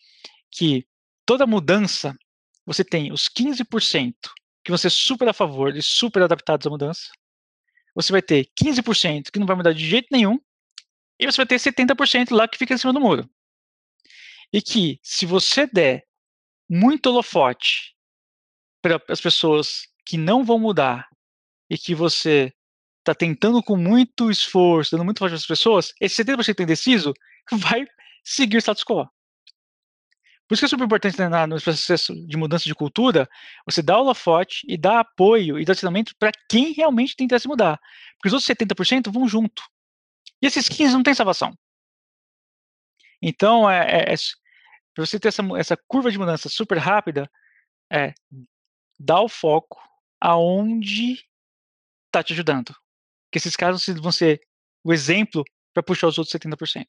que 0.50 0.86
toda 1.24 1.46
mudança, 1.46 2.16
você 2.66 2.84
tem 2.84 3.12
os 3.12 3.28
15% 3.28 4.14
que 4.64 4.70
vão 4.70 4.78
ser 4.78 4.90
super 4.90 5.28
a 5.28 5.32
favor 5.32 5.74
e 5.74 5.82
super 5.82 6.22
adaptados 6.22 6.66
à 6.66 6.70
mudança, 6.70 7.10
você 7.94 8.12
vai 8.12 8.22
ter 8.22 8.48
15% 8.58 9.30
que 9.30 9.38
não 9.38 9.46
vai 9.46 9.56
mudar 9.56 9.72
de 9.72 9.86
jeito 9.86 10.08
nenhum, 10.10 10.38
e 11.18 11.26
você 11.26 11.36
vai 11.36 11.46
ter 11.46 11.56
70% 11.56 12.34
lá 12.34 12.48
que 12.48 12.58
fica 12.58 12.74
em 12.74 12.78
cima 12.78 12.92
do 12.92 13.00
muro. 13.00 13.28
E 14.52 14.60
que, 14.60 14.98
se 15.02 15.24
você 15.24 15.66
der 15.66 16.04
muito 16.68 17.06
holofote 17.06 17.94
para 18.82 19.00
as 19.08 19.20
pessoas 19.20 19.86
que 20.04 20.16
não 20.16 20.44
vão 20.44 20.58
mudar 20.58 21.08
e 21.70 21.78
que 21.78 21.94
você 21.94 22.52
está 22.98 23.14
tentando 23.14 23.62
com 23.62 23.76
muito 23.76 24.30
esforço, 24.30 24.92
dando 24.92 25.04
muito 25.04 25.18
forte 25.18 25.32
para 25.32 25.38
as 25.38 25.46
pessoas, 25.46 25.92
esse 26.00 26.22
70% 26.24 26.60
indeciso 26.60 27.12
vai 27.52 27.84
seguir 28.24 28.56
o 28.56 28.60
status 28.60 28.84
quo. 28.84 29.06
Por 30.46 30.54
isso 30.54 30.60
que 30.60 30.66
é 30.66 30.68
super 30.68 30.84
importante 30.84 31.18
né, 31.18 31.46
no 31.46 31.60
processo 31.60 32.14
de 32.26 32.36
mudança 32.36 32.64
de 32.64 32.74
cultura, 32.74 33.28
você 33.64 33.80
dá 33.80 33.98
holofote 33.98 34.66
e 34.68 34.76
dá 34.76 35.00
apoio 35.00 35.58
e 35.58 35.64
dá 35.64 35.74
treinamento 35.74 36.14
para 36.18 36.30
quem 36.48 36.72
realmente 36.72 37.16
tem 37.16 37.24
interesse 37.24 37.46
em 37.46 37.50
mudar. 37.50 37.80
Porque 38.16 38.28
os 38.28 38.34
outros 38.34 38.48
70% 38.48 39.10
vão 39.10 39.26
junto. 39.26 39.62
E 40.42 40.46
esses 40.46 40.68
15 40.68 40.92
não 40.92 41.02
tem 41.02 41.14
salvação. 41.14 41.56
Então, 43.22 43.70
é, 43.70 44.10
é, 44.10 44.12
é 44.12 44.16
para 44.94 45.06
você 45.06 45.18
ter 45.18 45.28
essa, 45.28 45.42
essa 45.56 45.76
curva 45.76 46.10
de 46.10 46.18
mudança 46.18 46.48
super 46.48 46.76
rápida, 46.76 47.30
é 47.90 48.12
o 49.22 49.28
foco 49.28 49.80
aonde 50.20 51.24
está 52.06 52.22
te 52.22 52.32
ajudando. 52.32 52.74
Que 53.30 53.38
esses 53.38 53.56
casos 53.56 53.86
vão 54.00 54.12
ser 54.12 54.40
o 54.84 54.92
exemplo 54.92 55.44
para 55.72 55.82
puxar 55.82 56.08
os 56.08 56.18
outros 56.18 56.34
70%. 56.34 56.86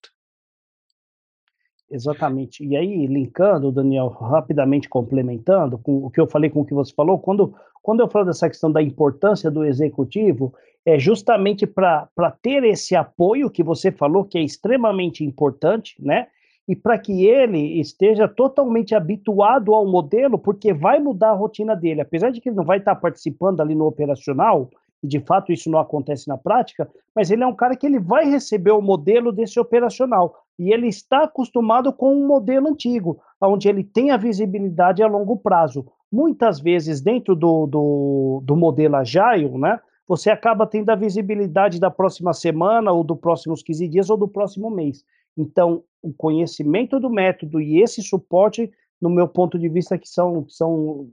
Exatamente. 1.93 2.65
E 2.65 2.75
aí, 2.75 3.05
linkando, 3.05 3.71
Daniel, 3.71 4.07
rapidamente 4.07 4.89
complementando 4.89 5.77
com 5.77 6.03
o 6.03 6.09
que 6.09 6.19
eu 6.19 6.25
falei 6.25 6.49
com 6.49 6.61
o 6.61 6.65
que 6.65 6.73
você 6.73 6.91
falou, 6.91 7.19
quando, 7.19 7.53
quando 7.83 7.99
eu 7.99 8.09
falo 8.09 8.25
dessa 8.25 8.49
questão 8.49 8.71
da 8.71 8.81
importância 8.81 9.51
do 9.51 9.63
executivo, 9.63 10.55
é 10.83 10.97
justamente 10.97 11.67
para 11.67 12.09
ter 12.41 12.63
esse 12.63 12.95
apoio 12.95 13.47
que 13.47 13.61
você 13.61 13.91
falou, 13.91 14.25
que 14.25 14.39
é 14.39 14.41
extremamente 14.41 15.23
importante, 15.23 15.95
né? 15.99 16.25
E 16.67 16.75
para 16.75 16.97
que 16.97 17.27
ele 17.27 17.79
esteja 17.79 18.27
totalmente 18.27 18.95
habituado 18.95 19.75
ao 19.75 19.85
modelo, 19.85 20.39
porque 20.39 20.73
vai 20.73 20.99
mudar 20.99 21.29
a 21.29 21.35
rotina 21.35 21.75
dele. 21.75 22.01
Apesar 22.01 22.31
de 22.31 22.41
que 22.41 22.49
ele 22.49 22.55
não 22.55 22.65
vai 22.65 22.79
estar 22.79 22.95
participando 22.95 23.61
ali 23.61 23.75
no 23.75 23.85
operacional, 23.85 24.67
e 25.03 25.07
de 25.07 25.19
fato 25.19 25.51
isso 25.51 25.69
não 25.69 25.77
acontece 25.77 26.27
na 26.27 26.37
prática, 26.37 26.89
mas 27.15 27.29
ele 27.29 27.43
é 27.43 27.47
um 27.47 27.53
cara 27.53 27.75
que 27.75 27.85
ele 27.85 27.99
vai 27.99 28.25
receber 28.25 28.71
o 28.71 28.81
modelo 28.81 29.31
desse 29.31 29.59
operacional 29.59 30.42
e 30.57 30.71
ele 30.71 30.87
está 30.87 31.23
acostumado 31.23 31.91
com 31.91 32.15
um 32.15 32.27
modelo 32.27 32.67
antigo, 32.67 33.19
onde 33.41 33.67
ele 33.67 33.83
tem 33.83 34.11
a 34.11 34.17
visibilidade 34.17 35.01
a 35.01 35.07
longo 35.07 35.37
prazo. 35.37 35.85
Muitas 36.11 36.59
vezes 36.59 37.01
dentro 37.01 37.35
do, 37.35 37.65
do, 37.65 38.41
do 38.43 38.55
modelo 38.55 38.95
Agile, 38.95 39.49
né, 39.57 39.79
você 40.07 40.29
acaba 40.29 40.67
tendo 40.67 40.89
a 40.89 40.95
visibilidade 40.95 41.79
da 41.79 41.89
próxima 41.89 42.33
semana 42.33 42.91
ou 42.91 43.03
dos 43.03 43.17
próximos 43.19 43.63
15 43.63 43.87
dias 43.87 44.09
ou 44.09 44.17
do 44.17 44.27
próximo 44.27 44.69
mês. 44.69 45.03
Então, 45.35 45.83
o 46.01 46.13
conhecimento 46.13 46.99
do 46.99 47.09
método 47.09 47.59
e 47.59 47.81
esse 47.81 48.01
suporte, 48.03 48.71
no 49.01 49.09
meu 49.09 49.27
ponto 49.27 49.57
de 49.57 49.67
vista, 49.67 49.97
que 49.97 50.07
são, 50.07 50.47
são 50.47 51.09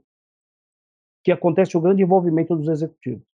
que 1.24 1.32
acontece 1.32 1.76
o 1.76 1.80
grande 1.80 2.02
envolvimento 2.02 2.54
dos 2.54 2.68
executivos. 2.68 3.29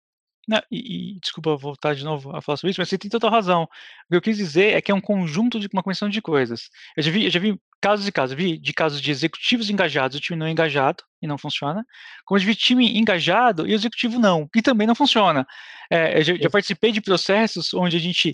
Não, 0.47 0.61
e, 0.71 1.15
e, 1.15 1.19
desculpa 1.19 1.55
voltar 1.57 1.95
de 1.95 2.03
novo 2.03 2.35
a 2.35 2.41
falar 2.41 2.57
sobre 2.57 2.71
isso, 2.71 2.79
mas 2.79 2.87
você 2.87 2.97
tem 2.97 3.09
total 3.09 3.31
razão. 3.31 3.63
O 3.63 3.67
que 4.09 4.15
eu 4.15 4.21
quis 4.21 4.37
dizer 4.37 4.73
é 4.73 4.81
que 4.81 4.91
é 4.91 4.95
um 4.95 5.01
conjunto 5.01 5.59
de 5.59 5.67
uma 5.73 5.81
combinação 5.81 6.07
de 6.09 6.21
coisas. 6.21 6.69
Eu 6.95 7.03
já 7.03 7.11
vi, 7.11 7.25
eu 7.25 7.31
já 7.31 7.39
vi 7.39 7.59
casos 7.81 8.07
e 8.07 8.11
casos, 8.11 8.35
vi 8.35 8.57
de 8.57 8.73
casos 8.73 9.01
de 9.01 9.11
executivos 9.11 9.69
engajados, 9.69 10.17
o 10.17 10.19
time 10.19 10.37
não 10.37 10.45
é 10.45 10.51
engajado 10.51 11.03
e 11.21 11.27
não 11.27 11.37
funciona, 11.37 11.85
como 12.25 12.39
de 12.39 12.45
vi 12.45 12.55
time 12.55 12.97
engajado 12.97 13.67
e 13.67 13.73
o 13.73 13.75
executivo 13.75 14.19
não, 14.19 14.49
e 14.55 14.61
também 14.61 14.87
não 14.87 14.95
funciona. 14.95 15.45
É, 15.91 16.19
eu 16.19 16.23
já, 16.23 16.35
já, 16.35 16.49
participei 16.49 16.91
de 16.91 17.01
processos 17.01 17.73
onde 17.73 17.97
a 17.97 17.99
gente 17.99 18.33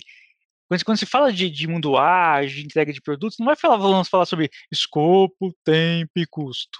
quando, 0.68 0.84
quando 0.84 0.98
se 0.98 1.06
fala 1.06 1.32
de, 1.32 1.50
de 1.50 1.68
mundo 1.68 1.96
ágil, 1.98 2.60
de 2.60 2.64
entrega 2.64 2.92
de 2.92 3.00
produtos, 3.02 3.38
não 3.38 3.46
vai 3.46 3.56
falar, 3.56 3.76
vamos 3.76 4.08
falar 4.08 4.26
sobre 4.26 4.50
escopo, 4.70 5.54
tempo 5.64 6.12
e 6.16 6.26
custo. 6.26 6.78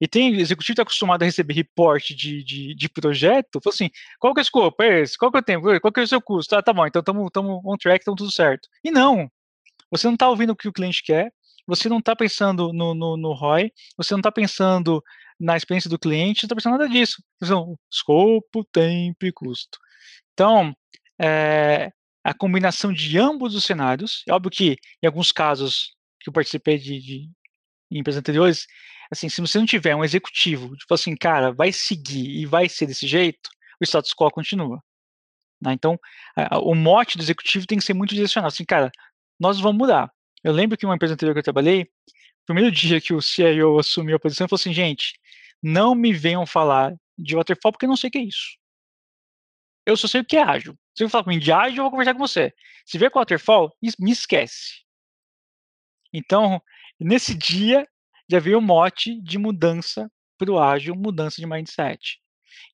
E 0.00 0.08
tem 0.08 0.34
executivo 0.38 0.74
está 0.74 0.82
acostumado 0.82 1.22
a 1.22 1.24
receber 1.24 1.54
reporte 1.54 2.14
de, 2.14 2.42
de, 2.42 2.74
de 2.74 2.88
projeto, 2.88 3.60
falou 3.62 3.74
assim, 3.74 3.90
qual 4.18 4.34
que 4.34 4.40
é 4.40 4.42
o 4.42 4.44
scope? 4.44 4.84
É 4.84 5.00
esse? 5.00 5.16
Qual 5.18 5.30
que 5.30 5.38
é 5.38 5.40
o 5.40 5.44
tempo? 5.44 5.80
Qual 5.80 5.92
que 5.92 6.00
é 6.00 6.02
o 6.02 6.08
seu 6.08 6.20
custo? 6.20 6.54
Ah, 6.56 6.62
tá 6.62 6.72
bom, 6.72 6.86
então 6.86 7.00
estamos 7.00 7.60
on 7.64 7.76
track, 7.76 8.00
estamos 8.00 8.18
tudo 8.18 8.30
certo. 8.30 8.68
E 8.84 8.90
não, 8.90 9.30
você 9.90 10.06
não 10.06 10.14
está 10.14 10.28
ouvindo 10.28 10.50
o 10.50 10.56
que 10.56 10.68
o 10.68 10.72
cliente 10.72 11.02
quer, 11.02 11.32
você 11.66 11.88
não 11.88 11.98
está 11.98 12.16
pensando 12.16 12.72
no, 12.72 12.94
no, 12.94 13.16
no 13.16 13.32
ROI, 13.32 13.70
você 13.96 14.14
não 14.14 14.20
está 14.20 14.32
pensando 14.32 15.02
na 15.38 15.56
experiência 15.56 15.90
do 15.90 15.98
cliente, 15.98 16.42
não 16.42 16.46
está 16.46 16.54
pensando 16.54 16.78
nada 16.78 16.88
disso. 16.88 17.22
Então, 17.42 17.78
escopo, 17.90 18.64
tempo 18.72 19.26
e 19.26 19.32
custo. 19.32 19.78
Então, 20.32 20.74
é, 21.20 21.92
a 22.24 22.34
combinação 22.34 22.92
de 22.92 23.18
ambos 23.18 23.54
os 23.54 23.64
cenários, 23.64 24.22
é 24.28 24.32
óbvio 24.32 24.50
que 24.50 24.76
em 25.02 25.06
alguns 25.06 25.32
casos 25.32 25.94
que 26.20 26.28
eu 26.28 26.32
participei 26.32 26.78
de, 26.78 27.00
de 27.00 27.30
em 27.90 27.98
empresas 27.98 28.20
anteriores, 28.20 28.66
assim, 29.12 29.28
se 29.28 29.42
você 29.42 29.58
não 29.58 29.66
tiver 29.66 29.94
um 29.94 30.02
executivo, 30.02 30.74
tipo 30.74 30.94
assim, 30.94 31.14
cara, 31.14 31.52
vai 31.52 31.70
seguir 31.70 32.40
e 32.40 32.46
vai 32.46 32.66
ser 32.68 32.86
desse 32.86 33.06
jeito, 33.06 33.50
o 33.78 33.84
status 33.84 34.14
quo 34.14 34.30
continua. 34.30 34.82
Né? 35.60 35.74
Então, 35.74 35.98
o 36.62 36.74
mote 36.74 37.18
do 37.18 37.22
executivo 37.22 37.66
tem 37.66 37.78
que 37.78 37.84
ser 37.84 37.92
muito 37.92 38.14
direcionado. 38.14 38.52
Assim, 38.52 38.64
cara, 38.64 38.90
nós 39.38 39.60
vamos 39.60 39.78
mudar. 39.78 40.10
Eu 40.42 40.52
lembro 40.52 40.78
que 40.78 40.86
uma 40.86 40.94
empresa 40.94 41.12
anterior 41.12 41.34
que 41.34 41.40
eu 41.40 41.44
trabalhei, 41.44 41.86
primeiro 42.46 42.70
dia 42.72 43.00
que 43.00 43.12
o 43.12 43.20
CIO 43.20 43.78
assumiu 43.78 44.16
a 44.16 44.18
posição, 44.18 44.44
ele 44.44 44.48
falou 44.48 44.60
assim, 44.60 44.72
gente, 44.72 45.12
não 45.62 45.94
me 45.94 46.12
venham 46.12 46.46
falar 46.46 46.94
de 47.18 47.36
waterfall 47.36 47.70
porque 47.70 47.84
eu 47.84 47.90
não 47.90 47.96
sei 47.96 48.08
o 48.08 48.10
que 48.10 48.18
é 48.18 48.22
isso. 48.22 48.56
Eu 49.84 49.96
só 49.96 50.08
sei 50.08 50.22
o 50.22 50.24
que 50.24 50.36
é 50.38 50.42
ágil. 50.42 50.74
Se 50.96 51.04
eu 51.04 51.08
falar 51.10 51.24
comigo 51.24 51.42
de 51.42 51.52
ágil, 51.52 51.78
eu 51.78 51.82
vou 51.84 51.90
conversar 51.90 52.14
com 52.14 52.18
você. 52.18 52.52
Se 52.86 52.98
vier 52.98 53.10
com 53.10 53.18
waterfall, 53.18 53.70
me 53.98 54.10
esquece. 54.10 54.82
Então, 56.12 56.62
nesse 56.98 57.34
dia, 57.34 57.86
já 58.28 58.38
veio 58.38 58.58
o 58.58 58.62
mote 58.62 59.20
de 59.22 59.38
mudança 59.38 60.10
para 60.38 60.50
o 60.50 60.58
ágil, 60.58 60.94
mudança 60.94 61.40
de 61.40 61.46
mindset. 61.46 62.18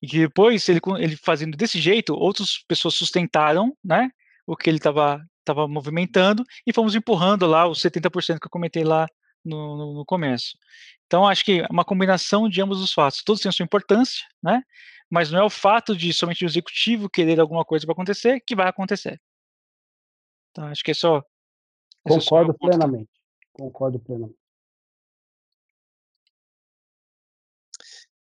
E 0.01 0.07
que 0.07 0.19
depois, 0.19 0.67
ele, 0.69 0.79
ele 0.99 1.15
fazendo 1.17 1.57
desse 1.57 1.79
jeito, 1.79 2.13
outras 2.13 2.63
pessoas 2.67 2.95
sustentaram 2.95 3.75
né, 3.83 4.09
o 4.47 4.55
que 4.55 4.69
ele 4.69 4.77
estava 4.77 5.21
tava 5.43 5.67
movimentando 5.67 6.43
e 6.65 6.71
fomos 6.71 6.93
empurrando 6.93 7.47
lá 7.47 7.67
os 7.67 7.81
70% 7.81 8.39
que 8.39 8.45
eu 8.45 8.51
comentei 8.51 8.83
lá 8.83 9.07
no, 9.43 9.77
no, 9.77 9.93
no, 9.95 10.05
começo. 10.05 10.55
Então, 11.07 11.27
acho 11.27 11.43
que 11.43 11.61
é 11.61 11.67
uma 11.71 11.83
combinação 11.83 12.47
de 12.47 12.61
ambos 12.61 12.79
os 12.81 12.93
fatos. 12.93 13.23
Todos 13.23 13.41
têm 13.41 13.49
a 13.49 13.51
sua 13.51 13.63
importância, 13.63 14.27
né? 14.43 14.61
mas 15.09 15.31
não 15.31 15.39
é 15.39 15.43
o 15.43 15.49
fato 15.49 15.95
de 15.95 16.13
somente 16.13 16.45
o 16.45 16.47
executivo 16.47 17.09
querer 17.09 17.39
alguma 17.39 17.65
coisa 17.65 17.85
para 17.85 17.93
acontecer 17.93 18.39
que 18.45 18.55
vai 18.55 18.67
acontecer. 18.67 19.19
Então, 20.51 20.65
acho 20.65 20.83
que 20.83 20.91
é 20.91 20.93
só. 20.93 21.23
Concordo 22.03 22.51
é 22.51 22.53
só 22.53 22.67
plenamente. 22.67 23.09
Concordo 23.53 23.99
plenamente. 23.99 24.38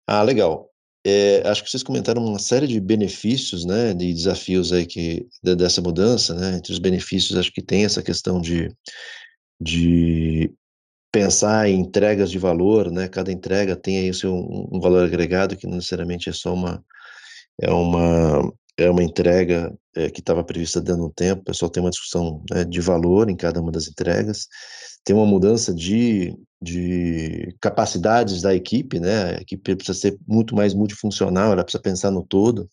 Ah, 0.08 0.22
legal. 0.22 0.70
É, 1.06 1.48
acho 1.48 1.64
que 1.64 1.70
vocês 1.70 1.84
comentaram 1.84 2.26
uma 2.26 2.40
série 2.40 2.68
de 2.68 2.80
benefícios, 2.80 3.64
né, 3.64 3.94
de 3.94 4.12
desafios 4.12 4.74
aí 4.74 4.88
que 4.88 5.28
dessa 5.44 5.80
mudança, 5.80 6.34
né, 6.34 6.58
entre 6.58 6.72
os 6.74 6.80
benefícios 6.80 7.38
acho 7.38 7.52
que 7.52 7.62
tem 7.62 7.86
essa 7.86 8.02
questão 8.02 8.42
de, 8.42 8.72
de 9.62 10.52
pensar 11.12 11.70
em 11.70 11.80
entregas 11.80 12.32
de 12.32 12.40
valor, 12.40 12.92
né, 12.92 13.08
cada 13.08 13.32
entrega 13.32 13.76
tem 13.76 14.00
aí 14.00 14.10
o 14.10 14.16
seu 14.16 14.34
um 14.36 14.80
valor 14.82 15.06
agregado 15.06 15.56
que 15.56 15.68
não 15.68 15.76
necessariamente 15.76 16.30
é 16.30 16.34
só 16.34 16.54
uma 16.54 16.84
é 17.62 17.72
uma 17.72 18.52
é 18.78 18.90
uma 18.90 19.04
entrega 19.04 19.74
é, 19.96 20.10
que 20.10 20.20
estava 20.20 20.44
prevista 20.44 20.82
dentro 20.82 21.04
do 21.04 21.14
tempo, 21.14 21.42
o 21.42 21.46
pessoal 21.46 21.70
tem 21.72 21.84
uma 21.84 21.90
discussão 21.92 22.44
né, 22.52 22.66
de 22.66 22.82
valor 22.82 23.30
em 23.30 23.36
cada 23.36 23.62
uma 23.62 23.72
das 23.72 23.88
entregas, 23.88 24.48
tem 25.06 25.16
uma 25.16 25.26
mudança 25.26 25.74
de, 25.74 26.36
de 26.60 27.56
capacidades 27.62 28.42
da 28.42 28.56
equipe, 28.56 29.00
né? 29.00 29.36
A 29.38 29.42
equipe 29.42 29.76
precisa 29.76 29.98
ser 29.98 30.18
muito 30.28 30.56
mais 30.56 30.74
multifuncional, 30.74 31.52
ela 31.52 31.64
precisa 31.64 31.82
pensar 31.82 32.10
no 32.10 32.26
todo, 32.26 32.68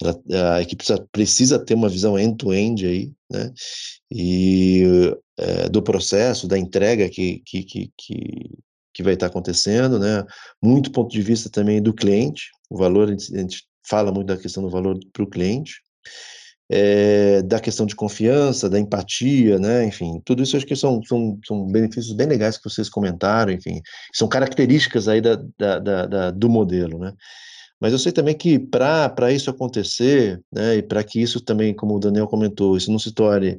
ela, 0.00 0.54
a 0.54 0.62
equipe 0.62 0.84
precisa, 0.84 1.08
precisa 1.10 1.58
ter 1.58 1.74
uma 1.74 1.88
visão 1.88 2.18
end-to-end 2.18 2.84
-end 2.84 2.88
aí, 2.88 3.12
né? 3.30 3.52
E 4.10 4.84
é, 5.38 5.68
do 5.70 5.82
processo, 5.82 6.46
da 6.46 6.58
entrega 6.58 7.08
que, 7.08 7.42
que, 7.46 7.62
que, 7.64 7.92
que, 7.96 8.50
que 8.92 9.02
vai 9.02 9.14
estar 9.14 9.26
acontecendo, 9.26 9.98
né? 9.98 10.22
Muito 10.62 10.92
ponto 10.92 11.10
de 11.10 11.22
vista 11.22 11.48
também 11.48 11.80
do 11.82 11.94
cliente, 11.94 12.50
o 12.68 12.76
valor, 12.76 13.08
a 13.08 13.12
gente, 13.12 13.34
a 13.34 13.40
gente 13.40 13.64
fala 13.88 14.12
muito 14.12 14.26
da 14.26 14.36
questão 14.36 14.62
do 14.62 14.68
valor 14.68 14.98
para 15.14 15.24
o 15.24 15.30
cliente, 15.30 15.80
é, 16.72 17.42
da 17.42 17.58
questão 17.58 17.84
de 17.84 17.96
confiança, 17.96 18.70
da 18.70 18.78
empatia, 18.78 19.58
né? 19.58 19.84
Enfim, 19.84 20.22
tudo 20.24 20.42
isso 20.42 20.56
acho 20.56 20.64
que 20.64 20.76
são, 20.76 21.02
são, 21.02 21.36
são 21.44 21.66
benefícios 21.66 22.14
bem 22.14 22.28
legais 22.28 22.56
que 22.56 22.70
vocês 22.70 22.88
comentaram, 22.88 23.52
enfim, 23.52 23.80
são 24.14 24.28
características 24.28 25.08
aí 25.08 25.20
da, 25.20 25.34
da, 25.58 25.78
da, 25.80 26.06
da 26.06 26.30
do 26.30 26.48
modelo, 26.48 26.98
né? 26.98 27.12
Mas 27.80 27.92
eu 27.92 27.98
sei 27.98 28.12
também 28.12 28.36
que 28.36 28.58
para 28.58 29.32
isso 29.32 29.50
acontecer, 29.50 30.40
né, 30.52 30.76
e 30.76 30.82
para 30.82 31.02
que 31.02 31.20
isso 31.20 31.40
também, 31.40 31.74
como 31.74 31.96
o 31.96 31.98
Daniel 31.98 32.28
comentou, 32.28 32.76
isso 32.76 32.92
não 32.92 32.98
se 32.98 33.10
torne 33.12 33.58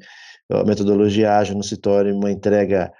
a 0.50 0.64
metodologia 0.64 1.38
ágil 1.38 1.56
não 1.56 1.64
se 1.64 1.78
torne 1.78 2.12
uma 2.12 2.32
entrega 2.32 2.92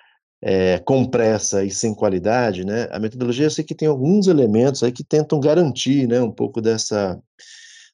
é, 0.42 0.80
com 0.80 1.06
pressa 1.06 1.64
e 1.64 1.70
sem 1.70 1.94
qualidade, 1.94 2.66
né? 2.66 2.88
A 2.92 3.00
metodologia 3.00 3.46
eu 3.46 3.52
sei 3.52 3.64
que 3.64 3.76
tem 3.76 3.88
alguns 3.88 4.28
elementos 4.28 4.82
aí 4.84 4.92
que 4.92 5.04
tentam 5.04 5.40
garantir, 5.40 6.08
né, 6.08 6.20
um 6.22 6.32
pouco 6.32 6.60
dessa 6.60 7.20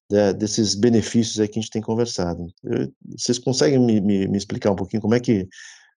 de, 0.09 0.33
desses 0.33 0.75
benefícios 0.75 1.39
aí 1.39 1.47
que 1.47 1.59
a 1.59 1.61
gente 1.61 1.71
tem 1.71 1.81
conversado. 1.81 2.47
Eu, 2.63 2.91
vocês 3.17 3.37
conseguem 3.39 3.79
me, 3.79 3.99
me, 4.01 4.27
me, 4.27 4.37
explicar 4.37 4.71
um 4.71 4.75
pouquinho 4.75 5.01
como 5.01 5.15
é 5.15 5.19
que 5.19 5.47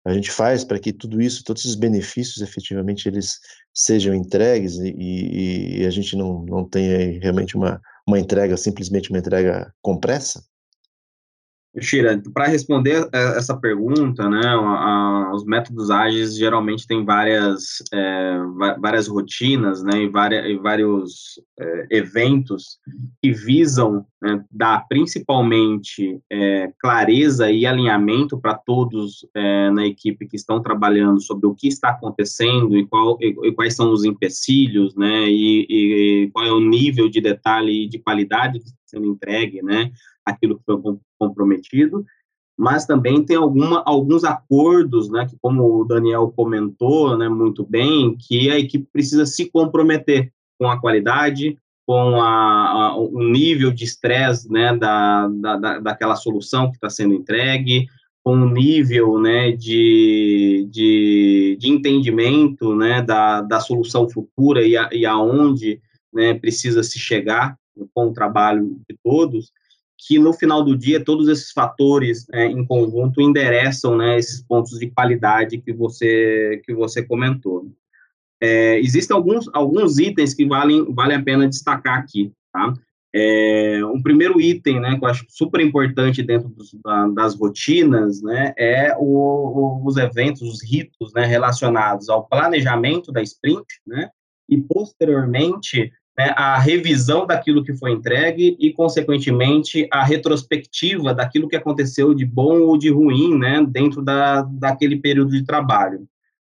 a 0.04 0.12
gente 0.12 0.30
faz 0.30 0.64
para 0.64 0.78
que 0.78 0.92
tudo 0.92 1.20
isso, 1.20 1.44
todos 1.44 1.62
esses 1.64 1.74
benefícios, 1.74 2.40
efetivamente, 2.40 3.06
eles 3.06 3.38
sejam 3.74 4.14
entregues 4.14 4.78
e, 4.78 4.94
e, 4.96 5.80
e 5.80 5.86
a 5.86 5.90
gente 5.90 6.16
não, 6.16 6.42
não 6.44 6.68
tenha 6.68 7.20
realmente 7.20 7.56
uma, 7.56 7.80
uma 8.06 8.18
entrega, 8.18 8.56
simplesmente 8.56 9.10
uma 9.10 9.18
entrega 9.18 9.72
compressa? 9.82 10.42
Shira, 11.78 12.20
para 12.34 12.48
responder 12.48 13.08
essa 13.12 13.56
pergunta, 13.56 14.28
né, 14.28 14.56
os 15.32 15.44
métodos 15.44 15.88
ágeis 15.88 16.36
geralmente 16.36 16.84
têm 16.84 17.04
várias, 17.04 17.80
é, 17.92 18.38
várias 18.80 19.06
rotinas, 19.06 19.80
né, 19.82 20.02
e, 20.02 20.08
várias, 20.08 20.46
e 20.46 20.56
vários 20.56 21.40
é, 21.60 21.86
eventos 21.90 22.78
que 23.22 23.30
visam 23.30 24.04
né, 24.20 24.44
dar 24.50 24.84
principalmente 24.88 26.20
é, 26.28 26.72
clareza 26.80 27.50
e 27.52 27.64
alinhamento 27.64 28.36
para 28.36 28.54
todos 28.54 29.24
é, 29.32 29.70
na 29.70 29.86
equipe 29.86 30.26
que 30.26 30.36
estão 30.36 30.60
trabalhando 30.60 31.20
sobre 31.20 31.46
o 31.46 31.54
que 31.54 31.68
está 31.68 31.90
acontecendo 31.90 32.76
e, 32.76 32.84
qual, 32.84 33.16
e, 33.20 33.28
e 33.44 33.52
quais 33.52 33.76
são 33.76 33.92
os 33.92 34.02
empecilhos, 34.02 34.96
né, 34.96 35.28
e, 35.28 36.28
qual 36.32 36.44
é 36.44 36.52
o 36.52 36.60
nível 36.60 37.08
de 37.08 37.20
detalhe 37.20 37.84
e 37.84 37.88
de 37.88 38.00
qualidade 38.00 38.58
que 38.58 38.70
sendo 38.90 39.06
entregue, 39.06 39.62
né, 39.62 39.90
aquilo 40.24 40.58
que 40.58 40.64
foi 40.64 40.76
comprometido, 41.18 42.04
mas 42.58 42.84
também 42.84 43.24
tem 43.24 43.36
alguma, 43.36 43.82
alguns 43.86 44.22
acordos, 44.22 45.10
né, 45.10 45.26
que 45.26 45.36
como 45.40 45.80
o 45.80 45.84
Daniel 45.84 46.30
comentou, 46.36 47.16
né, 47.16 47.28
muito 47.28 47.64
bem, 47.64 48.16
que 48.18 48.50
a 48.50 48.58
equipe 48.58 48.86
precisa 48.92 49.24
se 49.24 49.50
comprometer 49.50 50.30
com 50.58 50.68
a 50.68 50.78
qualidade, 50.78 51.56
com 51.86 52.20
a, 52.20 52.88
a 52.88 52.96
o 52.96 53.18
nível 53.18 53.72
de 53.72 53.84
estresse, 53.84 54.52
né, 54.52 54.76
da, 54.76 55.26
da, 55.28 55.78
daquela 55.78 56.16
solução 56.16 56.68
que 56.70 56.76
está 56.76 56.90
sendo 56.90 57.14
entregue, 57.14 57.86
com 58.22 58.34
o 58.34 58.50
nível, 58.50 59.18
né, 59.18 59.52
de, 59.52 60.68
de, 60.70 61.56
de 61.58 61.68
entendimento, 61.70 62.76
né, 62.76 63.00
da, 63.00 63.40
da 63.40 63.58
solução 63.58 64.08
futura 64.08 64.62
e, 64.62 64.76
a, 64.76 64.90
e 64.92 65.06
aonde, 65.06 65.80
né, 66.12 66.34
precisa 66.34 66.82
se 66.82 66.98
chegar 66.98 67.56
com 67.94 68.06
o 68.06 68.12
trabalho 68.12 68.80
de 68.88 68.96
todos, 69.02 69.52
que 70.06 70.18
no 70.18 70.32
final 70.32 70.64
do 70.64 70.76
dia 70.76 71.04
todos 71.04 71.28
esses 71.28 71.50
fatores 71.52 72.26
é, 72.32 72.46
em 72.46 72.64
conjunto 72.64 73.20
endereçam 73.20 73.96
né, 73.96 74.18
esses 74.18 74.42
pontos 74.42 74.78
de 74.78 74.90
qualidade 74.90 75.60
que 75.60 75.72
você 75.72 76.60
que 76.64 76.74
você 76.74 77.02
comentou. 77.02 77.70
É, 78.40 78.78
existem 78.80 79.14
alguns 79.14 79.48
alguns 79.52 79.98
itens 79.98 80.32
que 80.32 80.46
valem 80.46 80.92
valem 80.94 81.16
a 81.16 81.22
pena 81.22 81.48
destacar 81.48 81.98
aqui, 81.98 82.32
tá? 82.52 82.72
É, 83.12 83.80
um 83.84 84.00
primeiro 84.00 84.40
item, 84.40 84.80
né, 84.80 84.96
que 84.96 85.04
eu 85.04 85.08
acho 85.08 85.26
super 85.28 85.60
importante 85.60 86.22
dentro 86.22 86.48
dos, 86.48 86.72
da, 86.84 87.08
das 87.08 87.34
rotinas, 87.34 88.22
né, 88.22 88.54
é 88.56 88.94
o, 88.96 89.82
os 89.84 89.96
eventos, 89.96 90.42
os 90.42 90.62
ritos, 90.62 91.12
né, 91.12 91.24
relacionados 91.24 92.08
ao 92.08 92.28
planejamento 92.28 93.10
da 93.10 93.20
sprint, 93.20 93.66
né, 93.84 94.10
e 94.48 94.56
posteriormente 94.58 95.92
né, 96.20 96.34
a 96.36 96.58
revisão 96.58 97.26
daquilo 97.26 97.64
que 97.64 97.74
foi 97.74 97.92
entregue 97.92 98.54
e, 98.60 98.70
consequentemente, 98.74 99.88
a 99.90 100.04
retrospectiva 100.04 101.14
daquilo 101.14 101.48
que 101.48 101.56
aconteceu 101.56 102.12
de 102.12 102.26
bom 102.26 102.60
ou 102.60 102.76
de 102.76 102.90
ruim 102.90 103.38
né, 103.38 103.64
dentro 103.66 104.02
da, 104.02 104.42
daquele 104.42 104.98
período 104.98 105.30
de 105.30 105.42
trabalho. 105.44 106.06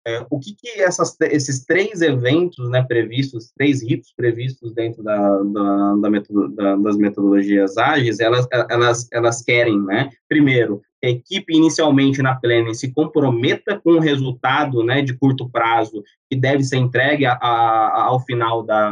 É, 0.07 0.25
o 0.31 0.39
que, 0.39 0.55
que 0.55 0.81
essas, 0.81 1.15
esses 1.21 1.67
três 1.67 2.01
eventos 2.01 2.71
né, 2.71 2.83
previstos, 2.83 3.53
três 3.55 3.83
ritos 3.83 4.11
previstos 4.17 4.73
dentro 4.73 5.03
da, 5.03 5.19
da, 5.43 5.97
da, 5.97 6.11
metodo, 6.11 6.49
da, 6.55 6.75
das 6.77 6.97
metodologias 6.97 7.77
ágeis, 7.77 8.21
elas, 8.21 8.47
elas, 8.71 9.07
elas 9.13 9.43
querem, 9.43 9.79
né? 9.83 10.09
Primeiro, 10.27 10.81
equipe 11.03 11.55
inicialmente 11.55 12.21
na 12.21 12.35
planning 12.35 12.75
se 12.75 12.93
comprometa 12.93 13.79
com 13.79 13.93
o 13.93 14.01
resultado 14.01 14.83
né, 14.83 15.01
de 15.01 15.15
curto 15.15 15.49
prazo 15.49 16.03
que 16.29 16.37
deve 16.37 16.65
ser 16.65 16.79
entregue 16.79 17.25
a, 17.25 17.35
a, 17.35 18.05
ao 18.07 18.21
final 18.21 18.65
da, 18.65 18.91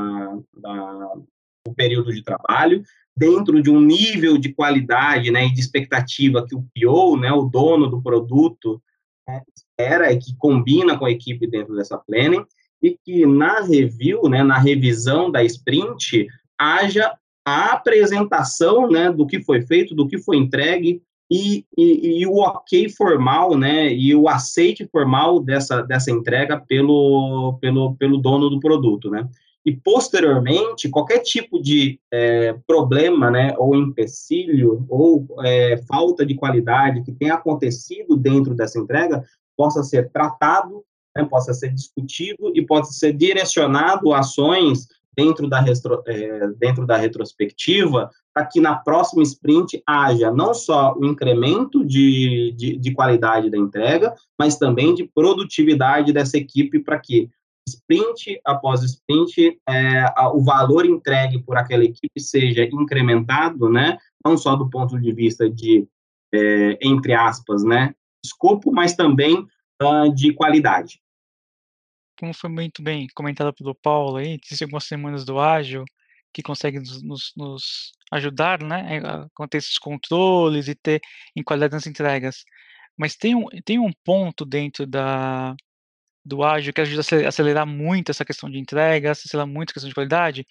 da, 0.56 1.12
do 1.66 1.74
período 1.74 2.12
de 2.12 2.22
trabalho, 2.22 2.82
dentro 3.16 3.62
de 3.62 3.70
um 3.70 3.80
nível 3.80 4.38
de 4.38 4.52
qualidade 4.52 5.30
né, 5.30 5.46
e 5.46 5.52
de 5.52 5.60
expectativa 5.60 6.46
que 6.46 6.54
o 6.54 6.64
PO, 6.74 7.16
né, 7.16 7.32
o 7.32 7.44
dono 7.44 7.88
do 7.88 8.00
produto, 8.00 8.80
né, 9.26 9.42
espera 9.56 10.12
e 10.12 10.18
que 10.18 10.36
combina 10.36 10.98
com 10.98 11.06
a 11.06 11.10
equipe 11.10 11.46
dentro 11.46 11.74
dessa 11.74 11.98
planning, 11.98 12.44
e 12.82 12.96
que 13.04 13.26
na 13.26 13.60
review, 13.62 14.28
né, 14.28 14.42
na 14.42 14.58
revisão 14.58 15.30
da 15.30 15.42
sprint, 15.42 16.26
haja 16.58 17.16
a 17.44 17.72
apresentação 17.72 18.88
né, 18.88 19.10
do 19.10 19.26
que 19.26 19.40
foi 19.40 19.62
feito, 19.62 19.94
do 19.94 20.06
que 20.06 20.18
foi 20.18 20.36
entregue, 20.36 21.02
e, 21.30 21.64
e, 21.76 22.20
e, 22.20 22.26
o 22.26 22.36
ok 22.36 22.88
formal, 22.88 23.56
né, 23.56 23.92
e 23.92 24.14
o 24.14 24.28
aceite 24.28 24.86
formal 24.86 25.40
dessa, 25.40 25.82
dessa 25.82 26.10
entrega 26.10 26.58
pelo, 26.58 27.58
pelo, 27.60 27.96
pelo 27.96 28.18
dono 28.18 28.48
do 28.48 28.60
produto, 28.60 29.10
né. 29.10 29.28
E, 29.64 29.72
posteriormente, 29.72 30.88
qualquer 30.88 31.18
tipo 31.18 31.60
de 31.60 31.98
é, 32.12 32.56
problema, 32.68 33.30
né, 33.32 33.52
ou 33.58 33.74
empecilho, 33.74 34.86
ou 34.88 35.26
é, 35.44 35.76
falta 35.88 36.24
de 36.24 36.36
qualidade 36.36 37.02
que 37.02 37.10
tenha 37.10 37.34
acontecido 37.34 38.16
dentro 38.16 38.54
dessa 38.54 38.78
entrega, 38.78 39.24
possa 39.56 39.82
ser 39.82 40.08
tratado, 40.12 40.84
né, 41.16 41.24
possa 41.24 41.52
ser 41.52 41.74
discutido 41.74 42.52
e 42.54 42.64
possa 42.64 42.92
ser 42.92 43.12
direcionado 43.12 44.12
ações 44.12 44.86
dentro 45.16 45.48
da, 45.48 45.60
retro, 45.60 46.02
é, 46.06 46.48
dentro 46.58 46.86
da 46.86 46.96
retrospectiva, 46.96 48.10
para 48.34 48.44
que 48.44 48.60
na 48.60 48.76
próxima 48.76 49.22
sprint 49.22 49.82
haja 49.86 50.30
não 50.30 50.52
só 50.52 50.94
o 50.94 51.04
incremento 51.06 51.84
de, 51.84 52.52
de, 52.56 52.76
de 52.76 52.92
qualidade 52.92 53.48
da 53.50 53.56
entrega, 53.56 54.14
mas 54.38 54.58
também 54.58 54.94
de 54.94 55.04
produtividade 55.14 56.12
dessa 56.12 56.36
equipe, 56.36 56.78
para 56.80 56.98
que 56.98 57.30
sprint 57.66 58.38
após 58.44 58.82
sprint, 58.82 59.58
é, 59.68 60.04
o 60.34 60.44
valor 60.44 60.84
entregue 60.84 61.42
por 61.42 61.56
aquela 61.56 61.84
equipe 61.84 62.20
seja 62.20 62.64
incrementado, 62.64 63.68
né, 63.70 63.96
não 64.24 64.36
só 64.36 64.54
do 64.54 64.68
ponto 64.68 65.00
de 65.00 65.12
vista 65.12 65.48
de, 65.48 65.86
é, 66.32 66.78
entre 66.82 67.14
aspas, 67.14 67.64
né, 67.64 67.94
escopo, 68.24 68.70
mas 68.70 68.94
também 68.94 69.46
uh, 69.82 70.12
de 70.14 70.32
qualidade 70.32 71.00
como 72.18 72.34
foi 72.34 72.50
muito 72.50 72.82
bem 72.82 73.06
comentado 73.14 73.52
pelo 73.54 73.74
Paulo 73.74 74.16
aí, 74.16 74.38
existem 74.44 74.66
algumas 74.66 74.84
semanas 74.84 75.24
do 75.24 75.38
ágil 75.38 75.84
que 76.32 76.42
conseguem 76.42 76.80
nos, 76.80 77.34
nos, 77.34 77.92
ajudar, 78.12 78.62
né, 78.62 79.00
a 79.40 79.48
ter 79.48 79.58
esses 79.58 79.78
controles 79.78 80.68
e 80.68 80.74
ter 80.74 81.00
em 81.34 81.42
qualidade 81.42 81.74
nas 81.74 81.86
entregas. 81.86 82.44
Mas 82.96 83.16
tem 83.16 83.34
um, 83.34 83.46
tem 83.64 83.78
um 83.78 83.90
ponto 84.04 84.44
dentro 84.44 84.86
da, 84.86 85.54
do 86.24 86.44
ágil 86.44 86.72
que 86.72 86.80
ajuda 86.82 87.02
a 87.24 87.28
acelerar 87.28 87.66
muito 87.66 88.10
essa 88.10 88.24
questão 88.24 88.50
de 88.50 88.58
entregas, 88.58 89.22
acelerar 89.24 89.46
muito 89.46 89.70
a 89.70 89.74
questão 89.74 89.88
de 89.88 89.94
qualidade, 89.94 90.46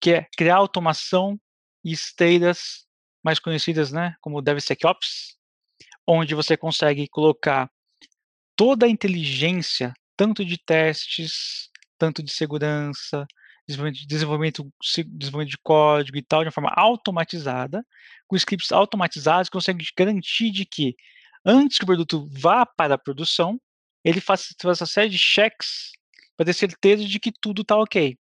que 0.00 0.12
é 0.12 0.26
criar 0.36 0.56
automação 0.56 1.38
e 1.84 1.92
esteiras 1.92 2.86
mais 3.22 3.38
conhecidas, 3.38 3.92
né, 3.92 4.14
como 4.20 4.40
DevSecOps, 4.40 5.36
onde 6.06 6.34
você 6.34 6.56
consegue 6.56 7.06
colocar 7.08 7.70
toda 8.56 8.86
a 8.86 8.88
inteligência 8.88 9.92
tanto 10.18 10.44
de 10.44 10.58
testes, 10.58 11.70
tanto 11.96 12.24
de 12.24 12.32
segurança, 12.32 13.24
desenvolvimento, 13.68 14.68
desenvolvimento, 15.16 15.50
de 15.50 15.58
código 15.62 16.18
e 16.18 16.22
tal, 16.22 16.40
de 16.40 16.48
uma 16.48 16.52
forma 16.52 16.72
automatizada, 16.74 17.86
com 18.26 18.34
scripts 18.34 18.72
automatizados 18.72 19.48
que 19.48 19.52
conseguem 19.52 19.86
garantir 19.96 20.50
de 20.50 20.66
que, 20.66 20.96
antes 21.46 21.78
que 21.78 21.84
o 21.84 21.86
produto 21.86 22.28
vá 22.32 22.66
para 22.66 22.94
a 22.94 22.98
produção, 22.98 23.60
ele 24.04 24.20
faça, 24.20 24.52
uma 24.64 24.74
série 24.74 25.08
de 25.08 25.18
checks 25.18 25.92
para 26.36 26.46
ter 26.46 26.52
certeza 26.52 27.04
de 27.04 27.20
que 27.20 27.30
tudo 27.30 27.62
está 27.62 27.76
ok. 27.76 28.18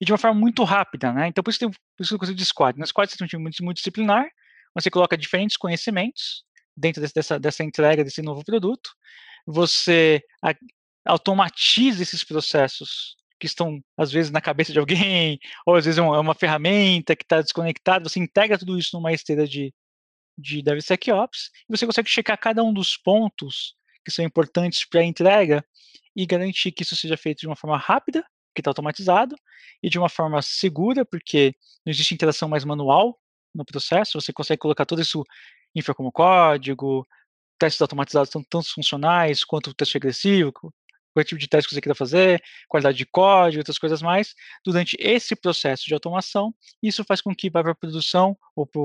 E 0.00 0.04
de 0.04 0.12
uma 0.12 0.18
forma 0.18 0.40
muito 0.40 0.64
rápida, 0.64 1.12
né? 1.12 1.28
Então, 1.28 1.44
por 1.44 1.50
isso, 1.50 1.60
tem, 1.60 1.68
por 1.68 1.78
isso 2.00 2.08
que 2.08 2.14
eu 2.14 2.18
consigo 2.18 2.38
de 2.38 2.44
squad. 2.44 2.78
Na 2.78 2.86
squad 2.86 3.10
você 3.10 3.18
tem 3.18 3.26
um 3.26 3.28
time 3.28 3.52
multidisciplinar, 3.60 4.26
você 4.74 4.90
coloca 4.90 5.16
diferentes 5.16 5.58
conhecimentos 5.58 6.42
dentro 6.74 7.02
dessa, 7.02 7.38
dessa 7.38 7.62
entrega 7.62 8.02
desse 8.02 8.22
novo 8.22 8.42
produto, 8.44 8.90
você 9.46 10.22
automatiza 11.04 12.02
esses 12.02 12.24
processos 12.24 13.16
que 13.38 13.46
estão, 13.46 13.82
às 13.96 14.10
vezes, 14.10 14.30
na 14.30 14.40
cabeça 14.40 14.72
de 14.72 14.78
alguém, 14.78 15.38
ou 15.66 15.74
às 15.74 15.84
vezes 15.84 15.98
é 15.98 16.02
uma, 16.02 16.16
é 16.16 16.20
uma 16.20 16.34
ferramenta 16.34 17.14
que 17.16 17.24
está 17.24 17.40
desconectada, 17.42 18.08
você 18.08 18.20
integra 18.20 18.58
tudo 18.58 18.78
isso 18.78 18.96
numa 18.96 19.12
esteira 19.12 19.46
de, 19.46 19.74
de 20.38 20.62
DevSecOps, 20.62 21.50
e 21.68 21.76
você 21.76 21.86
consegue 21.86 22.08
checar 22.08 22.38
cada 22.38 22.62
um 22.62 22.72
dos 22.72 22.96
pontos 22.96 23.74
que 24.04 24.10
são 24.10 24.24
importantes 24.24 24.86
para 24.86 25.00
a 25.00 25.04
entrega 25.04 25.64
e 26.14 26.26
garantir 26.26 26.72
que 26.72 26.82
isso 26.82 26.96
seja 26.96 27.16
feito 27.16 27.40
de 27.40 27.46
uma 27.46 27.56
forma 27.56 27.76
rápida, 27.76 28.24
que 28.54 28.60
está 28.60 28.70
automatizado, 28.70 29.34
e 29.82 29.90
de 29.90 29.98
uma 29.98 30.08
forma 30.08 30.40
segura, 30.40 31.04
porque 31.04 31.54
não 31.84 31.90
existe 31.90 32.14
interação 32.14 32.48
mais 32.48 32.64
manual 32.64 33.18
no 33.54 33.64
processo, 33.64 34.20
você 34.20 34.32
consegue 34.32 34.60
colocar 34.60 34.86
tudo 34.86 35.02
isso 35.02 35.24
infra 35.74 35.94
como 35.94 36.12
código, 36.12 37.06
testes 37.58 37.82
automatizados 37.82 38.30
são 38.30 38.42
tanto 38.42 38.72
funcionais 38.72 39.44
quanto 39.44 39.70
o 39.70 39.74
teste 39.74 39.94
regressivo, 39.94 40.52
qual 41.14 41.24
tipo 41.24 41.38
de 41.38 41.48
teste 41.48 41.68
que 41.68 41.74
você 41.74 41.80
queira 41.80 41.94
fazer, 41.94 42.42
qualidade 42.68 42.98
de 42.98 43.06
código, 43.06 43.60
outras 43.60 43.78
coisas 43.78 44.02
mais, 44.02 44.34
durante 44.64 44.96
esse 44.98 45.36
processo 45.36 45.84
de 45.86 45.94
automação, 45.94 46.52
isso 46.82 47.04
faz 47.04 47.20
com 47.20 47.34
que 47.34 47.48
vá 47.48 47.62
para 47.62 47.72
a 47.72 47.74
produção 47.74 48.36
ou 48.54 48.66
para 48.66 48.80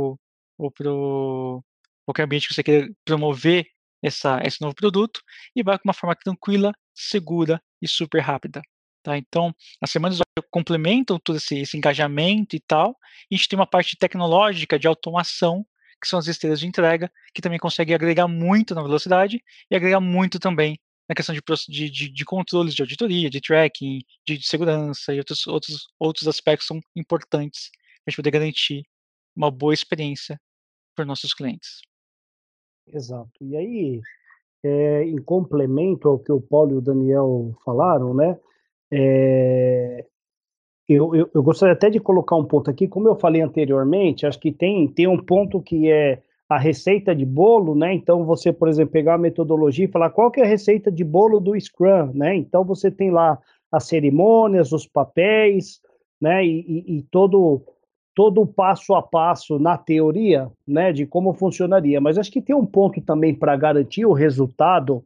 ou 0.57 0.69
pro 0.71 1.63
qualquer 2.05 2.23
ambiente 2.23 2.47
que 2.47 2.53
você 2.53 2.63
queira 2.63 2.89
promover 3.05 3.67
essa, 4.03 4.41
esse 4.43 4.61
novo 4.61 4.75
produto 4.75 5.21
e 5.55 5.63
vai 5.63 5.77
com 5.77 5.87
uma 5.87 5.93
forma 5.93 6.15
tranquila, 6.15 6.73
segura 6.93 7.61
e 7.81 7.87
super 7.87 8.19
rápida. 8.19 8.61
Tá? 9.01 9.17
Então, 9.17 9.55
as 9.81 9.89
semanas 9.89 10.19
complementam 10.51 11.19
todo 11.19 11.37
esse, 11.37 11.59
esse 11.59 11.77
engajamento 11.77 12.55
e 12.55 12.59
tal, 12.59 12.97
e 13.31 13.35
a 13.35 13.37
gente 13.37 13.47
tem 13.47 13.57
uma 13.57 13.67
parte 13.67 13.97
tecnológica 13.97 14.77
de 14.77 14.87
automação 14.87 15.65
que 16.01 16.07
são 16.07 16.19
as 16.19 16.27
esteiras 16.27 16.59
de 16.59 16.67
entrega, 16.67 17.11
que 17.33 17.41
também 17.41 17.59
consegue 17.59 17.93
agregar 17.93 18.27
muito 18.27 18.73
na 18.73 18.81
velocidade 18.81 19.43
e 19.69 19.75
agregar 19.75 19.99
muito 19.99 20.39
também 20.39 20.79
na 21.09 21.15
questão 21.15 21.33
de, 21.33 21.89
de, 21.89 22.09
de 22.11 22.25
controles 22.25 22.75
de 22.75 22.83
auditoria, 22.83 23.31
de 23.31 23.41
tracking, 23.41 23.99
de, 24.27 24.37
de, 24.37 24.47
segurança 24.47 25.11
e 25.11 25.17
outros, 25.17 25.47
outros, 25.47 25.87
outros 25.99 26.27
aspectos 26.27 26.67
são 26.67 26.79
importantes 26.95 27.71
para 27.71 28.03
a 28.07 28.11
gente 28.11 28.17
poder 28.17 28.31
garantir 28.31 28.83
uma 29.35 29.49
boa 29.49 29.73
experiência 29.73 30.39
para 30.95 31.05
nossos 31.05 31.33
clientes. 31.33 31.81
Exato. 32.87 33.31
E 33.41 33.57
aí, 33.57 34.01
é, 34.63 35.03
em 35.03 35.17
complemento 35.17 36.07
ao 36.07 36.19
que 36.19 36.31
o 36.31 36.39
Paulo 36.39 36.73
e 36.73 36.77
o 36.77 36.81
Daniel 36.81 37.55
falaram, 37.65 38.13
né? 38.13 38.39
É, 38.91 40.05
eu, 40.87 41.15
eu, 41.15 41.29
eu, 41.33 41.43
gostaria 41.43 41.73
até 41.73 41.89
de 41.89 41.99
colocar 41.99 42.35
um 42.35 42.45
ponto 42.45 42.69
aqui, 42.69 42.87
como 42.87 43.07
eu 43.07 43.15
falei 43.15 43.41
anteriormente, 43.41 44.25
acho 44.25 44.39
que 44.39 44.51
tem, 44.51 44.87
tem 44.87 45.07
um 45.07 45.23
ponto 45.23 45.61
que 45.61 45.89
é 45.89 46.23
a 46.49 46.57
receita 46.57 47.15
de 47.15 47.25
bolo, 47.25 47.75
né? 47.75 47.93
Então 47.93 48.25
você, 48.25 48.51
por 48.51 48.67
exemplo, 48.67 48.91
pegar 48.91 49.13
a 49.13 49.19
metodologia 49.19 49.85
e 49.85 49.91
falar 49.91 50.09
qual 50.09 50.31
que 50.31 50.41
é 50.41 50.43
a 50.43 50.47
receita 50.47 50.91
de 50.91 51.03
bolo 51.03 51.39
do 51.39 51.59
Scrum, 51.59 52.11
né? 52.13 52.35
Então 52.35 52.65
você 52.65 52.89
tem 52.89 53.11
lá 53.11 53.37
as 53.71 53.83
cerimônias, 53.85 54.71
os 54.71 54.87
papéis, 54.87 55.79
né? 56.19 56.43
E, 56.43 56.65
e, 56.67 56.97
e 56.97 57.01
todo 57.03 57.61
todo 58.15 58.41
o 58.41 58.47
passo 58.47 58.95
a 58.95 59.01
passo 59.01 59.59
na 59.59 59.77
teoria, 59.77 60.51
né? 60.67 60.91
De 60.91 61.05
como 61.05 61.33
funcionaria. 61.33 62.01
Mas 62.01 62.17
acho 62.17 62.31
que 62.31 62.41
tem 62.41 62.55
um 62.55 62.65
ponto 62.65 62.99
também 62.99 63.35
para 63.35 63.55
garantir 63.55 64.07
o 64.07 64.13
resultado 64.13 65.03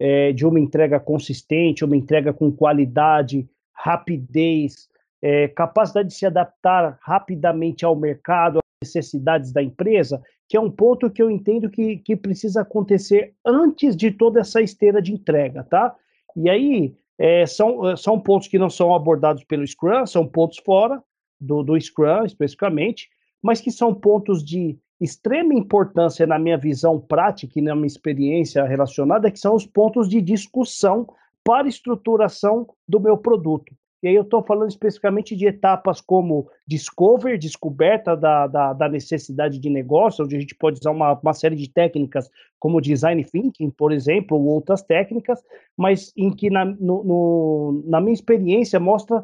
é, 0.00 0.32
de 0.32 0.44
uma 0.44 0.58
entrega 0.58 0.98
consistente, 0.98 1.84
uma 1.84 1.96
entrega 1.96 2.32
com 2.32 2.50
qualidade, 2.50 3.48
rapidez, 3.72 4.88
é, 5.22 5.46
capacidade 5.46 6.08
de 6.08 6.14
se 6.14 6.26
adaptar 6.26 6.98
rapidamente 7.00 7.84
ao 7.84 7.94
mercado, 7.94 8.58
às 8.58 8.88
necessidades 8.88 9.52
da 9.52 9.62
empresa, 9.62 10.20
que 10.50 10.56
é 10.56 10.60
um 10.60 10.68
ponto 10.68 11.08
que 11.08 11.22
eu 11.22 11.30
entendo 11.30 11.70
que, 11.70 11.98
que 11.98 12.16
precisa 12.16 12.62
acontecer 12.62 13.32
antes 13.46 13.96
de 13.96 14.10
toda 14.10 14.40
essa 14.40 14.60
esteira 14.60 15.00
de 15.00 15.12
entrega, 15.12 15.62
tá? 15.62 15.94
E 16.34 16.50
aí, 16.50 16.96
é, 17.16 17.46
são, 17.46 17.96
são 17.96 18.18
pontos 18.18 18.48
que 18.48 18.58
não 18.58 18.68
são 18.68 18.92
abordados 18.92 19.44
pelo 19.44 19.64
Scrum, 19.64 20.04
são 20.06 20.26
pontos 20.26 20.58
fora 20.58 21.00
do, 21.40 21.62
do 21.62 21.80
Scrum, 21.80 22.24
especificamente, 22.24 23.08
mas 23.40 23.60
que 23.60 23.70
são 23.70 23.94
pontos 23.94 24.44
de 24.44 24.76
extrema 25.00 25.54
importância 25.54 26.26
na 26.26 26.36
minha 26.36 26.58
visão 26.58 26.98
prática 26.98 27.60
e 27.60 27.62
na 27.62 27.76
minha 27.76 27.86
experiência 27.86 28.64
relacionada, 28.64 29.30
que 29.30 29.38
são 29.38 29.54
os 29.54 29.64
pontos 29.64 30.08
de 30.08 30.20
discussão 30.20 31.06
para 31.44 31.68
estruturação 31.68 32.66
do 32.88 32.98
meu 32.98 33.16
produto. 33.16 33.72
E 34.02 34.08
aí 34.08 34.14
eu 34.14 34.22
estou 34.22 34.42
falando 34.42 34.70
especificamente 34.70 35.36
de 35.36 35.46
etapas 35.46 36.00
como 36.00 36.48
discover, 36.66 37.38
descoberta 37.38 38.16
da, 38.16 38.46
da, 38.46 38.72
da, 38.72 38.88
necessidade 38.88 39.58
de 39.58 39.68
negócio, 39.68 40.24
onde 40.24 40.36
a 40.36 40.40
gente 40.40 40.54
pode 40.54 40.78
usar 40.78 40.90
uma, 40.90 41.12
uma 41.18 41.34
série 41.34 41.54
de 41.54 41.68
técnicas 41.68 42.30
como 42.58 42.80
design 42.80 43.22
thinking, 43.22 43.70
por 43.70 43.92
exemplo, 43.92 44.38
ou 44.38 44.46
outras 44.46 44.82
técnicas, 44.82 45.42
mas 45.76 46.12
em 46.16 46.34
que 46.34 46.48
na, 46.48 46.64
no, 46.64 47.04
no, 47.04 47.84
na 47.86 48.00
minha 48.00 48.14
experiência 48.14 48.80
mostra 48.80 49.22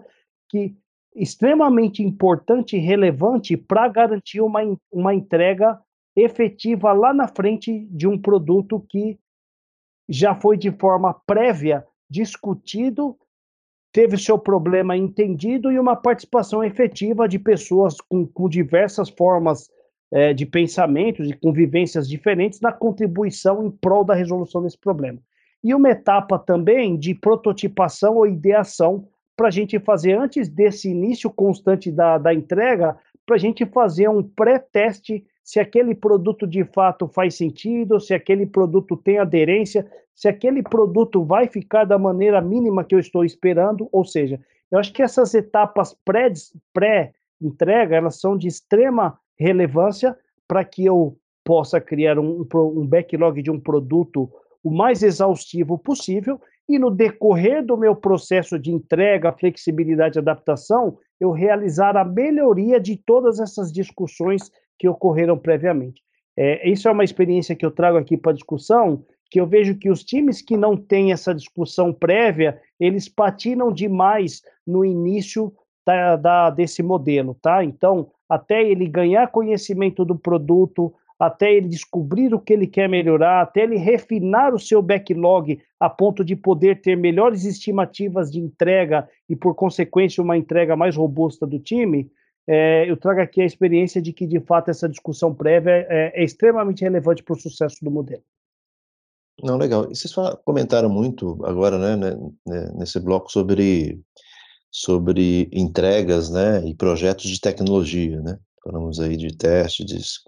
que 0.49 0.77
extremamente 1.15 2.03
importante 2.03 2.77
e 2.77 2.81
relevante 2.81 3.57
para 3.57 3.89
garantir 3.89 4.43
uma, 4.43 4.61
uma 4.93 5.15
entrega 5.15 5.81
efetiva 6.15 6.93
lá 6.93 7.15
na 7.15 7.27
frente 7.27 7.87
de 7.91 8.07
um 8.07 8.19
produto 8.19 8.85
que 8.91 9.19
já 10.07 10.35
foi 10.35 10.59
de 10.59 10.71
forma 10.71 11.15
prévia 11.27 11.87
discutido 12.09 13.19
teve 13.97 14.19
seu 14.19 14.39
problema 14.39 14.95
entendido 14.95 15.73
e 15.73 15.79
uma 15.79 15.97
participação 15.97 16.63
efetiva 16.63 17.27
de 17.27 17.39
pessoas 17.39 17.99
com, 17.99 18.27
com 18.27 18.47
diversas 18.47 19.09
formas 19.09 19.71
é, 20.13 20.35
de 20.35 20.45
pensamento, 20.45 21.23
de 21.23 21.35
convivências 21.35 22.07
diferentes 22.07 22.61
na 22.61 22.71
contribuição 22.71 23.65
em 23.65 23.71
prol 23.71 24.05
da 24.05 24.13
resolução 24.13 24.63
desse 24.63 24.77
problema. 24.77 25.19
E 25.65 25.75
uma 25.75 25.89
etapa 25.89 26.39
também 26.39 26.99
de 26.99 27.15
prototipação 27.15 28.17
ou 28.17 28.27
ideação 28.27 29.09
para 29.35 29.49
a 29.49 29.51
gente 29.51 29.81
fazer, 29.81 30.13
antes 30.13 30.47
desse 30.47 30.91
início 30.91 31.31
constante 31.31 31.91
da, 31.91 32.19
da 32.19 32.35
entrega, 32.35 32.99
para 33.25 33.37
a 33.37 33.39
gente 33.39 33.65
fazer 33.65 34.11
um 34.11 34.23
pré-teste 34.23 35.25
se 35.47 35.61
aquele 35.61 35.95
produto 35.95 36.45
de 36.45 36.65
fato 36.65 37.07
faz 37.07 37.37
sentido, 37.37 38.01
se 38.01 38.13
aquele 38.13 38.45
produto 38.45 38.97
tem 38.97 39.19
aderência, 39.19 39.87
se 40.13 40.27
aquele 40.27 40.61
produto 40.61 41.25
vai 41.25 41.47
ficar 41.47 41.85
da 41.85 41.97
maneira 41.97 42.41
mínima 42.41 42.83
que 42.83 42.97
eu 42.97 42.99
estou 42.99 43.25
esperando, 43.25 43.89
ou 43.93 44.05
seja, 44.05 44.41
eu 44.73 44.77
acho 44.77 44.93
que 44.93 45.05
essas 45.05 45.33
etapas 45.35 45.97
pré-entrega, 46.05 47.15
pré 47.57 47.97
elas 47.97 48.21
são 48.21 48.37
de 48.37 48.49
extrema 48.49 49.21
relevância 49.39 50.19
para 50.49 50.65
que 50.65 50.85
eu 50.85 51.17
possa 51.45 51.81
criar 51.81 52.19
um, 52.19 52.45
um 52.53 52.85
backlog 52.85 53.41
de 53.41 53.51
um 53.51 53.61
produto 53.61 54.29
o 54.65 54.71
mais 54.71 55.05
exaustivo 55.05 55.79
possível. 55.79 56.41
E 56.69 56.77
no 56.77 56.91
decorrer 56.91 57.65
do 57.65 57.77
meu 57.77 57.95
processo 57.95 58.59
de 58.59 58.73
entrega, 58.73 59.31
flexibilidade 59.31 60.19
e 60.19 60.21
adaptação, 60.21 60.99
eu 61.21 61.31
realizar 61.31 61.97
a 61.97 62.05
melhoria 62.05 62.81
de 62.81 62.97
todas 62.97 63.39
essas 63.39 63.71
discussões 63.71 64.51
que 64.79 64.89
ocorreram 64.89 65.39
previamente. 65.39 66.03
É, 66.37 66.69
isso 66.69 66.89
é 66.89 66.93
uma 66.93 67.05
experiência 67.05 67.57
que 67.57 67.65
eu 67.65 67.71
trago 67.71 67.97
aqui 67.97 68.17
para 68.17 68.33
discussão, 68.33 69.05
que 69.31 69.41
eu 69.41 69.47
vejo 69.47 69.77
que 69.77 69.91
os 69.91 70.05
times 70.05 70.43
que 70.43 70.57
não 70.57 70.77
têm 70.77 71.13
essa 71.13 71.35
discussão 71.35 71.93
prévia, 71.93 72.61
eles 72.79 73.09
patinam 73.09 73.73
demais 73.73 74.43
no 74.67 74.85
início 74.85 75.53
da, 75.85 76.17
da, 76.17 76.51
desse 76.51 76.83
modelo, 76.83 77.35
tá? 77.41 77.65
Então, 77.65 78.11
até 78.29 78.63
ele 78.63 78.87
ganhar 78.89 79.29
conhecimento 79.29 80.05
do 80.05 80.17
produto, 80.17 80.93
até 81.19 81.55
ele 81.55 81.69
descobrir 81.69 82.35
o 82.35 82.41
que 82.41 82.53
ele 82.53 82.67
quer 82.67 82.89
melhorar, 82.89 83.41
até 83.41 83.63
ele 83.63 83.77
refinar 83.77 84.55
o 84.55 84.59
seu 84.59 84.83
backlog 84.83 85.59
a 85.81 85.89
ponto 85.89 86.25
de 86.25 86.37
poder 86.37 86.81
ter 86.81 86.97
melhores 86.97 87.45
estimativas 87.45 88.31
de 88.31 88.39
entrega 88.39 89.09
e, 89.29 89.35
por 89.35 89.55
consequência, 89.55 90.23
uma 90.23 90.37
entrega 90.37 90.77
mais 90.77 90.97
robusta 90.97 91.47
do 91.47 91.59
time, 91.59 92.11
é, 92.47 92.89
eu 92.89 92.97
trago 92.97 93.21
aqui 93.21 93.41
a 93.41 93.47
experiência 93.47 94.01
de 94.01 94.13
que, 94.13 94.27
de 94.27 94.41
fato, 94.41 94.71
essa 94.71 94.89
discussão 94.89 95.35
prévia 95.35 95.87
é, 95.89 96.21
é 96.21 96.25
extremamente 96.25 96.83
relevante 96.83 97.23
para 97.23 97.35
o 97.35 97.41
sucesso 97.41 97.77
do 97.83 97.91
modelo. 97.91 98.23
Não, 99.43 99.57
legal. 99.57 99.91
E 99.91 99.97
vocês 99.97 100.15
comentaram 100.45 100.89
muito 100.89 101.45
agora, 101.45 101.79
né, 101.79 101.97
né, 101.97 102.17
né, 102.47 102.73
nesse 102.75 102.99
bloco 103.01 103.31
sobre, 103.31 104.01
sobre 104.71 105.49
entregas, 105.53 106.31
né, 106.31 106.67
e 106.67 106.75
projetos 106.75 107.29
de 107.29 107.41
tecnologia, 107.41 108.21
né? 108.23 108.39
Falamos 108.65 108.99
aí 108.99 109.17
de 109.17 109.37
testes, 109.37 110.21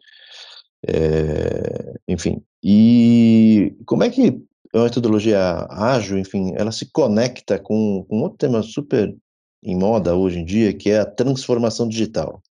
é, 0.87 1.95
enfim. 2.07 2.43
E 2.63 3.77
como 3.87 4.05
é 4.05 4.11
que 4.11 4.43
a 4.75 4.85
metodologia 4.85 5.67
ágil, 5.71 6.19
enfim, 6.19 6.53
ela 6.55 6.71
se 6.71 6.91
conecta 6.93 7.59
com, 7.59 8.05
com 8.09 8.21
outro 8.21 8.39
tema 8.39 8.63
super 8.63 9.17
em 9.63 9.77
moda 9.77 10.15
hoje 10.15 10.39
em 10.39 10.45
dia, 10.45 10.73
que 10.73 10.91
é 10.91 11.01
a 11.01 11.07
transformação 11.07 11.89
digital. 11.89 12.43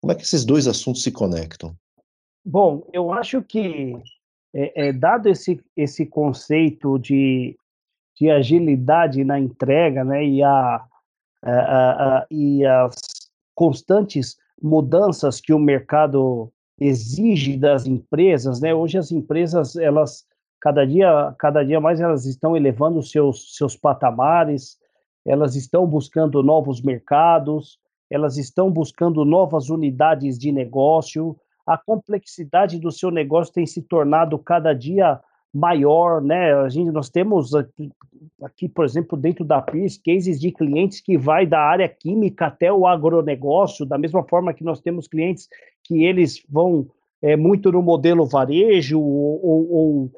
Como 0.00 0.12
é 0.12 0.14
que 0.14 0.22
esses 0.22 0.44
dois 0.44 0.66
assuntos 0.66 1.02
se 1.02 1.10
conectam? 1.10 1.74
Bom, 2.44 2.88
eu 2.92 3.12
acho 3.12 3.42
que, 3.42 3.96
é, 4.54 4.88
é 4.88 4.92
dado 4.92 5.28
esse, 5.28 5.60
esse 5.76 6.06
conceito 6.06 6.98
de, 6.98 7.56
de 8.18 8.30
agilidade 8.30 9.24
na 9.24 9.38
entrega, 9.38 10.04
né, 10.04 10.24
e, 10.24 10.42
a, 10.42 10.84
a, 11.42 11.50
a, 11.50 12.26
e 12.30 12.64
as 12.64 12.94
constantes 13.54 14.36
mudanças 14.62 15.40
que 15.40 15.52
o 15.52 15.58
mercado 15.58 16.50
exige 16.78 17.56
das 17.56 17.86
empresas, 17.86 18.60
né, 18.60 18.74
hoje 18.74 18.98
as 18.98 19.10
empresas, 19.10 19.76
elas, 19.76 20.24
cada 20.60 20.86
dia, 20.86 21.34
cada 21.38 21.64
dia 21.64 21.80
mais 21.80 22.00
elas 22.00 22.26
estão 22.26 22.56
elevando 22.56 23.02
seus, 23.02 23.56
seus 23.56 23.76
patamares, 23.76 24.78
elas 25.26 25.56
estão 25.56 25.86
buscando 25.86 26.42
novos 26.42 26.80
mercados, 26.80 27.78
elas 28.08 28.36
estão 28.38 28.70
buscando 28.70 29.24
novas 29.24 29.68
unidades 29.68 30.38
de 30.38 30.52
negócio, 30.52 31.36
a 31.66 31.76
complexidade 31.76 32.78
do 32.78 32.92
seu 32.92 33.10
negócio 33.10 33.52
tem 33.52 33.66
se 33.66 33.82
tornado 33.82 34.38
cada 34.38 34.72
dia 34.72 35.20
maior, 35.52 36.22
né? 36.22 36.54
A 36.54 36.68
gente, 36.68 36.92
nós 36.92 37.08
temos 37.08 37.54
aqui, 37.54 37.90
aqui, 38.42 38.68
por 38.68 38.84
exemplo, 38.84 39.18
dentro 39.18 39.44
da 39.44 39.60
PIS, 39.60 39.98
cases 39.98 40.38
de 40.38 40.52
clientes 40.52 41.00
que 41.00 41.18
vai 41.18 41.46
da 41.46 41.58
área 41.58 41.88
química 41.88 42.46
até 42.46 42.72
o 42.72 42.86
agronegócio, 42.86 43.84
da 43.84 43.98
mesma 43.98 44.22
forma 44.22 44.54
que 44.54 44.62
nós 44.62 44.80
temos 44.80 45.08
clientes 45.08 45.48
que 45.82 46.04
eles 46.04 46.44
vão 46.48 46.86
é, 47.20 47.36
muito 47.36 47.72
no 47.72 47.82
modelo 47.82 48.26
varejo 48.26 49.00
ou, 49.00 49.44
ou, 49.44 50.10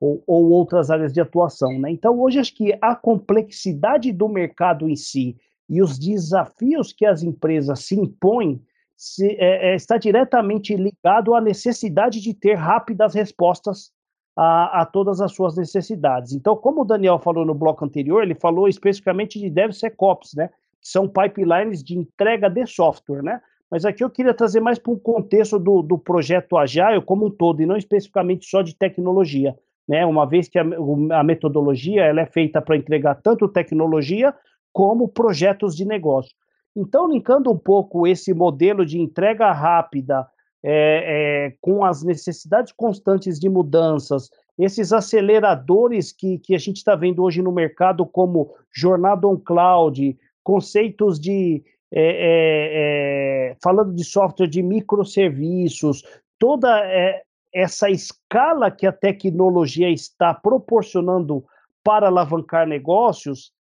ou, 0.00 0.22
ou 0.26 0.50
outras 0.50 0.90
áreas 0.90 1.12
de 1.12 1.20
atuação. 1.20 1.78
Né? 1.78 1.90
Então, 1.90 2.18
hoje, 2.20 2.38
acho 2.38 2.54
que 2.54 2.76
a 2.80 2.94
complexidade 2.94 4.12
do 4.12 4.28
mercado 4.28 4.88
em 4.88 4.96
si 4.96 5.36
e 5.68 5.82
os 5.82 5.98
desafios 5.98 6.92
que 6.92 7.06
as 7.06 7.22
empresas 7.22 7.80
se 7.80 7.98
impõem 7.98 8.60
se, 8.96 9.26
é, 9.38 9.72
é, 9.72 9.74
está 9.74 9.96
diretamente 9.96 10.76
ligado 10.76 11.34
à 11.34 11.40
necessidade 11.40 12.20
de 12.20 12.32
ter 12.32 12.54
rápidas 12.54 13.14
respostas 13.14 13.92
a, 14.36 14.82
a, 14.82 14.86
todas 14.86 15.20
as 15.20 15.32
suas 15.32 15.56
necessidades. 15.56 16.32
Então, 16.32 16.56
como 16.56 16.82
o 16.82 16.84
Daniel 16.84 17.18
falou 17.18 17.44
no 17.44 17.54
bloco 17.54 17.84
anterior, 17.84 18.22
ele 18.22 18.34
falou 18.34 18.68
especificamente 18.68 19.38
de 19.38 19.50
DevSecOps, 19.50 20.34
né? 20.34 20.48
Que 20.80 20.88
são 20.88 21.08
pipelines 21.08 21.82
de 21.82 21.96
entrega 21.96 22.48
de 22.48 22.66
software, 22.66 23.22
né? 23.22 23.40
Mas 23.70 23.84
aqui 23.84 24.04
eu 24.04 24.10
queria 24.10 24.34
trazer 24.34 24.60
mais 24.60 24.78
para 24.78 24.92
o 24.92 24.98
contexto 24.98 25.58
do, 25.58 25.82
do 25.82 25.98
projeto 25.98 26.56
Agile 26.56 27.02
como 27.04 27.26
um 27.26 27.30
todo, 27.30 27.60
e 27.60 27.66
não 27.66 27.76
especificamente 27.76 28.46
só 28.46 28.62
de 28.62 28.76
tecnologia. 28.76 29.56
Né? 29.88 30.04
Uma 30.04 30.26
vez 30.26 30.48
que 30.48 30.58
a, 30.58 30.64
a 31.12 31.22
metodologia 31.22 32.04
ela 32.04 32.22
é 32.22 32.26
feita 32.26 32.60
para 32.60 32.76
entregar 32.76 33.16
tanto 33.16 33.48
tecnologia 33.48 34.34
como 34.72 35.08
projetos 35.08 35.76
de 35.76 35.84
negócio. 35.84 36.34
Então, 36.76 37.08
linkando 37.08 37.50
um 37.50 37.58
pouco 37.58 38.06
esse 38.06 38.34
modelo 38.34 38.84
de 38.84 38.98
entrega 38.98 39.52
rápida 39.52 40.26
é, 40.62 41.46
é, 41.46 41.56
com 41.60 41.84
as 41.84 42.02
necessidades 42.02 42.72
constantes 42.72 43.38
de 43.38 43.48
mudanças, 43.48 44.30
esses 44.58 44.92
aceleradores 44.92 46.10
que, 46.10 46.38
que 46.38 46.54
a 46.54 46.58
gente 46.58 46.78
está 46.78 46.96
vendo 46.96 47.22
hoje 47.22 47.42
no 47.42 47.52
mercado, 47.52 48.06
como 48.06 48.54
jornada 48.74 49.28
on 49.28 49.36
cloud, 49.36 50.16
conceitos 50.42 51.20
de. 51.20 51.62
É, 51.96 52.00
é, 52.00 53.52
é 53.52 53.56
falando 53.62 53.94
de 53.94 54.02
software 54.02 54.48
de 54.48 54.62
microserviços, 54.62 56.02
toda 56.40 56.80
é, 56.80 57.22
essa 57.54 57.88
escala 57.88 58.70
que 58.70 58.86
a 58.86 58.92
tecnologia 58.92 59.88
está 59.88 60.34
proporcionando 60.34 61.44
para 61.84 62.08
alavancar 62.08 62.66
negócios, 62.66 63.52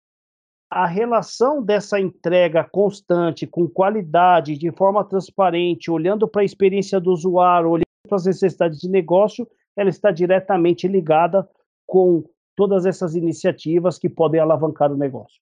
a 0.70 0.88
relação 0.88 1.62
dessa 1.62 2.00
entrega 2.00 2.64
constante, 2.64 3.46
com 3.46 3.68
qualidade, 3.68 4.58
de 4.58 4.72
forma 4.72 5.04
transparente, 5.06 5.92
olhando 5.92 6.28
para 6.28 6.42
a 6.42 6.46
experiência 6.46 7.00
do 7.00 7.12
usuário, 7.12 7.70
olhando 7.70 7.84
para 8.08 8.16
as 8.16 8.26
necessidades 8.26 8.80
de 8.80 8.90
negócio, 8.90 9.48
ela 9.78 9.90
está 9.90 10.10
diretamente 10.10 10.88
ligada 10.88 11.48
com 11.86 12.24
todas 12.56 12.88
essas 12.88 13.14
iniciativas 13.14 14.00
que 14.00 14.10
podem 14.10 14.42
alavancar 14.42 14.92
o 14.92 14.98
negócio. 14.98 15.40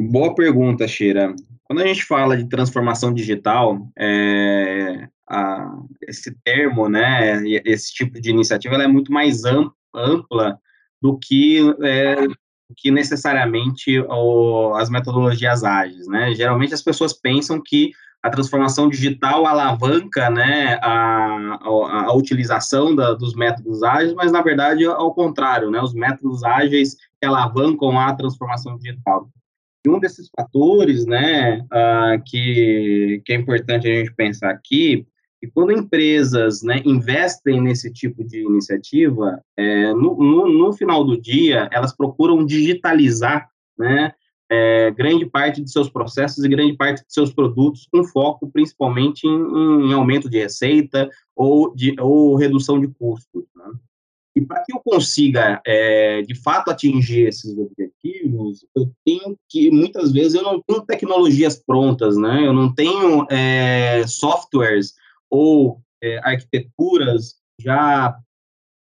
Boa 0.00 0.34
pergunta, 0.34 0.88
Sheira. 0.88 1.34
Quando 1.62 1.82
a 1.82 1.86
gente 1.86 2.04
fala 2.04 2.36
de 2.36 2.48
transformação 2.48 3.12
digital, 3.12 3.86
é, 3.96 5.08
a, 5.28 5.72
esse 6.02 6.34
termo, 6.44 6.88
né, 6.88 7.42
esse 7.64 7.92
tipo 7.92 8.20
de 8.20 8.30
iniciativa, 8.30 8.74
ela 8.74 8.84
é 8.84 8.88
muito 8.88 9.12
mais 9.12 9.42
ampla 9.44 10.58
do 11.00 11.18
que 11.18 11.60
é, 11.82 12.26
que 12.76 12.90
necessariamente 12.90 13.98
o, 14.00 14.74
as 14.74 14.88
metodologias 14.88 15.64
ágeis, 15.64 16.06
né? 16.06 16.34
Geralmente 16.34 16.74
as 16.74 16.82
pessoas 16.82 17.12
pensam 17.12 17.60
que 17.62 17.92
a 18.22 18.30
transformação 18.30 18.88
digital 18.88 19.46
alavanca, 19.46 20.30
né, 20.30 20.78
a, 20.80 21.58
a, 21.60 22.04
a 22.04 22.14
utilização 22.14 22.94
da, 22.94 23.14
dos 23.14 23.34
métodos 23.34 23.82
ágeis, 23.82 24.14
mas 24.14 24.30
na 24.30 24.40
verdade 24.40 24.86
ao 24.86 25.12
contrário, 25.12 25.70
né? 25.70 25.80
Os 25.80 25.92
métodos 25.92 26.44
ágeis 26.44 26.96
alavancam 27.22 27.98
a 27.98 28.14
transformação 28.14 28.76
digital. 28.78 29.28
E 29.84 29.90
um 29.90 29.98
desses 29.98 30.30
fatores, 30.36 31.04
né, 31.04 31.58
uh, 31.64 32.22
que, 32.24 33.20
que 33.24 33.32
é 33.32 33.36
importante 33.36 33.88
a 33.88 33.94
gente 33.94 34.14
pensar 34.14 34.50
aqui 34.50 35.04
e 35.42 35.48
quando 35.48 35.72
empresas 35.72 36.62
né, 36.62 36.80
investem 36.84 37.60
nesse 37.60 37.92
tipo 37.92 38.22
de 38.22 38.42
iniciativa, 38.42 39.42
é, 39.56 39.92
no, 39.92 40.16
no, 40.16 40.48
no, 40.48 40.72
final 40.72 41.04
do 41.04 41.20
dia, 41.20 41.68
elas 41.72 41.94
procuram 41.94 42.46
digitalizar 42.46 43.48
né, 43.76 44.12
é, 44.48 44.92
grande 44.92 45.26
parte 45.26 45.60
de 45.60 45.68
seus 45.68 45.90
processos 45.90 46.44
e 46.44 46.48
grande 46.48 46.76
parte 46.76 47.04
de 47.04 47.12
seus 47.12 47.32
produtos, 47.34 47.88
com 47.90 48.04
foco 48.04 48.48
principalmente 48.52 49.26
em, 49.26 49.88
em 49.88 49.92
aumento 49.92 50.30
de 50.30 50.38
receita 50.38 51.10
ou, 51.34 51.74
de, 51.74 51.96
ou 52.00 52.36
redução 52.36 52.80
de 52.80 52.86
custos. 52.86 53.42
Né? 53.56 53.64
E 54.36 54.40
para 54.40 54.62
que 54.62 54.72
eu 54.72 54.80
consiga, 54.80 55.60
é, 55.66 56.22
de 56.22 56.36
fato, 56.36 56.70
atingir 56.70 57.26
esses 57.26 57.58
objetivos, 57.58 58.64
eu 58.76 58.90
tenho 59.04 59.36
que, 59.48 59.72
muitas 59.72 60.12
vezes, 60.12 60.34
eu 60.34 60.42
não 60.42 60.62
tenho 60.62 60.82
tecnologias 60.82 61.58
prontas, 61.58 62.16
né? 62.16 62.46
Eu 62.46 62.52
não 62.54 62.74
tenho 62.74 63.26
é, 63.30 64.06
softwares 64.06 64.94
ou 65.32 65.80
é, 66.02 66.18
arquiteturas 66.22 67.36
já 67.58 68.14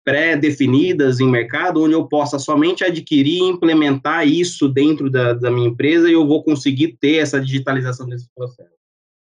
pré-definidas 0.03 1.21
em 1.21 1.31
mercado, 1.31 1.81
onde 1.81 1.93
eu 1.93 2.05
possa 2.05 2.37
somente 2.37 2.83
adquirir 2.83 3.41
e 3.41 3.49
implementar 3.49 4.27
isso 4.27 4.67
dentro 4.67 5.09
da, 5.09 5.33
da 5.33 5.49
minha 5.49 5.69
empresa 5.69 6.09
e 6.09 6.13
eu 6.13 6.27
vou 6.27 6.43
conseguir 6.43 6.97
ter 6.99 7.19
essa 7.19 7.39
digitalização 7.39 8.05
desse 8.05 8.27
processo. 8.35 8.73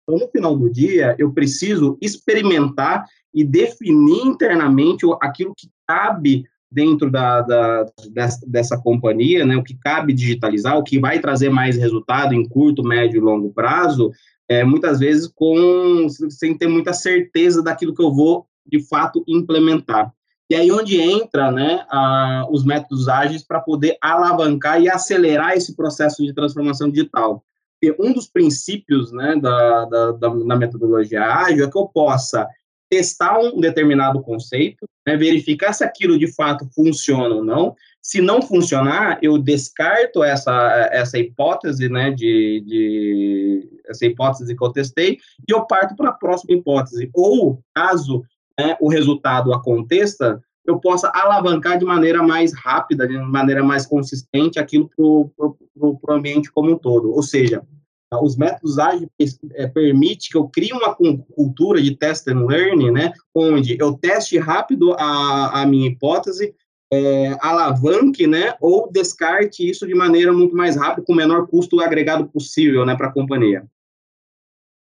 Então, 0.02 0.18
no 0.18 0.30
final 0.30 0.54
do 0.54 0.70
dia, 0.70 1.16
eu 1.18 1.32
preciso 1.32 1.96
experimentar 2.02 3.06
e 3.32 3.42
definir 3.42 4.26
internamente 4.26 5.06
aquilo 5.22 5.54
que 5.56 5.68
cabe 5.88 6.44
dentro 6.70 7.10
da, 7.10 7.40
da 7.40 7.86
dessa, 8.10 8.40
dessa, 8.46 8.78
companhia, 8.78 9.46
né, 9.46 9.56
o 9.56 9.62
que 9.62 9.74
cabe 9.78 10.12
digitalizar, 10.12 10.76
o 10.76 10.84
que 10.84 10.98
vai 10.98 11.20
trazer 11.20 11.48
mais 11.48 11.76
resultado 11.76 12.34
em 12.34 12.46
curto, 12.46 12.82
médio 12.82 13.18
e 13.18 13.20
longo 13.20 13.50
prazo, 13.52 14.10
é, 14.49 14.64
muitas 14.64 14.99
vezes 14.99 15.26
com 15.26 16.09
sem 16.30 16.57
ter 16.57 16.68
muita 16.68 16.92
certeza 16.92 17.62
daquilo 17.62 17.94
que 17.94 18.03
eu 18.03 18.12
vou 18.12 18.47
de 18.64 18.80
fato 18.86 19.24
implementar. 19.26 20.12
E 20.49 20.55
aí 20.55 20.70
onde 20.70 21.01
entra 21.01 21.51
né, 21.51 21.84
a, 21.90 22.47
os 22.51 22.64
métodos 22.64 23.09
ágeis 23.09 23.42
para 23.42 23.61
poder 23.61 23.97
alavancar 24.01 24.80
e 24.80 24.88
acelerar 24.88 25.55
esse 25.55 25.74
processo 25.74 26.24
de 26.24 26.32
transformação 26.32 26.90
digital. 26.90 27.44
Um 28.01 28.12
dos 28.12 28.26
princípios 28.26 29.12
né, 29.12 29.36
da, 29.36 29.84
da, 29.84 30.12
da, 30.12 30.28
da 30.28 30.57
metodologia 30.57 31.22
ágil 31.22 31.64
é 31.64 31.70
que 31.70 31.78
eu 31.78 31.86
possa 31.86 32.49
testar 32.89 33.39
um 33.39 33.61
determinado 33.61 34.22
conceito, 34.22 34.89
né, 35.07 35.16
verificar 35.16 35.72
se 35.72 35.84
aquilo 35.84 36.18
de 36.18 36.32
fato 36.32 36.68
funciona 36.74 37.34
ou 37.34 37.45
não. 37.45 37.74
Se 38.03 38.20
não 38.20 38.41
funcionar, 38.41 39.18
eu 39.20 39.37
descarto 39.39 40.22
essa, 40.22 40.89
essa 40.93 41.18
hipótese, 41.18 41.89
né, 41.89 42.11
de, 42.11 42.62
de 42.66 43.80
essa 43.89 44.07
hipótese 44.07 44.57
que 44.57 44.64
eu 44.64 44.70
testei, 44.70 45.18
e 45.49 45.53
eu 45.53 45.66
parto 45.66 45.97
para 45.97 46.11
a 46.11 46.14
próxima 46.14 46.57
hipótese. 46.57 47.11
Ou, 47.12 47.61
caso 47.74 48.22
né, 48.59 48.76
o 48.80 48.89
resultado 48.89 49.53
aconteça, 49.53 50.41
eu 50.64 50.78
possa 50.80 51.11
alavancar 51.14 51.78
de 51.78 51.84
maneira 51.84 52.22
mais 52.22 52.53
rápida, 52.53 53.07
de 53.07 53.16
maneira 53.16 53.62
mais 53.62 53.87
consistente 53.87 54.59
aquilo 54.59 54.89
para 54.89 55.47
o 55.78 56.01
ambiente 56.11 56.51
como 56.51 56.72
um 56.72 56.78
todo. 56.78 57.12
Ou 57.12 57.22
seja, 57.22 57.62
os 58.22 58.36
métodos 58.36 58.78
ágeis 58.78 59.08
é, 59.54 59.66
permite 59.66 60.30
que 60.30 60.36
eu 60.36 60.48
crie 60.48 60.72
uma 60.72 60.94
cultura 60.94 61.80
de 61.80 61.96
test 61.96 62.28
and 62.28 62.46
learn, 62.46 62.90
né, 62.90 63.12
onde 63.34 63.76
eu 63.80 63.94
teste 63.94 64.38
rápido 64.38 64.94
a, 64.94 65.62
a 65.62 65.66
minha 65.66 65.88
hipótese, 65.88 66.54
é, 66.92 67.36
alavanque, 67.40 68.26
né, 68.26 68.56
ou 68.60 68.90
descarte 68.90 69.68
isso 69.68 69.86
de 69.86 69.94
maneira 69.94 70.32
muito 70.32 70.54
mais 70.54 70.76
rápida, 70.76 71.04
com 71.06 71.12
o 71.12 71.16
menor 71.16 71.46
custo 71.46 71.80
agregado 71.80 72.28
possível, 72.28 72.84
né, 72.86 72.96
para 72.96 73.08
a 73.08 73.12
companhia. 73.12 73.66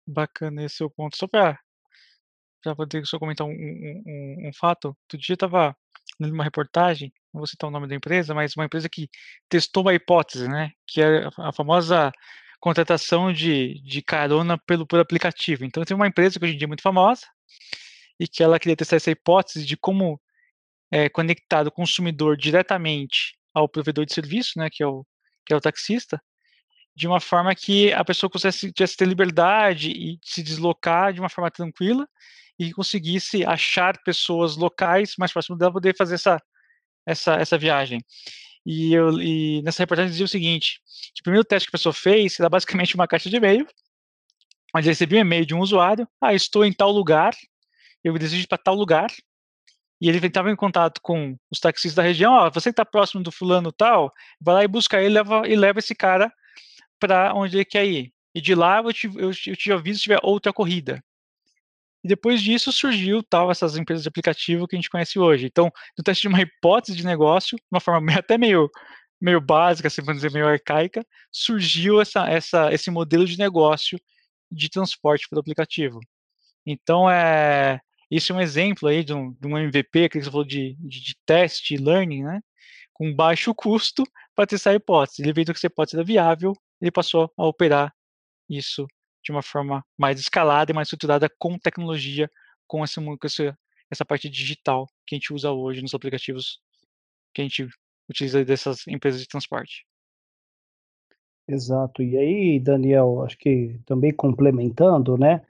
Bacana 0.06 0.64
esse 0.64 0.76
seu 0.76 0.90
ponto. 0.90 1.16
Só 1.16 1.28
para 1.28 1.58
para 2.64 2.76
poder 2.76 3.06
só 3.06 3.20
comentar 3.20 3.46
um, 3.46 3.52
um, 3.52 4.48
um, 4.48 4.52
fato, 4.54 4.96
outro 5.04 5.18
dia 5.18 5.34
estava 5.34 5.76
lendo 6.18 6.34
uma 6.34 6.46
reportagem, 6.46 7.12
não 7.34 7.40
vou 7.40 7.48
citar 7.48 7.68
o 7.68 7.72
nome 7.72 7.88
da 7.88 7.96
empresa, 7.96 8.34
mas 8.34 8.56
uma 8.56 8.66
empresa 8.66 8.88
que 8.88 9.10
testou 9.50 9.84
uma 9.84 9.94
hipótese, 9.94 10.48
né, 10.48 10.72
que 10.88 11.02
é 11.02 11.28
a 11.38 11.52
famosa 11.52 12.12
contratação 12.64 13.34
de, 13.34 13.82
de 13.82 14.02
carona 14.02 14.58
pelo, 14.58 14.88
por 14.88 14.98
aplicativo. 14.98 15.66
Então, 15.66 15.84
tem 15.84 15.94
uma 15.94 16.08
empresa 16.08 16.40
que 16.40 16.46
hoje 16.46 16.54
em 16.54 16.58
dia 16.58 16.66
é 16.66 16.68
muito 16.68 16.82
famosa 16.82 17.24
e 18.18 18.26
que 18.26 18.42
ela 18.42 18.58
queria 18.58 18.78
testar 18.78 18.96
essa 18.96 19.12
hipótese 19.12 19.66
de 19.66 19.76
como 19.76 20.18
é, 20.90 21.10
conectar 21.10 21.68
o 21.68 21.72
consumidor 21.72 22.38
diretamente 22.38 23.38
ao 23.54 23.68
provedor 23.68 24.06
de 24.06 24.14
serviço, 24.14 24.58
né, 24.58 24.70
que 24.72 24.82
é 24.82 24.88
o, 24.88 25.06
que 25.46 25.54
é 25.54 25.58
o 25.58 25.60
taxista, 25.60 26.24
de 26.96 27.06
uma 27.06 27.20
forma 27.20 27.54
que 27.54 27.92
a 27.92 28.06
pessoa 28.06 28.30
conseguisse 28.30 28.72
ter 28.72 29.06
liberdade 29.06 29.92
e 29.92 30.18
se 30.24 30.42
deslocar 30.42 31.12
de 31.12 31.20
uma 31.20 31.28
forma 31.28 31.52
tranquila 31.52 32.08
e 32.58 32.72
conseguisse 32.72 33.46
achar 33.46 34.02
pessoas 34.06 34.56
locais 34.56 35.16
mais 35.20 35.34
próximas 35.34 35.60
dela 35.60 35.74
poder 35.74 35.98
fazer 35.98 36.16
essa, 36.16 36.42
essa, 37.06 37.34
essa 37.36 37.58
viagem. 37.58 38.00
E, 38.66 38.94
eu, 38.94 39.20
e 39.22 39.62
nessa 39.64 39.84
reportagem 39.84 40.12
dizia 40.12 40.26
o 40.26 40.30
seguinte: 40.30 40.80
que 41.14 41.22
o 41.22 41.24
primeiro 41.24 41.46
teste 41.46 41.70
que 41.70 41.76
a 41.76 41.78
pessoa 41.78 41.94
fez 41.94 42.40
era 42.40 42.50
basicamente 42.50 42.96
uma 42.96 43.08
caixa 43.08 43.30
de 43.30 43.36
e-mail, 43.36 43.68
onde 44.76 44.88
recebia 44.88 45.20
um 45.20 45.22
e-mail 45.22 45.46
de 45.46 45.54
um 45.54 45.60
usuário, 45.60 46.08
ah, 46.22 46.34
estou 46.34 46.66
em 46.66 46.74
tal 46.74 46.92
lugar, 46.92 47.34
eu 48.04 48.18
desejo 48.18 48.44
ir 48.44 48.48
para 48.48 48.58
tal 48.58 48.76
lugar, 48.76 49.10
e 50.02 50.10
ele 50.10 50.26
estava 50.26 50.52
em 50.52 50.56
contato 50.56 51.00
com 51.02 51.38
os 51.52 51.60
taxistas 51.60 51.96
da 51.96 52.04
região, 52.04 52.34
ó, 52.34 52.50
você 52.50 52.70
está 52.70 52.84
próximo 52.84 53.24
do 53.24 53.32
fulano 53.32 53.72
tal, 53.72 54.12
vai 54.42 54.56
lá 54.56 54.64
e 54.64 54.68
busca 54.68 55.00
ele 55.00 55.14
leva, 55.14 55.48
e 55.48 55.56
leva 55.56 55.80
esse 55.80 55.96
cara 55.96 56.32
para 57.00 57.34
onde 57.34 57.58
ele 57.58 57.66
quer 57.66 57.86
ir. 57.86 58.14
E 58.36 58.42
de 58.42 58.56
lá 58.56 58.82
eu 58.82 58.92
te, 58.92 59.08
eu, 59.08 59.32
eu 59.48 59.56
te 59.56 59.72
aviso 59.72 60.00
se 60.00 60.04
tiver 60.04 60.20
outra 60.24 60.52
corrida. 60.52 61.04
E 62.04 62.08
depois 62.08 62.42
disso 62.42 62.72
surgiu 62.72 63.24
tal 63.24 63.50
essas 63.50 63.78
empresas 63.78 64.04
de 64.04 64.10
aplicativo 64.10 64.68
que 64.68 64.76
a 64.76 64.80
gente 64.80 64.90
conhece 64.90 65.18
hoje. 65.18 65.46
Então, 65.46 65.72
no 65.98 66.04
teste 66.04 66.24
de 66.24 66.28
uma 66.28 66.42
hipótese 66.42 66.98
de 66.98 67.06
negócio, 67.06 67.58
de 67.58 67.64
uma 67.72 67.80
forma 67.80 68.14
até 68.18 68.38
meio 68.38 68.70
meio 69.22 69.40
básica, 69.40 69.88
assim, 69.88 70.02
vamos 70.02 70.22
dizer, 70.22 70.34
meio 70.34 70.46
arcaica, 70.46 71.06
surgiu 71.32 72.02
essa, 72.02 72.30
essa, 72.30 72.74
esse 72.74 72.92
modelo 72.92 73.26
de 73.26 73.38
negócio 73.38 73.98
de 74.52 74.70
transporte 74.70 75.30
pelo 75.30 75.40
aplicativo. 75.40 76.02
Então, 76.66 77.10
é, 77.10 77.80
isso 78.12 78.34
é 78.34 78.36
um 78.36 78.42
exemplo 78.42 78.90
aí 78.90 79.02
de 79.02 79.14
um, 79.14 79.32
de 79.32 79.48
um 79.48 79.58
MVP, 79.58 80.10
que 80.10 80.22
você 80.22 80.30
falou 80.30 80.44
de, 80.46 80.76
de, 80.78 81.02
de 81.02 81.16
teste, 81.26 81.78
learning, 81.78 82.24
né? 82.24 82.42
Com 82.92 83.16
baixo 83.16 83.56
custo 83.56 84.04
para 84.36 84.46
testar 84.46 84.72
a 84.72 84.76
hipótese. 84.76 85.22
Ele 85.22 85.32
viu 85.32 85.46
que 85.46 85.52
essa 85.52 85.68
hipótese 85.68 85.96
era 85.96 86.06
viável, 86.06 86.54
ele 86.82 86.92
passou 86.92 87.32
a 87.38 87.46
operar 87.46 87.94
isso 88.50 88.86
de 89.24 89.32
uma 89.32 89.42
forma 89.42 89.84
mais 89.98 90.20
escalada 90.20 90.72
e 90.72 90.76
mais 90.76 90.88
estruturada 90.88 91.30
com 91.40 91.58
tecnologia, 91.58 92.30
com 92.68 92.84
essa, 92.84 93.02
com 93.02 93.18
essa, 93.24 93.58
essa 93.90 94.06
parte 94.06 94.30
digital 94.30 94.88
que 95.08 95.16
a 95.16 95.18
gente 95.18 95.34
usa 95.34 95.52
hoje 95.52 95.82
nos 95.82 95.94
aplicativos 95.94 96.60
que 97.34 97.42
a 97.42 97.46
gente 97.46 97.68
utiliza 98.10 98.44
dessas 98.44 98.88
empresas 98.88 99.22
de 99.22 99.28
transporte. 99.28 99.86
Exato. 101.48 102.02
E 102.02 102.18
aí, 102.18 102.60
Daniel, 102.60 103.24
acho 103.24 103.38
que 103.38 103.80
também 103.86 104.14
complementando, 104.14 105.18
né? 105.18 105.42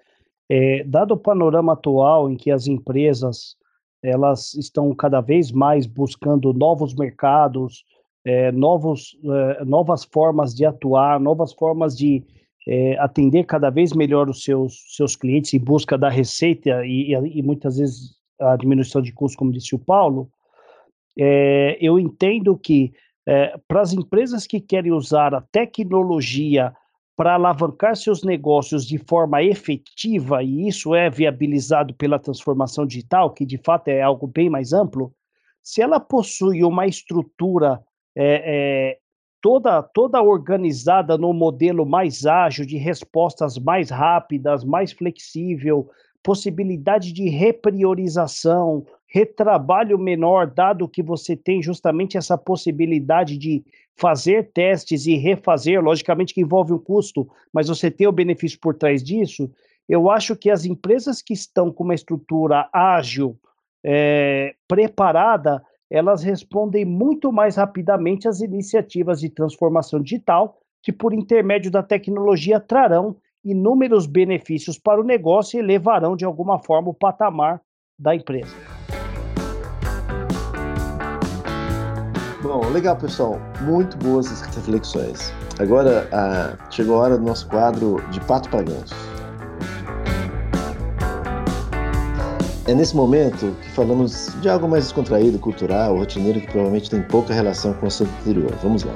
É, 0.49 0.84
dado 0.84 1.13
o 1.13 1.17
panorama 1.17 1.74
atual 1.74 2.30
em 2.30 2.36
que 2.36 2.51
as 2.51 2.67
empresas 2.67 3.55
elas 4.03 4.53
estão 4.55 4.93
cada 4.93 5.21
vez 5.21 5.51
mais 5.51 5.86
buscando 5.86 6.51
novos 6.53 6.93
mercados, 6.93 7.86
é, 8.26 8.51
novos, 8.51 9.17
é, 9.24 9.63
novas 9.63 10.03
formas 10.03 10.53
de 10.53 10.65
atuar, 10.65 11.19
novas 11.19 11.53
formas 11.53 11.97
de 11.97 12.24
é, 12.68 12.97
atender 12.99 13.45
cada 13.45 13.70
vez 13.70 13.93
melhor 13.93 14.30
os 14.30 14.43
seus, 14.43 14.95
seus 14.95 15.16
clientes 15.16 15.53
em 15.53 15.59
busca 15.59 15.97
da 15.97 16.09
receita 16.09 16.86
e, 16.86 17.14
e, 17.14 17.39
e 17.39 17.43
muitas 17.43 17.78
vezes 17.78 18.16
a 18.39 18.55
diminuição 18.55 19.01
de 19.01 19.11
custos, 19.11 19.36
como 19.36 19.51
disse 19.51 19.76
o 19.76 19.80
Paulo, 19.80 20.30
é, 21.18 21.78
eu 21.80 21.99
entendo 21.99 22.57
que 22.57 22.93
é, 23.26 23.57
para 23.68 23.82
as 23.82 23.93
empresas 23.93 24.45
que 24.45 24.59
querem 24.59 24.91
usar 24.91 25.34
a 25.34 25.41
tecnologia 25.41 26.74
para 27.16 27.36
alavancar 27.36 27.95
seus 27.95 28.24
negócios 28.24 28.86
de 28.86 28.97
forma 28.97 29.43
efetiva, 29.43 30.41
e 30.41 30.68
isso 30.68 30.95
é 30.95 31.09
viabilizado 31.09 31.93
pela 31.93 32.20
transformação 32.20 32.86
digital, 32.86 33.32
que 33.32 33.45
de 33.45 33.57
fato 33.57 33.89
é 33.89 34.01
algo 34.01 34.26
bem 34.26 34.49
mais 34.49 34.74
amplo, 34.74 35.14
se 35.61 35.82
ela 35.82 35.99
possui 35.99 36.64
uma 36.64 36.88
estrutura 36.88 37.82
é, 38.16 38.95
é, 38.95 38.97
toda, 39.44 39.84
toda 39.84 40.24
organizada 40.24 41.18
no 41.18 41.34
modelo 41.34 41.86
mais 41.86 42.26
ágil, 42.26 42.66
de 42.66 42.78
respostas 42.78 43.58
mais 43.58 43.89
rápidas, 43.89 44.64
mais 44.64 44.94
flexível, 44.94 45.89
possibilidade 46.24 47.12
de 47.12 47.28
repriorização, 47.28 48.86
retrabalho 49.06 50.00
menor, 50.00 50.48
dado 50.48 50.88
que 50.88 51.04
você 51.04 51.36
tem 51.36 51.62
justamente 51.62 52.18
essa 52.18 52.38
possibilidade 52.38 53.38
de 53.38 53.62
fazer 53.98 54.50
testes 54.54 55.06
e 55.06 55.18
refazer, 55.18 55.84
logicamente 55.84 56.34
que 56.34 56.41
envolve 56.41 56.72
um 56.72 56.80
custo, 56.80 57.28
mas 57.52 57.68
você 57.68 57.91
tem 57.91 58.08
o 58.08 58.14
benefício 58.14 58.58
por 58.62 58.74
trás 58.74 59.04
disso. 59.04 59.52
Eu 59.89 60.10
acho 60.10 60.38
que 60.38 60.50
as 60.50 60.64
empresas 60.64 61.22
que 61.22 61.34
estão 61.34 61.70
com 61.70 61.84
uma 61.84 61.94
estrutura 61.94 62.70
ágil, 62.72 63.38
é, 63.84 64.56
preparada, 64.70 65.62
elas 65.91 66.23
respondem 66.23 66.86
muito 66.86 67.31
mais 67.31 67.55
rapidamente 67.55 68.27
às 68.27 68.41
iniciativas 68.41 69.19
de 69.19 69.29
transformação 69.29 70.01
digital, 70.01 70.57
que 70.81 70.91
por 70.91 71.13
intermédio 71.13 71.71
da 71.71 71.84
tecnologia 71.84 72.59
trarão 72.59 73.15
inúmeros 73.43 74.05
benefícios 74.05 74.77
para 74.77 75.01
o 75.01 75.03
negócio 75.03 75.57
e 75.57 75.59
elevarão 75.59 76.15
de 76.15 76.25
alguma 76.25 76.59
forma 76.59 76.89
o 76.89 76.93
patamar 76.93 77.61
da 77.99 78.15
empresa. 78.15 78.55
Bom, 82.41 82.69
legal, 82.71 82.97
pessoal. 82.97 83.39
Muito 83.61 83.97
boas 83.97 84.25
essas 84.25 84.53
reflexões. 84.55 85.34
Agora 85.59 86.09
ah, 86.11 86.57
chegou 86.69 86.97
a 86.97 86.99
hora 86.99 87.17
do 87.17 87.23
nosso 87.23 87.47
quadro 87.47 88.01
de 88.11 88.19
Pato 88.21 88.49
para. 88.49 89.12
É 92.66 92.74
nesse 92.74 92.95
momento 92.95 93.53
que 93.61 93.70
falamos 93.72 94.28
de 94.41 94.47
algo 94.47 94.70
mais 94.70 94.86
descontraído, 94.86 95.38
cultural, 95.38 95.97
rotineiro, 95.97 96.39
que 96.39 96.47
provavelmente 96.47 96.89
tem 96.89 97.03
pouca 97.03 97.34
relação 97.34 97.74
com 97.74 97.84
o 97.84 97.88
assunto 97.88 98.09
anterior. 98.22 98.55
Vamos 98.64 98.84
lá. 98.86 98.95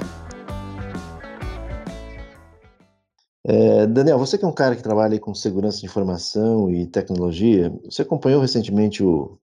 É, 3.46 3.86
Daniel, 3.88 4.18
você 4.18 4.38
que 4.38 4.46
é 4.46 4.48
um 4.48 4.54
cara 4.54 4.74
que 4.74 4.82
trabalha 4.82 5.20
com 5.20 5.36
segurança 5.36 5.82
de 5.82 5.86
informação 5.86 6.70
e 6.70 6.88
tecnologia, 6.88 7.70
você 7.84 8.04
acompanhou 8.04 8.40
recentemente 8.40 9.04
o, 9.04 9.38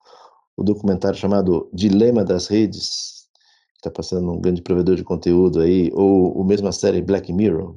o 0.57 0.63
documentário 0.63 1.19
chamado 1.19 1.69
Dilema 1.71 2.25
das 2.25 2.47
Redes, 2.47 3.27
que 3.75 3.81
está 3.81 3.91
passando 3.91 4.33
um 4.33 4.41
grande 4.41 4.63
provedor 4.63 4.97
de 4.97 5.05
conteúdo 5.05 5.61
aí, 5.61 5.91
ou, 5.93 6.39
ou 6.39 6.45
mesmo 6.45 6.67
a 6.67 6.73
série 6.73 7.03
Black 7.03 7.31
Mirror? 7.31 7.77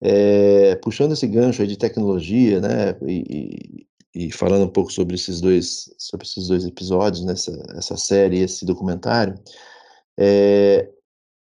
É, 0.00 0.76
puxando 0.76 1.14
esse 1.14 1.26
gancho 1.26 1.62
aí 1.62 1.66
de 1.66 1.76
tecnologia, 1.76 2.60
né, 2.60 2.96
e, 3.02 3.87
e, 4.14 4.32
falando 4.32 4.64
um 4.64 4.72
pouco 4.72 4.92
sobre 4.92 5.14
esses 5.14 5.40
dois, 5.40 5.94
sobre 5.98 6.26
esses 6.26 6.48
dois 6.48 6.64
episódios, 6.64 7.24
nessa 7.24 7.52
né, 7.52 7.64
essa 7.76 7.96
série, 7.96 8.40
esse 8.40 8.64
documentário, 8.64 9.34
é, 10.18 10.90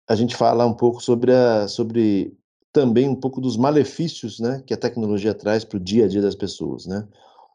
a 0.08 0.14
gente 0.14 0.36
fala 0.36 0.66
um 0.66 0.74
pouco 0.74 1.02
sobre, 1.02 1.32
a, 1.32 1.68
sobre 1.68 2.36
também 2.72 3.08
um 3.08 3.14
pouco 3.14 3.40
dos 3.40 3.56
malefícios 3.56 4.40
né, 4.40 4.62
que 4.66 4.74
a 4.74 4.78
tecnologia 4.78 5.34
traz 5.34 5.64
para 5.64 5.76
o 5.76 5.80
dia 5.80 6.04
a 6.04 6.08
dia 6.08 6.22
das 6.22 6.34
pessoas, 6.34 6.86
né? 6.86 7.06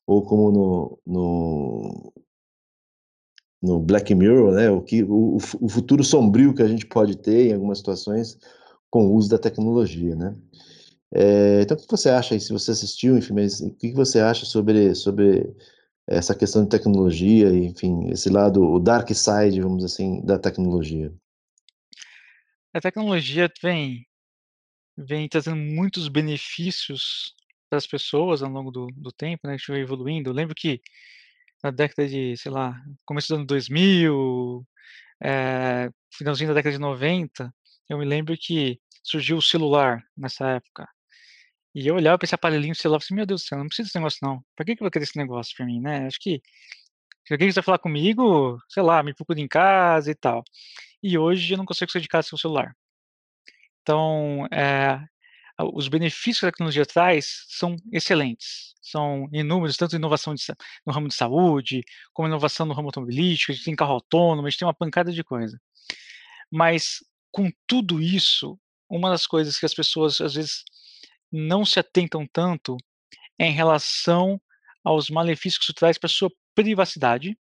Ou 0.06 0.22
como 0.22 0.52
no, 0.52 1.00
no, 1.06 2.14
no 3.62 3.80
Black 3.80 4.14
Mirror, 4.14 4.54
né? 4.54 4.70
O, 4.70 4.82
que, 4.82 5.04
o, 5.04 5.38
o 5.38 5.70
futuro 5.70 6.04
sombrio 6.04 6.54
que 6.54 6.62
a 6.62 6.68
gente 6.68 6.86
pode 6.86 7.18
ter 7.18 7.50
em 7.50 7.54
algumas 7.54 7.78
situações 7.78 8.38
com 8.90 9.08
o 9.08 9.14
uso 9.14 9.30
da 9.30 9.38
tecnologia, 9.38 10.16
né? 10.16 10.36
É, 11.16 11.62
então, 11.62 11.78
o 11.78 11.80
que 11.80 11.90
você 11.90 12.10
acha 12.10 12.38
se 12.40 12.52
você 12.52 12.72
assistiu, 12.72 13.18
enfim, 13.18 13.34
mas 13.34 13.62
o 13.62 13.72
que 13.76 13.92
você 13.94 14.20
acha 14.20 14.46
sobre, 14.46 14.96
sobre 14.96 15.56
essa 16.08 16.36
questão 16.36 16.64
de 16.64 16.70
tecnologia, 16.70 17.50
enfim, 17.50 18.10
esse 18.10 18.30
lado, 18.30 18.64
o 18.64 18.80
dark 18.80 19.10
side, 19.10 19.62
vamos 19.62 19.84
assim, 19.86 20.26
da 20.26 20.40
tecnologia? 20.40 21.14
A 22.74 22.82
tecnologia 22.82 23.52
vem 23.62 24.06
vem 24.98 25.28
trazendo 25.28 25.58
muitos 25.58 26.08
benefícios 26.08 27.36
para 27.70 27.78
as 27.78 27.88
pessoas 27.88 28.44
ao 28.44 28.50
longo 28.50 28.72
do, 28.72 28.88
do 28.96 29.12
tempo, 29.12 29.48
né? 29.48 29.54
A 29.54 29.58
gente 29.58 29.72
vai 29.72 29.82
evoluindo. 29.82 30.30
Eu 30.30 30.34
lembro 30.34 30.54
que 30.56 30.82
na 31.64 31.72
década 31.72 32.08
de, 32.08 32.36
sei 32.38 32.52
lá, 32.52 32.80
começo 33.06 33.30
do 33.30 33.36
ano 33.36 33.46
2000, 33.46 34.66
é, 35.24 35.90
finalzinho 36.12 36.50
da 36.50 36.54
década 36.56 36.74
de 36.74 36.80
90, 36.80 37.54
eu 37.90 37.98
me 37.98 38.06
lembro 38.06 38.36
que 38.38 38.80
surgiu 39.04 39.38
o 39.38 39.42
celular 39.42 40.04
nessa 40.16 40.48
época. 40.52 40.88
E 41.76 41.88
eu 41.88 41.96
olhava 41.96 42.18
para 42.18 42.26
esse 42.26 42.36
aparelhinho 42.36 42.76
celular 42.76 42.98
e 42.98 43.02
falei, 43.02 43.06
assim, 43.08 43.16
meu 43.16 43.26
Deus 43.26 43.42
do 43.42 43.48
céu, 43.48 43.58
não 43.58 43.68
precisa 43.68 43.88
desse 43.88 43.98
negócio 43.98 44.20
não. 44.22 44.44
Para 44.56 44.66
que, 44.66 44.76
que 44.76 44.84
eu 44.84 44.86
vou 44.86 44.92
querer 44.92 45.04
esse 45.04 45.18
negócio 45.18 45.56
para 45.56 45.66
mim, 45.66 45.82
né? 45.82 46.06
Acho 46.06 46.20
que 46.20 46.42
se 47.26 47.34
alguém 47.34 47.48
quiser 47.48 47.64
falar 47.64 47.80
comigo, 47.80 48.60
sei 48.70 48.84
lá, 48.84 49.02
me 49.02 49.14
procura 49.14 49.40
em 49.40 49.48
casa 49.48 50.12
e 50.12 50.16
tal. 50.16 50.44
E 51.02 51.18
hoje 51.18 51.54
eu 51.54 51.58
não 51.58 51.66
consigo 51.66 51.92
sair 51.92 52.02
de 52.02 52.08
casa 52.08 52.30
sem 52.30 52.36
o 52.36 52.40
celular. 52.40 52.76
Então, 53.82 54.48
é, 54.52 55.00
os 55.74 55.88
benefícios 55.88 56.40
que 56.40 56.46
a 56.46 56.52
tecnologia 56.52 56.86
traz 56.86 57.46
são 57.50 57.76
excelentes, 57.92 58.74
são 58.82 59.28
inúmeros, 59.32 59.78
tanto 59.78 59.96
inovação 59.96 60.34
de, 60.34 60.44
no 60.86 60.94
ramo 60.94 61.08
de 61.08 61.14
saúde, 61.14 61.84
como 62.14 62.28
inovação 62.28 62.66
no 62.66 62.74
ramo 62.74 62.88
automobilístico, 62.88 63.52
a 63.52 63.56
gente 63.56 63.66
tem 63.66 63.76
carro 63.76 63.94
autônomo, 63.94 64.48
a 64.48 64.50
gente 64.50 64.60
tem 64.60 64.68
uma 64.68 64.74
pancada 64.74 65.12
de 65.12 65.24
coisa. 65.24 65.60
Mas, 66.52 67.00
com 67.32 67.52
tudo 67.68 68.02
isso, 68.02 68.60
uma 68.90 69.10
das 69.10 69.28
coisas 69.28 69.58
que 69.58 69.66
as 69.66 69.74
pessoas, 69.74 70.22
às 70.22 70.36
vezes, 70.36 70.64
não 71.34 71.66
se 71.66 71.80
atentam 71.80 72.28
tanto 72.32 72.78
em 73.40 73.52
relação 73.52 74.40
aos 74.84 75.10
malefícios 75.10 75.58
que 75.58 75.64
isso 75.64 75.74
traz 75.74 75.98
para 75.98 76.08
a 76.08 76.12
sua 76.12 76.30
privacidade 76.54 77.36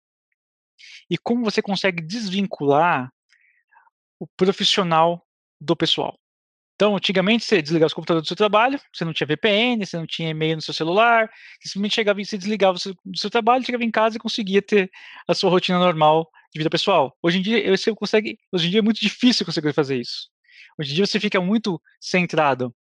e 1.10 1.18
como 1.18 1.44
você 1.44 1.62
consegue 1.62 2.02
desvincular 2.02 3.12
o 4.20 4.26
profissional 4.36 5.24
do 5.62 5.76
pessoal. 5.76 6.18
Então, 6.76 6.96
antigamente, 6.96 7.46
você 7.46 7.62
desligava 7.62 7.88
os 7.88 7.94
computadores 7.94 8.26
do 8.26 8.28
seu 8.28 8.36
trabalho, 8.36 8.80
você 8.92 9.06
não 9.06 9.14
tinha 9.14 9.28
VPN, 9.28 9.86
você 9.86 9.96
não 9.96 10.08
tinha 10.08 10.30
e-mail 10.30 10.56
no 10.56 10.62
seu 10.62 10.74
celular, 10.74 11.30
você 11.62 11.70
simplesmente 11.70 11.96
chegava 11.96 12.20
e 12.20 12.26
você 12.26 12.38
desligava 12.38 12.78
do 13.06 13.18
seu 13.18 13.30
trabalho, 13.30 13.64
chegava 13.64 13.84
em 13.84 13.92
casa 13.92 14.18
e 14.18 14.20
conseguia 14.20 14.62
ter 14.62 14.90
a 15.28 15.36
sua 15.36 15.52
rotina 15.52 15.78
normal 15.78 16.28
de 16.52 16.60
vida 16.60 16.70
pessoal. 16.70 17.16
Hoje 17.22 17.38
em 17.38 17.42
dia, 17.42 17.78
você 17.78 17.94
consegue, 17.94 18.40
hoje 18.52 18.68
em 18.68 18.72
dia 18.72 18.80
é 18.80 18.82
muito 18.82 19.00
difícil 19.00 19.46
conseguir 19.46 19.72
fazer 19.72 20.00
isso. 20.00 20.30
Hoje 20.80 20.92
em 20.92 20.96
dia 20.96 21.06
você 21.06 21.20
fica 21.20 21.40
muito 21.40 21.80
centrado 22.02 22.74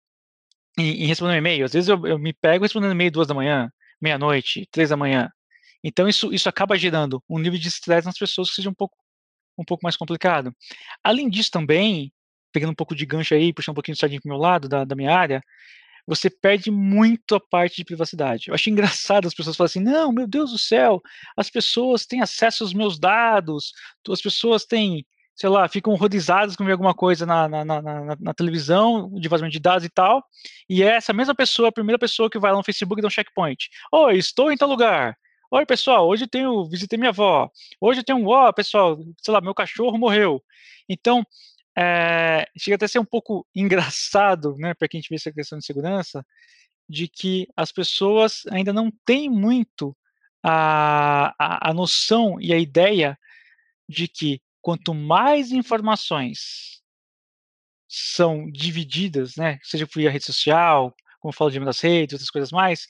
em, 0.78 1.04
em 1.04 1.06
responder 1.06 1.34
um 1.34 1.38
e-mail. 1.38 1.64
Às 1.64 1.72
vezes 1.72 1.88
eu, 1.88 2.06
eu 2.06 2.18
me 2.18 2.32
pego 2.32 2.64
respondendo 2.64 2.92
e-mail 2.92 3.10
duas 3.10 3.26
da 3.26 3.34
manhã, 3.34 3.70
meia-noite, 4.00 4.66
três 4.70 4.90
da 4.90 4.96
manhã. 4.96 5.30
Então 5.84 6.08
isso, 6.08 6.32
isso 6.32 6.48
acaba 6.48 6.78
gerando 6.78 7.22
um 7.28 7.38
nível 7.38 7.58
de 7.58 7.68
estresse 7.68 8.06
nas 8.06 8.18
pessoas 8.18 8.48
que 8.50 8.56
seja 8.56 8.70
um 8.70 8.74
pouco, 8.74 8.96
um 9.58 9.64
pouco 9.64 9.82
mais 9.82 9.96
complicado. 9.96 10.54
Além 11.02 11.28
disso 11.28 11.50
também, 11.50 12.12
pegando 12.52 12.70
um 12.70 12.74
pouco 12.74 12.94
de 12.94 13.04
gancho 13.04 13.34
aí, 13.34 13.52
puxando 13.52 13.72
um 13.72 13.76
pouquinho 13.76 13.94
de 13.94 14.00
sardinha 14.00 14.20
para 14.20 14.28
o 14.28 14.32
meu 14.32 14.40
lado, 14.40 14.68
da, 14.68 14.84
da 14.84 14.94
minha 14.94 15.16
área, 15.16 15.42
você 16.06 16.28
perde 16.28 16.70
muito 16.70 17.34
a 17.34 17.40
parte 17.40 17.76
de 17.76 17.84
privacidade. 17.84 18.48
Eu 18.48 18.54
acho 18.54 18.70
engraçado 18.70 19.26
as 19.26 19.34
pessoas 19.34 19.56
falarem 19.56 19.70
assim: 19.70 19.80
não, 19.80 20.12
meu 20.12 20.26
Deus 20.26 20.50
do 20.50 20.58
céu, 20.58 21.00
as 21.36 21.48
pessoas 21.50 22.06
têm 22.06 22.20
acesso 22.20 22.64
aos 22.64 22.72
meus 22.72 22.98
dados, 22.98 23.72
as 24.08 24.20
pessoas 24.20 24.64
têm, 24.64 25.06
sei 25.42 25.50
lá, 25.50 25.66
ficam 25.66 25.92
horrorizadas 25.92 26.54
com 26.54 26.62
alguma 26.70 26.94
coisa 26.94 27.26
na, 27.26 27.48
na, 27.48 27.64
na, 27.64 28.16
na, 28.20 28.32
televisão, 28.32 29.10
de 29.14 29.28
vazamento 29.28 29.52
de 29.52 29.58
dados 29.58 29.84
e 29.84 29.88
tal, 29.88 30.24
e 30.68 30.84
é 30.84 30.94
essa 30.94 31.12
mesma 31.12 31.34
pessoa, 31.34 31.68
a 31.68 31.72
primeira 31.72 31.98
pessoa 31.98 32.30
que 32.30 32.38
vai 32.38 32.52
lá 32.52 32.58
no 32.58 32.62
Facebook 32.62 33.00
e 33.00 33.02
dá 33.02 33.08
um 33.08 33.10
checkpoint. 33.10 33.68
Oi, 33.90 34.18
estou 34.18 34.52
em 34.52 34.56
tal 34.56 34.68
lugar. 34.68 35.18
Oi, 35.50 35.66
pessoal, 35.66 36.06
hoje 36.06 36.28
tenho, 36.28 36.64
visitei 36.68 36.96
minha 36.96 37.08
avó. 37.08 37.50
Hoje 37.80 37.98
eu 37.98 38.04
tenho, 38.04 38.24
ó, 38.24 38.48
oh, 38.48 38.52
pessoal, 38.52 38.96
sei 39.20 39.34
lá, 39.34 39.40
meu 39.40 39.52
cachorro 39.52 39.98
morreu. 39.98 40.40
Então, 40.88 41.26
é, 41.76 42.46
chega 42.56 42.76
até 42.76 42.84
a 42.84 42.88
ser 42.88 43.00
um 43.00 43.04
pouco 43.04 43.44
engraçado, 43.52 44.54
né, 44.58 44.74
para 44.74 44.86
quem 44.86 45.00
vê 45.00 45.16
essa 45.16 45.32
questão 45.32 45.58
de 45.58 45.66
segurança, 45.66 46.24
de 46.88 47.08
que 47.08 47.48
as 47.56 47.72
pessoas 47.72 48.42
ainda 48.48 48.72
não 48.72 48.92
têm 49.04 49.28
muito 49.28 49.96
a, 50.40 51.34
a, 51.36 51.70
a 51.70 51.74
noção 51.74 52.40
e 52.40 52.52
a 52.52 52.58
ideia 52.58 53.18
de 53.88 54.06
que 54.06 54.40
quanto 54.62 54.94
mais 54.94 55.52
informações 55.52 56.80
são 57.88 58.50
divididas, 58.50 59.36
né, 59.36 59.58
seja 59.62 59.86
por 59.86 60.00
rede 60.00 60.24
social, 60.24 60.94
como 61.20 61.30
eu 61.30 61.36
falo 61.36 61.50
de 61.50 61.60
das 61.60 61.80
redes, 61.80 62.14
outras 62.14 62.30
coisas 62.30 62.50
mais, 62.50 62.86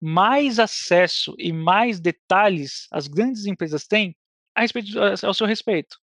mais 0.00 0.58
acesso 0.58 1.34
e 1.38 1.52
mais 1.52 2.00
detalhes 2.00 2.86
as 2.90 3.06
grandes 3.06 3.44
empresas 3.44 3.86
têm 3.86 4.16
a 4.54 4.62
respeito, 4.62 4.98
ao 5.22 5.34
seu 5.34 5.46
respeito. 5.46 5.96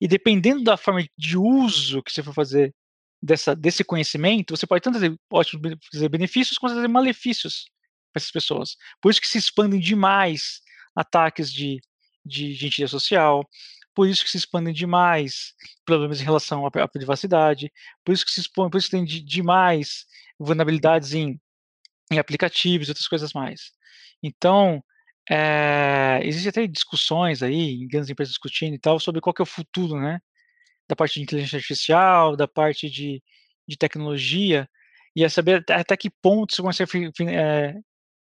E 0.00 0.08
dependendo 0.08 0.64
da 0.64 0.76
forma 0.76 1.06
de 1.16 1.36
uso 1.36 2.02
que 2.02 2.12
você 2.12 2.22
for 2.22 2.34
fazer 2.34 2.74
dessa, 3.22 3.54
desse 3.54 3.84
conhecimento, 3.84 4.56
você 4.56 4.66
pode 4.66 4.82
tanto 4.82 4.98
ótimos 5.30 5.76
trazer 5.90 6.08
benefícios 6.08 6.58
quanto 6.58 6.72
trazer 6.72 6.88
malefícios 6.88 7.66
para 8.12 8.20
essas 8.20 8.30
pessoas. 8.30 8.76
Por 9.00 9.10
isso 9.10 9.20
que 9.20 9.28
se 9.28 9.38
expandem 9.38 9.80
demais 9.80 10.60
ataques 10.96 11.52
de, 11.52 11.80
de, 12.24 12.52
identidade 12.52 12.90
social, 12.90 13.48
por 13.94 14.08
isso 14.08 14.24
que 14.24 14.30
se 14.30 14.36
expandem 14.36 14.74
demais 14.74 15.54
problemas 15.84 16.20
em 16.20 16.24
relação 16.24 16.66
à, 16.66 16.70
à 16.82 16.88
privacidade, 16.88 17.72
por 18.04 18.12
isso 18.12 18.24
que 18.24 18.32
se 18.32 18.40
expõe, 18.40 18.70
por 18.70 18.78
isso 18.78 18.88
que 18.88 18.96
tem 18.96 19.04
de, 19.04 19.20
demais 19.20 20.06
vulnerabilidades 20.38 21.14
em, 21.14 21.40
em 22.10 22.18
aplicativos 22.18 22.88
e 22.88 22.90
outras 22.90 23.08
coisas 23.08 23.32
mais. 23.32 23.72
Então, 24.22 24.82
é, 25.30 26.20
existe 26.24 26.48
até 26.48 26.66
discussões 26.66 27.42
aí, 27.42 27.86
grandes 27.86 28.10
empresas 28.10 28.32
discutindo 28.32 28.74
e 28.74 28.78
tal, 28.78 28.98
sobre 29.00 29.20
qual 29.20 29.32
que 29.34 29.42
é 29.42 29.44
o 29.44 29.46
futuro, 29.46 29.98
né? 30.00 30.20
Da 30.88 30.96
parte 30.96 31.14
de 31.14 31.22
inteligência 31.22 31.56
artificial, 31.56 32.36
da 32.36 32.48
parte 32.48 32.90
de, 32.90 33.22
de 33.66 33.76
tecnologia, 33.76 34.68
e 35.16 35.24
é 35.24 35.28
saber 35.28 35.64
até, 35.70 35.96
que 35.96 36.10
ponto 36.10 36.52
isso 36.52 36.62
consegue 36.62 37.10
é, 37.30 37.74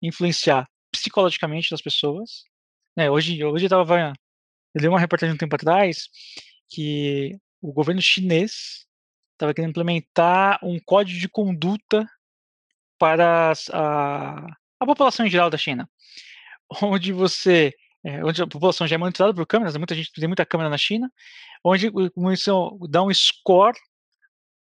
influenciar 0.02 0.68
psicologicamente 0.90 1.70
das 1.70 1.82
pessoas. 1.82 2.44
Né? 2.96 3.10
Hoje, 3.10 3.44
hoje 3.44 3.66
eu 3.66 3.70
tava, 3.70 4.12
eu 4.74 4.80
li 4.80 4.88
uma 4.88 5.00
reportagem 5.00 5.34
um 5.34 5.38
tempo 5.38 5.54
atrás 5.54 6.08
que 6.68 7.38
o 7.60 7.72
governo 7.72 8.00
chinês 8.00 8.86
estava 9.32 9.54
querendo 9.54 9.70
implementar 9.70 10.58
um 10.62 10.78
código 10.84 11.18
de 11.18 11.28
conduta 11.28 12.06
para 12.98 13.52
a, 13.72 14.46
a 14.80 14.86
população 14.86 15.26
em 15.26 15.30
geral 15.30 15.48
da 15.48 15.56
China. 15.56 15.88
Onde 16.82 17.12
você 17.12 17.72
é, 18.04 18.24
onde 18.24 18.40
a 18.40 18.46
população 18.46 18.86
já 18.86 18.94
é 18.94 18.98
monitorada 18.98 19.34
por 19.34 19.44
câmeras, 19.44 19.76
muita 19.76 19.94
gente 19.94 20.12
tem 20.12 20.28
muita 20.28 20.46
câmera 20.46 20.70
na 20.70 20.78
China, 20.78 21.12
onde 21.64 21.90
isso 22.32 22.78
dá 22.88 23.02
um 23.02 23.12
score 23.12 23.76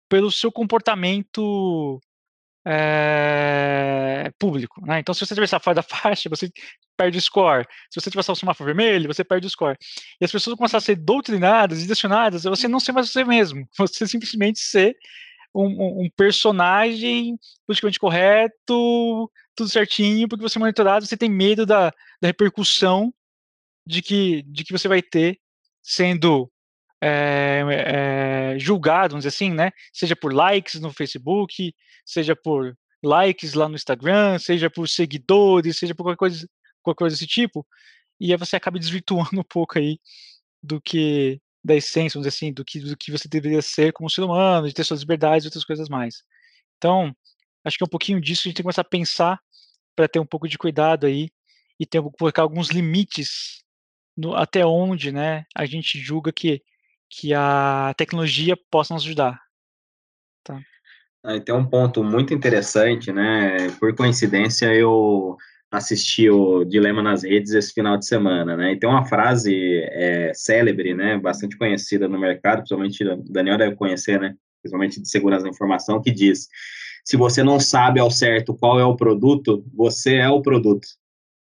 pelo 0.09 0.31
seu 0.31 0.53
comportamento 0.53 2.01
é, 2.67 4.31
público. 4.39 4.81
Né? 4.87 5.01
Então, 5.01 5.15
se 5.15 5.25
você 5.25 5.35
atravessar 5.35 5.61
fora 5.61 5.77
da 5.77 5.83
faixa, 5.83 6.29
você 6.29 6.51
perde 6.97 7.19
o 7.19 7.21
score. 7.21 7.67
Se 7.91 8.01
você 8.01 8.09
atravessar 8.09 8.33
o 8.33 8.37
semáforo 8.37 8.67
vermelho, 8.67 9.13
você 9.13 9.25
perde 9.25 9.47
o 9.47 9.51
score. 9.51 9.77
E 10.21 10.25
as 10.25 10.33
pessoas 10.33 10.57
começam 10.57 10.79
a 10.79 10.81
ser 10.81 10.97
doutrinadas 10.97 11.79
e 11.79 11.83
direcionadas 11.83 12.47
a 12.47 12.51
você 12.51 12.69
não 12.69 12.81
ser 12.81 12.93
mais 12.93 13.11
você 13.11 13.25
mesmo, 13.25 13.69
você 13.77 14.07
simplesmente 14.07 14.61
ser 14.61 14.97
um, 15.55 16.05
um 16.05 16.11
personagem 16.17 17.39
politicamente 17.67 17.99
correto, 17.99 19.31
tudo 19.55 19.71
certinho, 19.71 20.29
porque 20.29 20.43
você 20.43 20.59
é 20.59 20.61
monitorado, 20.61 21.07
você 21.07 21.17
tem 21.17 21.31
medo 21.31 21.65
da, 21.65 21.91
da 22.21 22.29
repercussão 22.29 23.13
de 23.87 24.03
que, 24.03 24.43
de 24.43 24.65
que 24.65 24.73
você 24.73 24.89
vai 24.89 25.03
ter 25.03 25.39
sendo 25.83 26.51
é, 27.03 28.55
é, 28.55 28.59
julgado, 28.59 29.13
vamos 29.13 29.25
dizer 29.25 29.35
assim, 29.35 29.51
né? 29.53 29.71
Seja 29.93 30.17
por 30.17 30.33
likes 30.33 30.81
no 30.81 30.93
Facebook, 30.93 31.75
seja 32.05 32.35
por 32.37 32.77
likes 33.03 33.55
lá 33.55 33.69
no 33.69 33.75
Instagram, 33.75 34.39
seja 34.39 34.71
por 34.71 34.89
seguidores, 34.89 35.79
seja 35.79 35.95
por 35.95 36.05
qualquer 36.05 36.17
coisa, 36.17 36.49
qualquer 36.83 36.99
coisa 36.99 37.17
desse 37.17 37.27
tipo, 37.27 37.67
e 38.21 38.33
aí 38.33 38.39
você 38.39 38.57
acaba 38.57 38.79
desvirtuando 38.81 39.41
um 39.41 39.45
pouco 39.45 39.79
aí 39.79 39.99
do 40.63 40.81
que 40.81 41.41
da 41.63 41.75
essência, 41.75 42.19
vamos 42.19 42.27
dizer 42.27 42.37
assim, 42.37 42.53
do 42.53 42.65
que, 42.65 42.79
do 42.79 42.97
que 42.97 43.11
você 43.11 43.27
deveria 43.27 43.63
ser 43.63 43.93
como 43.93 44.11
ser 44.11 44.23
humano, 44.23 44.69
de 44.69 44.75
ter 44.75 44.85
suas 44.85 45.01
liberdades 45.01 45.45
e 45.45 45.49
outras 45.49 45.65
coisas 45.65 45.89
mais. 45.89 46.23
Então, 46.77 47.15
acho 47.65 47.79
que 47.79 47.85
é 47.85 47.87
um 47.87 47.89
pouquinho 47.89 48.21
disso 48.21 48.43
que 48.43 48.49
a 48.49 48.51
gente 48.51 48.57
tem 48.57 48.63
que 48.63 48.65
começar 48.65 48.83
a 48.83 48.85
pensar 48.85 49.41
para 49.97 50.09
ter 50.09 50.19
um 50.19 50.27
pouco 50.27 50.47
de 50.47 50.59
cuidado 50.59 51.07
aí 51.07 51.31
e 51.81 51.87
ter 51.87 52.03
colocar 52.19 52.43
alguns 52.43 52.69
limites 52.69 53.65
no, 54.17 54.35
até 54.35 54.65
onde, 54.65 55.11
né, 55.11 55.45
a 55.55 55.65
gente 55.65 55.99
julga 55.99 56.33
que 56.33 56.63
que 57.17 57.33
a 57.33 57.95
tecnologia 57.97 58.57
possa 58.71 58.95
nos 58.95 59.05
ajudar. 59.05 59.41
Tá. 60.43 60.61
Ah, 61.23 61.41
tem 61.41 61.55
um 61.55 61.65
ponto 61.65 62.03
muito 62.03 62.35
interessante, 62.35 63.13
né? 63.13 63.71
Por 63.79 63.95
coincidência, 63.95 64.75
eu 64.75 65.37
assisti 65.71 66.29
o 66.29 66.65
Dilema 66.65 67.03
nas 67.03 67.23
Redes 67.23 67.53
esse 67.53 67.73
final 67.73 67.97
de 67.97 68.07
semana, 68.07 68.57
né? 68.57 68.73
E 68.73 68.79
tem 68.79 68.89
uma 68.89 69.07
frase 69.07 69.55
é, 69.93 70.33
célebre, 70.35 70.95
né? 70.95 71.19
Bastante 71.19 71.57
conhecida 71.57 72.09
no 72.09 72.19
mercado, 72.19 72.59
principalmente 72.59 73.05
o 73.05 73.23
Daniel 73.31 73.59
deve 73.59 73.77
conhecer, 73.77 74.21
né? 74.21 74.35
Principalmente 74.61 75.01
de 75.01 75.09
segurança 75.09 75.45
da 75.45 75.51
informação, 75.51 76.03
que 76.03 76.11
diz 76.11 76.49
se 77.05 77.17
você 77.17 77.43
não 77.43 77.61
sabe 77.61 78.01
ao 78.01 78.11
certo 78.11 78.55
qual 78.55 78.81
é 78.81 78.85
o 78.85 78.97
produto, 78.97 79.65
você 79.75 80.17
é 80.17 80.29
o 80.29 80.41
produto. 80.41 80.89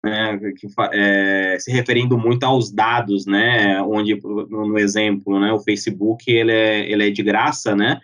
Né, 0.06 0.38
que, 0.56 0.68
é, 0.92 1.56
se 1.58 1.72
referindo 1.72 2.16
muito 2.16 2.44
aos 2.44 2.70
dados, 2.70 3.26
né, 3.26 3.82
onde, 3.82 4.16
no, 4.22 4.78
exemplo, 4.78 5.40
né, 5.40 5.52
o 5.52 5.58
Facebook, 5.58 6.30
ele 6.30 6.52
é, 6.52 6.88
ele 6.88 7.08
é 7.08 7.10
de 7.10 7.24
graça, 7.24 7.74
né, 7.74 7.98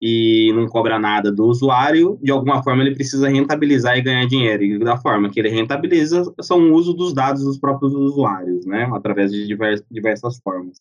e 0.00 0.52
não 0.54 0.68
cobra 0.68 1.00
nada 1.00 1.32
do 1.32 1.44
usuário, 1.46 2.16
de 2.22 2.30
alguma 2.30 2.62
forma 2.62 2.80
ele 2.82 2.94
precisa 2.94 3.28
rentabilizar 3.28 3.98
e 3.98 4.02
ganhar 4.02 4.24
dinheiro, 4.24 4.62
e 4.62 4.78
da 4.78 4.96
forma 4.96 5.30
que 5.30 5.40
ele 5.40 5.48
rentabiliza 5.48 6.22
são 6.40 6.60
o 6.60 6.74
uso 6.74 6.92
dos 6.92 7.12
dados 7.12 7.42
dos 7.42 7.58
próprios 7.58 7.92
usuários, 7.92 8.64
né, 8.64 8.88
através 8.94 9.32
de 9.32 9.44
divers, 9.44 9.82
diversas 9.90 10.38
formas. 10.38 10.78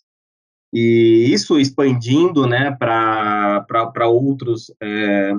E 0.71 1.25
isso 1.33 1.59
expandindo, 1.59 2.45
né, 2.45 2.69
para 2.77 4.07
outros 4.07 4.71
é, 4.79 5.33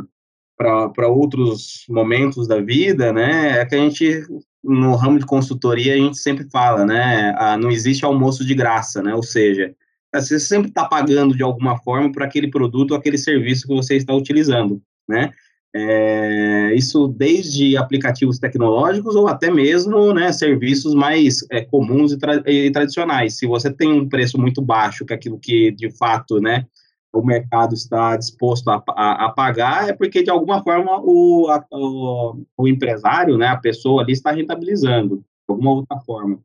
outros 1.08 1.84
momentos 1.88 2.48
da 2.48 2.60
vida, 2.60 3.12
né, 3.12 3.60
é 3.60 3.64
que 3.64 3.74
a 3.76 3.78
gente, 3.78 4.26
no 4.62 4.94
ramo 4.94 5.18
de 5.18 5.26
consultoria, 5.26 5.94
a 5.94 5.96
gente 5.96 6.18
sempre 6.18 6.48
fala, 6.50 6.84
né, 6.84 7.34
a, 7.36 7.56
não 7.56 7.70
existe 7.70 8.04
almoço 8.04 8.44
de 8.44 8.54
graça, 8.54 9.02
né, 9.02 9.14
ou 9.14 9.22
seja, 9.22 9.74
você 10.14 10.38
sempre 10.38 10.68
está 10.68 10.84
pagando 10.84 11.34
de 11.34 11.42
alguma 11.42 11.78
forma 11.78 12.12
por 12.12 12.22
aquele 12.22 12.50
produto 12.50 12.92
ou 12.92 12.96
aquele 12.96 13.18
serviço 13.18 13.66
que 13.66 13.74
você 13.74 13.96
está 13.96 14.14
utilizando, 14.14 14.80
né, 15.08 15.32
é, 15.74 16.74
isso 16.74 17.08
desde 17.08 17.76
aplicativos 17.76 18.38
tecnológicos 18.38 19.16
ou 19.16 19.26
até 19.26 19.50
mesmo 19.50 20.12
né, 20.12 20.30
serviços 20.30 20.94
mais 20.94 21.44
é, 21.50 21.62
comuns 21.62 22.12
e, 22.12 22.18
tra 22.18 22.42
e, 22.46 22.70
tradicionais. 22.70 23.38
Se 23.38 23.46
você 23.46 23.72
tem 23.72 23.90
um 23.90 24.06
preço 24.06 24.38
muito 24.38 24.60
baixo, 24.60 25.04
que 25.06 25.14
é 25.14 25.16
aquilo 25.16 25.38
que 25.38 25.70
de 25.70 25.90
fato 25.90 26.40
né, 26.40 26.66
o 27.12 27.22
mercado 27.22 27.74
está 27.74 28.16
disposto 28.16 28.68
a, 28.70 28.82
a, 28.88 29.26
a, 29.26 29.30
pagar, 29.30 29.88
é 29.88 29.92
porque, 29.92 30.22
de 30.22 30.30
alguma 30.30 30.62
forma, 30.62 30.98
o, 31.02 31.48
a, 31.50 31.64
o, 31.70 32.42
o, 32.56 32.68
empresário, 32.68 33.36
né, 33.36 33.48
a 33.48 33.56
pessoa 33.56 34.02
ali 34.02 34.12
está 34.12 34.32
rentabilizando, 34.32 35.18
de 35.18 35.24
alguma 35.46 35.72
outra 35.72 35.98
forma. 36.00 36.40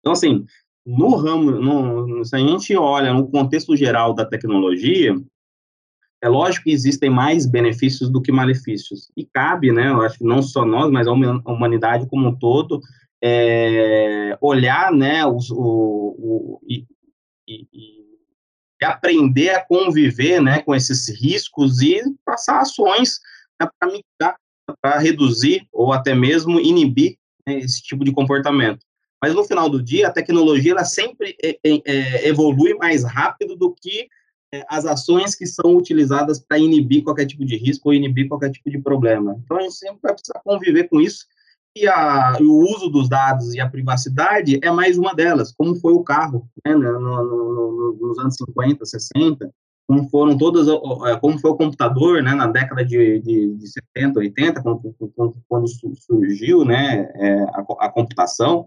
Então, 0.00 0.12
assim, 0.12 0.44
no 0.84 1.14
ramo, 1.14 1.50
no, 1.52 2.24
se 2.24 2.34
a 2.34 2.38
gente 2.40 2.76
olha 2.76 3.14
no 3.14 3.30
contexto 3.30 3.76
geral 3.76 4.12
da 4.12 4.26
tecnologia, 4.26 5.14
é 6.20 6.28
lógico 6.28 6.64
que 6.64 6.72
existem 6.72 7.08
mais 7.08 7.46
benefícios 7.46 8.10
do 8.10 8.20
que 8.20 8.32
malefícios. 8.32 9.10
E 9.16 9.24
cabe, 9.24 9.70
né, 9.70 9.88
eu 9.88 10.02
acho 10.02 10.18
que 10.18 10.24
não 10.24 10.42
só 10.42 10.64
nós, 10.64 10.90
mas 10.90 11.06
a 11.06 11.12
humanidade 11.12 12.08
como 12.08 12.28
um 12.28 12.34
todo, 12.34 12.80
é, 13.22 14.36
olhar, 14.40 14.92
né, 14.92 15.24
os, 15.24 15.48
o, 15.50 15.56
o 15.58 16.60
e, 16.68 16.84
e 17.46 18.01
aprender 18.84 19.50
a 19.50 19.64
conviver 19.64 20.40
né, 20.40 20.60
com 20.62 20.74
esses 20.74 21.08
riscos 21.08 21.80
e 21.80 22.00
passar 22.24 22.60
ações 22.60 23.20
né, 23.60 23.68
para 23.78 23.92
mitigar, 23.92 24.36
para 24.80 24.98
reduzir 24.98 25.66
ou 25.72 25.92
até 25.92 26.14
mesmo 26.14 26.60
inibir 26.60 27.16
né, 27.46 27.58
esse 27.58 27.82
tipo 27.82 28.04
de 28.04 28.12
comportamento. 28.12 28.84
Mas 29.22 29.34
no 29.34 29.44
final 29.44 29.68
do 29.68 29.80
dia, 29.80 30.08
a 30.08 30.12
tecnologia 30.12 30.72
ela 30.72 30.84
sempre 30.84 31.36
é, 31.42 31.58
é, 31.64 31.82
é 31.84 32.28
evolui 32.28 32.74
mais 32.74 33.04
rápido 33.04 33.54
do 33.56 33.72
que 33.72 34.08
é, 34.52 34.64
as 34.68 34.84
ações 34.84 35.34
que 35.34 35.46
são 35.46 35.76
utilizadas 35.76 36.40
para 36.40 36.58
inibir 36.58 37.04
qualquer 37.04 37.26
tipo 37.26 37.44
de 37.44 37.56
risco 37.56 37.88
ou 37.88 37.94
inibir 37.94 38.28
qualquer 38.28 38.50
tipo 38.50 38.68
de 38.68 38.78
problema. 38.78 39.40
Então, 39.44 39.56
a 39.56 39.62
gente 39.62 39.74
sempre 39.74 39.98
vai 40.02 40.12
precisar 40.12 40.40
conviver 40.44 40.88
com 40.88 41.00
isso, 41.00 41.26
e 41.74 41.86
a, 41.88 42.36
o 42.40 42.74
uso 42.74 42.90
dos 42.90 43.08
dados 43.08 43.54
e 43.54 43.60
a 43.60 43.68
privacidade 43.68 44.60
é 44.62 44.70
mais 44.70 44.98
uma 44.98 45.14
delas, 45.14 45.52
como 45.52 45.74
foi 45.76 45.92
o 45.92 46.04
carro, 46.04 46.48
né, 46.64 46.74
no, 46.74 47.00
no, 47.00 47.24
no, 47.24 47.98
nos 48.00 48.18
anos 48.18 48.36
50, 48.36 48.84
60, 48.84 49.52
como 49.86 50.08
foram 50.08 50.36
todas, 50.36 50.68
é, 50.68 51.16
como 51.18 51.38
foi 51.38 51.50
o 51.50 51.56
computador, 51.56 52.22
né, 52.22 52.34
na 52.34 52.46
década 52.46 52.84
de, 52.84 53.20
de, 53.20 53.54
de 53.54 53.66
70, 53.68 54.20
80, 54.20 54.62
quando, 54.62 55.36
quando 55.48 55.66
surgiu, 55.96 56.64
né, 56.64 57.10
é, 57.14 57.42
a, 57.42 57.64
a, 57.80 57.88
computação. 57.90 58.66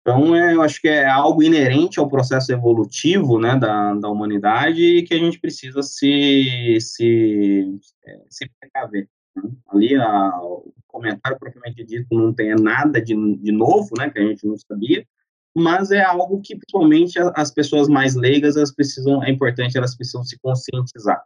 Então, 0.00 0.34
é, 0.34 0.54
eu 0.54 0.62
acho 0.62 0.80
que 0.80 0.88
é 0.88 1.06
algo 1.06 1.42
inerente 1.42 1.98
ao 1.98 2.08
processo 2.08 2.52
evolutivo, 2.52 3.38
né, 3.38 3.56
da, 3.56 3.94
da 3.94 4.08
humanidade 4.08 4.80
e 4.80 5.02
que 5.02 5.12
a 5.12 5.18
gente 5.18 5.38
precisa 5.40 5.82
se, 5.82 6.78
se, 6.80 7.78
é, 8.06 8.20
se 8.30 8.50
precaver. 8.60 9.08
Né? 9.42 9.50
Ali, 9.68 9.94
a, 9.96 10.40
o 10.42 10.72
comentário 10.86 11.38
propriamente 11.38 11.84
dito 11.84 12.06
não 12.10 12.32
tem 12.32 12.54
nada 12.54 13.00
de, 13.00 13.14
de 13.36 13.52
novo, 13.52 13.90
né, 13.96 14.10
que 14.10 14.18
a 14.18 14.22
gente 14.22 14.46
não 14.46 14.56
sabia, 14.56 15.06
mas 15.54 15.90
é 15.90 16.02
algo 16.02 16.40
que, 16.40 16.56
principalmente, 16.56 17.18
as 17.34 17.50
pessoas 17.50 17.88
mais 17.88 18.14
leigas, 18.14 18.56
elas 18.56 18.72
precisam, 18.72 19.22
é 19.22 19.30
importante, 19.30 19.76
elas 19.76 19.96
precisam 19.96 20.24
se 20.24 20.38
conscientizar. 20.38 21.22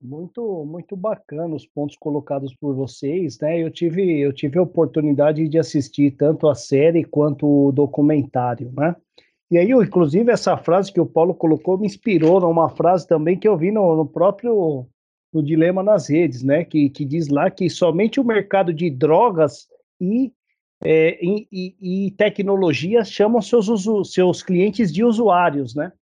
Muito, 0.00 0.64
muito 0.64 0.96
bacana 0.96 1.54
os 1.54 1.64
pontos 1.64 1.96
colocados 1.96 2.52
por 2.56 2.74
vocês, 2.74 3.38
né? 3.38 3.62
Eu 3.62 3.70
tive, 3.70 4.18
eu 4.18 4.32
tive 4.32 4.58
a 4.58 4.62
oportunidade 4.62 5.48
de 5.48 5.58
assistir 5.58 6.12
tanto 6.12 6.48
a 6.48 6.56
série 6.56 7.04
quanto 7.04 7.68
o 7.68 7.70
documentário, 7.70 8.72
né? 8.76 8.96
E 9.48 9.58
aí, 9.58 9.70
inclusive, 9.70 10.32
essa 10.32 10.56
frase 10.56 10.92
que 10.92 11.00
o 11.00 11.06
Paulo 11.06 11.34
colocou 11.34 11.78
me 11.78 11.86
inspirou 11.86 12.40
numa 12.40 12.70
frase 12.70 13.06
também 13.06 13.38
que 13.38 13.46
eu 13.46 13.56
vi 13.56 13.70
no, 13.70 13.94
no 13.94 14.06
próprio 14.06 14.88
no 15.32 15.42
Dilema 15.42 15.82
nas 15.82 16.08
Redes, 16.08 16.42
né? 16.42 16.64
Que, 16.64 16.90
que 16.90 17.04
diz 17.04 17.28
lá 17.28 17.50
que 17.50 17.70
somente 17.70 18.20
o 18.20 18.24
mercado 18.24 18.72
de 18.72 18.90
drogas 18.90 19.68
e 20.00 20.32
é, 20.84 21.16
e, 21.24 21.76
e, 21.80 22.10
tecnologia 22.12 23.04
chamam 23.04 23.40
seus, 23.40 23.66
seus 24.12 24.42
clientes 24.42 24.92
de 24.92 25.04
usuários, 25.04 25.76
né? 25.76 25.92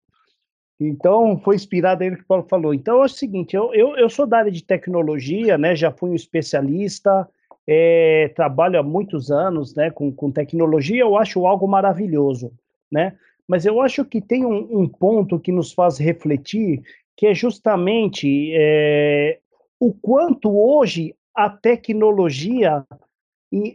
Então, 0.81 1.39
foi 1.45 1.57
inspirado 1.57 2.03
aí 2.03 2.09
no 2.09 2.17
que 2.17 2.23
o 2.23 2.27
Paulo 2.27 2.47
falou. 2.49 2.73
Então, 2.73 3.03
é 3.03 3.05
o 3.05 3.09
seguinte, 3.09 3.55
eu, 3.55 3.75
eu, 3.75 3.95
eu 3.97 4.09
sou 4.09 4.27
da 4.27 4.39
área 4.39 4.51
de 4.51 4.65
tecnologia, 4.65 5.59
né? 5.59 5.77
Já 5.77 5.93
fui 5.93 6.09
um 6.09 6.15
especialista, 6.15 7.29
é, 7.67 8.33
trabalho 8.35 8.81
há 8.81 8.83
muitos 8.83 9.31
anos, 9.31 9.75
né? 9.75 9.91
Com, 9.91 10.11
com 10.11 10.31
tecnologia, 10.31 11.03
eu 11.03 11.19
acho 11.19 11.47
algo 11.47 11.69
maravilhoso, 11.69 12.51
né? 12.91 13.15
Mas 13.47 13.67
eu 13.67 13.83
acho 13.83 14.03
que 14.05 14.23
tem 14.23 14.47
um, 14.47 14.81
um 14.81 14.89
ponto 14.89 15.39
que 15.39 15.53
nos 15.53 15.73
faz 15.73 15.99
refletir, 15.99 16.83
que 17.21 17.27
é 17.27 17.35
justamente 17.35 18.51
é, 18.55 19.41
o 19.79 19.93
quanto 19.93 20.59
hoje 20.59 21.15
a 21.37 21.51
tecnologia 21.51 22.83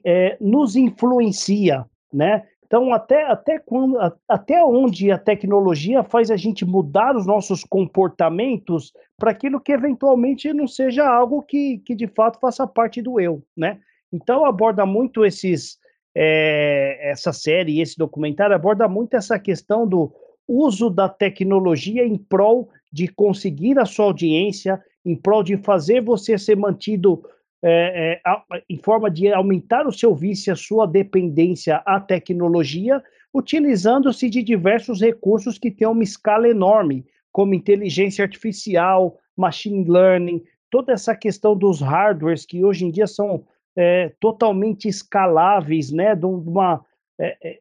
é, 0.03 0.35
nos 0.41 0.75
influencia, 0.75 1.85
né? 2.11 2.47
Então, 2.65 2.91
até, 2.91 3.23
até, 3.25 3.59
quando, 3.59 3.99
até 4.27 4.65
onde 4.65 5.11
a 5.11 5.19
tecnologia 5.19 6.03
faz 6.03 6.31
a 6.31 6.35
gente 6.35 6.65
mudar 6.65 7.15
os 7.15 7.27
nossos 7.27 7.63
comportamentos 7.63 8.91
para 9.15 9.29
aquilo 9.29 9.61
que 9.61 9.73
eventualmente 9.73 10.51
não 10.51 10.67
seja 10.67 11.07
algo 11.07 11.43
que, 11.43 11.77
que 11.85 11.93
de 11.93 12.07
fato 12.07 12.39
faça 12.39 12.65
parte 12.65 12.99
do 12.99 13.19
eu, 13.19 13.43
né? 13.55 13.79
Então, 14.11 14.43
aborda 14.43 14.87
muito 14.87 15.23
esses, 15.23 15.77
é, 16.15 17.11
essa 17.11 17.31
série, 17.31 17.79
esse 17.79 17.95
documentário, 17.95 18.55
aborda 18.55 18.87
muito 18.87 19.13
essa 19.15 19.37
questão 19.37 19.87
do 19.87 20.11
uso 20.47 20.89
da 20.89 21.07
tecnologia 21.07 22.03
em 22.03 22.17
prol 22.17 22.69
de 22.95 23.09
conseguir 23.09 23.77
a 23.77 23.83
sua 23.83 24.05
audiência, 24.05 24.81
em 25.05 25.17
prol 25.17 25.43
de 25.43 25.57
fazer 25.57 26.01
você 26.01 26.37
ser 26.37 26.55
mantido 26.55 27.21
é, 27.61 28.21
é, 28.25 28.63
em 28.69 28.77
forma 28.77 29.11
de 29.11 29.27
aumentar 29.33 29.85
o 29.85 29.91
seu 29.91 30.15
vício, 30.15 30.53
a 30.53 30.55
sua 30.55 30.87
dependência 30.87 31.83
à 31.85 31.99
tecnologia, 31.99 33.03
utilizando-se 33.33 34.29
de 34.29 34.41
diversos 34.41 35.01
recursos 35.01 35.59
que 35.59 35.69
têm 35.69 35.89
uma 35.89 36.03
escala 36.03 36.47
enorme, 36.47 37.05
como 37.33 37.53
inteligência 37.53 38.23
artificial, 38.23 39.19
machine 39.35 39.83
learning, 39.83 40.41
toda 40.71 40.93
essa 40.93 41.13
questão 41.13 41.53
dos 41.53 41.81
hardwares 41.81 42.45
que 42.45 42.63
hoje 42.63 42.85
em 42.85 42.91
dia 42.91 43.07
são 43.07 43.43
é, 43.75 44.13
totalmente 44.21 44.87
escaláveis, 44.87 45.91
né, 45.91 46.15
de 46.15 46.25
uma 46.25 46.79
é, 47.19 47.35
é, 47.43 47.59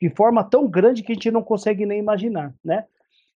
de 0.00 0.08
forma 0.08 0.42
tão 0.42 0.66
grande 0.66 1.02
que 1.02 1.12
a 1.12 1.14
gente 1.14 1.30
não 1.30 1.42
consegue 1.42 1.84
nem 1.84 1.98
imaginar, 1.98 2.54
né? 2.64 2.86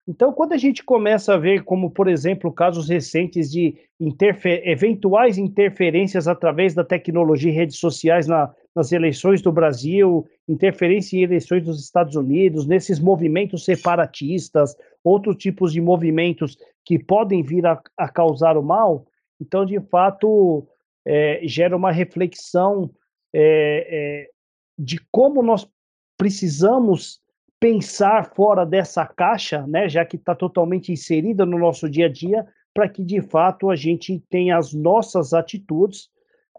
Então, 0.06 0.32
quando 0.32 0.52
a 0.52 0.56
gente 0.56 0.82
começa 0.82 1.34
a 1.34 1.38
ver, 1.38 1.62
como 1.62 1.90
por 1.90 2.08
exemplo, 2.08 2.52
casos 2.52 2.88
recentes 2.88 3.50
de 3.50 3.76
interfer 4.00 4.66
eventuais 4.68 5.38
interferências 5.38 6.26
através 6.26 6.74
da 6.74 6.82
tecnologia 6.82 7.52
e 7.52 7.54
redes 7.54 7.78
sociais 7.78 8.26
na, 8.26 8.52
nas 8.74 8.90
eleições 8.90 9.40
do 9.40 9.52
Brasil, 9.52 10.26
interferência 10.48 11.16
em 11.16 11.22
eleições 11.22 11.64
dos 11.64 11.80
Estados 11.80 12.16
Unidos, 12.16 12.66
nesses 12.66 12.98
movimentos 12.98 13.64
separatistas, 13.64 14.76
outros 15.04 15.36
tipos 15.36 15.72
de 15.72 15.80
movimentos 15.80 16.58
que 16.84 16.98
podem 16.98 17.40
vir 17.40 17.64
a, 17.64 17.80
a 17.96 18.08
causar 18.08 18.56
o 18.56 18.62
mal, 18.62 19.06
então, 19.42 19.66
de 19.66 19.80
fato, 19.80 20.66
é, 21.04 21.40
gera 21.42 21.76
uma 21.76 21.90
reflexão 21.90 22.88
é, 23.34 23.88
é, 24.24 24.30
de 24.78 25.00
como 25.10 25.42
nós 25.42 25.68
precisamos 26.16 27.20
pensar 27.62 28.24
fora 28.34 28.66
dessa 28.66 29.06
caixa, 29.06 29.64
né, 29.68 29.88
já 29.88 30.04
que 30.04 30.16
está 30.16 30.34
totalmente 30.34 30.90
inserida 30.90 31.46
no 31.46 31.56
nosso 31.56 31.88
dia 31.88 32.06
a 32.06 32.08
dia, 32.08 32.44
para 32.74 32.88
que 32.88 33.04
de 33.04 33.20
fato 33.20 33.70
a 33.70 33.76
gente 33.76 34.20
tenha 34.28 34.56
as 34.58 34.74
nossas 34.74 35.32
atitudes 35.32 36.10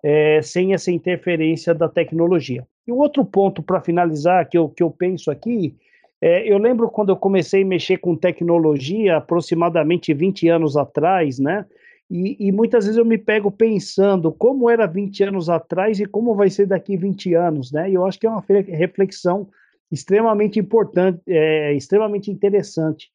é, 0.01 0.41
sem 0.41 0.73
essa 0.73 0.89
interferência 0.89 1.73
da 1.73 1.89
tecnologia. 1.89 2.65
E 2.87 2.91
o 2.93 2.99
outro 2.99 3.25
ponto 3.25 3.61
para 3.61 3.81
finalizar 3.81 4.47
que 4.47 4.57
eu, 4.57 4.69
que 4.69 4.81
eu 4.81 4.89
penso 4.89 5.29
aqui, 5.29 5.75
é, 6.21 6.49
eu 6.49 6.57
lembro 6.57 6.89
quando 6.89 7.09
eu 7.09 7.17
comecei 7.17 7.63
a 7.63 7.65
mexer 7.65 7.97
com 7.97 8.15
tecnologia, 8.15 9.17
aproximadamente 9.17 10.13
20 10.13 10.47
anos 10.47 10.77
atrás, 10.77 11.37
né? 11.37 11.65
E, 12.09 12.47
e, 12.47 12.51
muitas 12.51 12.85
vezes 12.85 12.97
eu 12.97 13.03
me 13.03 13.17
pego 13.17 13.51
pensando 13.51 14.31
como 14.31 14.69
era 14.69 14.85
20 14.85 15.23
anos 15.23 15.49
atrás 15.49 15.99
e 15.99 16.05
como 16.05 16.33
vai 16.33 16.49
ser 16.49 16.65
daqui 16.65 16.95
20 16.95 17.33
anos, 17.33 17.73
né? 17.73 17.89
E 17.89 17.95
eu 17.95 18.05
acho 18.05 18.17
que 18.17 18.25
é 18.25 18.29
uma 18.29 18.43
reflexão 18.69 19.49
extremamente 19.91 20.59
importante, 20.59 21.21
é, 21.27 21.73
extremamente 21.73 22.31
interessante. 22.31 23.11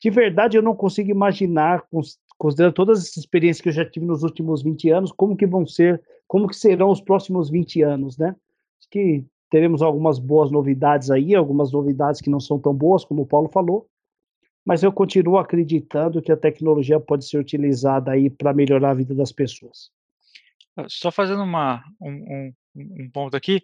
De 0.00 0.10
verdade, 0.10 0.56
eu 0.56 0.62
não 0.62 0.74
consigo 0.74 1.10
imaginar, 1.10 1.84
considerando 2.38 2.72
todas 2.72 3.00
as 3.00 3.16
experiências 3.16 3.60
que 3.60 3.68
eu 3.68 3.72
já 3.72 3.84
tive 3.84 4.06
nos 4.06 4.22
últimos 4.22 4.62
20 4.62 4.90
anos, 4.90 5.12
como 5.12 5.36
que 5.36 5.46
vão 5.46 5.66
ser, 5.66 6.00
como 6.26 6.48
que 6.48 6.56
serão 6.56 6.90
os 6.90 7.00
próximos 7.00 7.50
20 7.50 7.82
anos, 7.82 8.16
né? 8.16 8.34
Acho 8.78 8.88
que 8.90 9.24
teremos 9.50 9.82
algumas 9.82 10.18
boas 10.18 10.50
novidades 10.50 11.10
aí, 11.10 11.34
algumas 11.34 11.72
novidades 11.72 12.20
que 12.20 12.30
não 12.30 12.40
são 12.40 12.58
tão 12.58 12.72
boas, 12.72 13.04
como 13.04 13.22
o 13.22 13.26
Paulo 13.26 13.48
falou, 13.48 13.86
mas 14.64 14.82
eu 14.82 14.92
continuo 14.92 15.36
acreditando 15.36 16.22
que 16.22 16.30
a 16.30 16.36
tecnologia 16.36 17.00
pode 17.00 17.26
ser 17.26 17.38
utilizada 17.38 18.12
aí 18.12 18.30
para 18.30 18.54
melhorar 18.54 18.90
a 18.90 18.94
vida 18.94 19.14
das 19.14 19.32
pessoas. 19.32 19.90
Só 20.88 21.10
fazendo 21.10 21.42
uma, 21.42 21.82
um, 22.00 22.52
um, 22.76 23.04
um 23.04 23.10
ponto 23.10 23.36
aqui, 23.36 23.60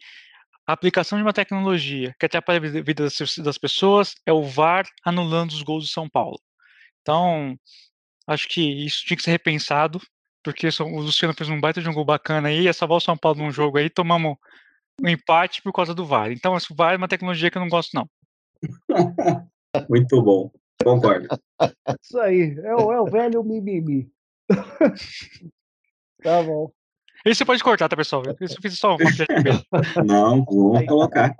a 0.66 0.72
aplicação 0.72 1.16
de 1.16 1.22
uma 1.22 1.32
tecnologia 1.32 2.14
que 2.18 2.26
atrapalha 2.26 2.58
a 2.58 2.82
vida 2.82 3.06
das, 3.38 3.58
pessoas 3.58 4.14
é 4.26 4.32
o 4.32 4.42
VAR 4.42 4.84
anulando 5.04 5.52
os 5.52 5.62
gols 5.62 5.84
do 5.84 5.90
São 5.90 6.08
Paulo. 6.08 6.38
Então, 7.00 7.56
acho 8.26 8.48
que 8.48 8.84
isso 8.84 9.04
tinha 9.04 9.16
que 9.16 9.22
ser 9.22 9.30
repensado, 9.30 10.00
porque 10.42 10.66
o 10.80 11.00
Luciano 11.00 11.34
fez 11.34 11.48
um 11.48 11.60
baita 11.60 11.80
de 11.80 11.88
um 11.88 11.94
gol 11.94 12.04
bacana 12.04 12.48
aí, 12.48 12.62
ia 12.62 12.72
salvar 12.72 12.98
o 12.98 13.00
São 13.00 13.16
Paulo 13.16 13.38
num 13.38 13.52
jogo 13.52 13.78
aí, 13.78 13.88
tomamos 13.88 14.36
um 15.00 15.08
empate 15.08 15.62
por 15.62 15.72
causa 15.72 15.94
do 15.94 16.04
VAR. 16.04 16.32
Então, 16.32 16.54
o 16.54 16.74
VAR 16.74 16.94
é 16.94 16.96
uma 16.96 17.08
tecnologia 17.08 17.50
que 17.50 17.56
eu 17.56 17.62
não 17.62 17.68
gosto, 17.68 17.94
não. 17.94 18.08
Muito 19.88 20.20
bom, 20.20 20.50
concordo. 20.82 21.28
Isso 22.02 22.18
aí, 22.18 22.58
é 22.64 22.74
o, 22.74 22.92
é 22.92 23.00
o 23.00 23.06
velho 23.06 23.44
mimimi. 23.44 24.10
tá 26.22 26.42
bom. 26.42 26.72
Isso 27.26 27.38
você 27.38 27.44
pode 27.44 27.62
cortar, 27.64 27.88
tá, 27.88 27.96
pessoal? 27.96 28.22
Isso 28.40 28.54
eu 28.56 28.62
fiz 28.62 28.78
só 28.78 28.94
uma 28.94 28.98
Não, 30.06 30.44
vou 30.44 30.86
colocar. 30.86 31.34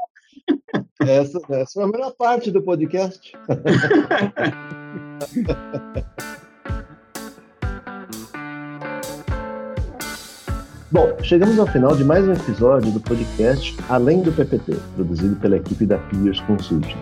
Essa, 1.00 1.40
essa 1.50 1.80
é 1.80 1.84
a 1.84 1.86
melhor 1.86 2.12
parte 2.18 2.50
do 2.50 2.60
podcast. 2.60 3.32
Bom, 10.90 11.16
chegamos 11.22 11.56
ao 11.56 11.68
final 11.68 11.94
de 11.94 12.02
mais 12.02 12.26
um 12.26 12.32
episódio 12.32 12.90
do 12.90 12.98
podcast 12.98 13.76
Além 13.88 14.22
do 14.22 14.32
PPT, 14.32 14.74
produzido 14.96 15.36
pela 15.36 15.56
equipe 15.56 15.86
da 15.86 15.98
Peers 15.98 16.40
Consulting. 16.40 16.98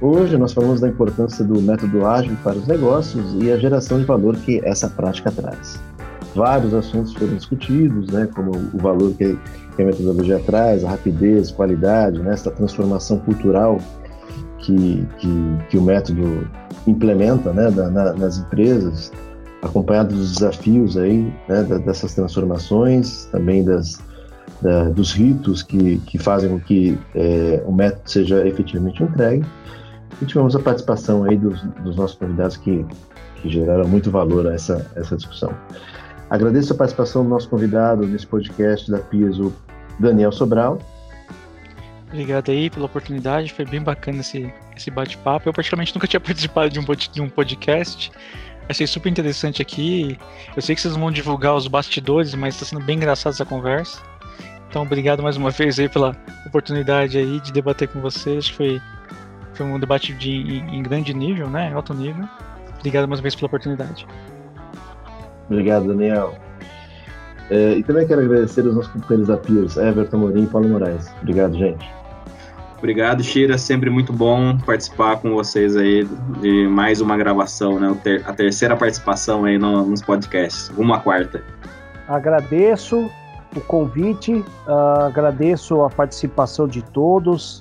Hoje 0.00 0.38
nós 0.38 0.54
falamos 0.54 0.80
da 0.80 0.88
importância 0.88 1.44
do 1.44 1.60
método 1.60 2.06
ágil 2.06 2.34
para 2.42 2.56
os 2.56 2.66
negócios 2.66 3.34
e 3.44 3.52
a 3.52 3.58
geração 3.58 3.98
de 3.98 4.06
valor 4.06 4.38
que 4.38 4.58
essa 4.64 4.88
prática 4.88 5.30
traz 5.30 5.78
vários 6.34 6.72
assuntos 6.74 7.12
foram 7.14 7.34
discutidos, 7.34 8.08
né, 8.08 8.28
como 8.34 8.52
o 8.52 8.78
valor 8.78 9.12
que, 9.14 9.36
a 9.78 9.82
metodologia 9.82 10.38
traz, 10.40 10.84
a 10.84 10.90
rapidez, 10.90 11.50
qualidade, 11.50 12.18
né, 12.20 12.34
essa 12.34 12.50
transformação 12.50 13.18
cultural 13.20 13.78
que, 14.58 15.06
que, 15.18 15.58
que 15.70 15.78
o 15.78 15.82
método 15.82 16.46
implementa 16.86 17.52
né, 17.52 17.70
na, 17.70 17.90
na, 17.90 18.12
nas 18.12 18.38
empresas, 18.38 19.10
acompanhado 19.62 20.14
dos 20.14 20.34
desafios 20.34 20.96
aí, 20.96 21.32
né, 21.48 21.62
dessas 21.84 22.14
transformações, 22.14 23.26
também 23.32 23.64
das, 23.64 24.02
da, 24.60 24.84
dos 24.90 25.12
ritos 25.12 25.62
que, 25.62 25.98
que 26.00 26.18
fazem 26.18 26.50
com 26.50 26.60
que 26.60 26.98
é, 27.14 27.62
o 27.66 27.72
método 27.72 28.02
seja 28.04 28.46
efetivamente 28.46 29.02
entregue. 29.02 29.44
E 30.20 30.26
tivemos 30.26 30.54
a 30.54 30.58
participação 30.58 31.24
aí 31.24 31.36
dos, 31.36 31.62
dos 31.82 31.96
nossos 31.96 32.16
convidados 32.16 32.56
que, 32.58 32.84
que 33.36 33.48
geraram 33.48 33.88
muito 33.88 34.10
valor 34.10 34.46
a 34.46 34.54
essa, 34.54 34.86
essa 34.94 35.16
discussão. 35.16 35.54
Agradeço 36.30 36.72
a 36.72 36.76
participação 36.76 37.24
do 37.24 37.28
nosso 37.28 37.48
convidado 37.48 38.06
nesse 38.06 38.24
podcast 38.24 38.88
da 38.88 38.98
PIS, 38.98 39.38
o 39.40 39.52
Daniel 39.98 40.30
Sobral. 40.30 40.78
Obrigado 42.06 42.52
aí 42.52 42.70
pela 42.70 42.86
oportunidade, 42.86 43.52
foi 43.52 43.64
bem 43.64 43.82
bacana 43.82 44.20
esse, 44.20 44.52
esse 44.76 44.92
bate-papo. 44.92 45.48
Eu 45.48 45.52
praticamente 45.52 45.92
nunca 45.92 46.06
tinha 46.06 46.18
participado 46.20 46.70
de 46.70 46.78
um, 46.78 46.84
de 46.84 47.20
um 47.20 47.28
podcast, 47.28 48.12
achei 48.68 48.86
super 48.86 49.08
interessante 49.08 49.60
aqui. 49.60 50.16
Eu 50.54 50.62
sei 50.62 50.76
que 50.76 50.80
vocês 50.80 50.94
vão 50.94 51.10
divulgar 51.10 51.56
os 51.56 51.66
bastidores, 51.66 52.32
mas 52.34 52.54
está 52.54 52.64
sendo 52.64 52.84
bem 52.84 52.96
engraçado 52.96 53.32
essa 53.32 53.44
conversa. 53.44 54.00
Então, 54.68 54.82
obrigado 54.82 55.24
mais 55.24 55.36
uma 55.36 55.50
vez 55.52 55.80
aí 55.80 55.88
pela 55.88 56.16
oportunidade 56.46 57.18
aí 57.18 57.40
de 57.40 57.52
debater 57.52 57.88
com 57.88 58.00
vocês. 58.00 58.48
Foi, 58.48 58.80
foi 59.54 59.66
um 59.66 59.80
debate 59.80 60.14
de, 60.14 60.30
em, 60.30 60.76
em 60.76 60.82
grande 60.82 61.12
nível, 61.12 61.50
né? 61.50 61.72
Alto 61.74 61.92
nível. 61.92 62.28
Obrigado 62.78 63.08
mais 63.08 63.18
uma 63.18 63.22
vez 63.22 63.34
pela 63.34 63.46
oportunidade. 63.46 64.06
Obrigado, 65.50 65.88
Daniel. 65.88 66.34
É, 67.50 67.72
e 67.72 67.82
também 67.82 68.06
quero 68.06 68.20
agradecer 68.20 68.64
aos 68.64 68.76
nossos 68.76 68.92
companheiros 68.92 69.26
da 69.26 69.36
Piers, 69.36 69.76
Everton 69.76 70.18
Morim 70.18 70.44
e 70.44 70.46
Paulo 70.46 70.68
Moraes. 70.68 71.12
Obrigado, 71.20 71.58
gente. 71.58 71.90
Obrigado, 72.78 73.22
Shira. 73.22 73.58
Sempre 73.58 73.90
muito 73.90 74.12
bom 74.12 74.56
participar 74.58 75.16
com 75.16 75.34
vocês 75.34 75.76
aí 75.76 76.08
de 76.40 76.68
mais 76.68 77.00
uma 77.00 77.16
gravação, 77.16 77.78
né? 77.78 77.94
A 78.24 78.32
terceira 78.32 78.76
participação 78.76 79.44
aí 79.44 79.58
no, 79.58 79.84
nos 79.84 80.00
podcasts. 80.00 80.70
Uma 80.78 81.00
quarta. 81.00 81.42
Agradeço 82.08 83.10
o 83.54 83.60
convite, 83.60 84.32
uh, 84.66 85.06
agradeço 85.06 85.82
a 85.82 85.90
participação 85.90 86.68
de 86.68 86.82
todos. 86.82 87.60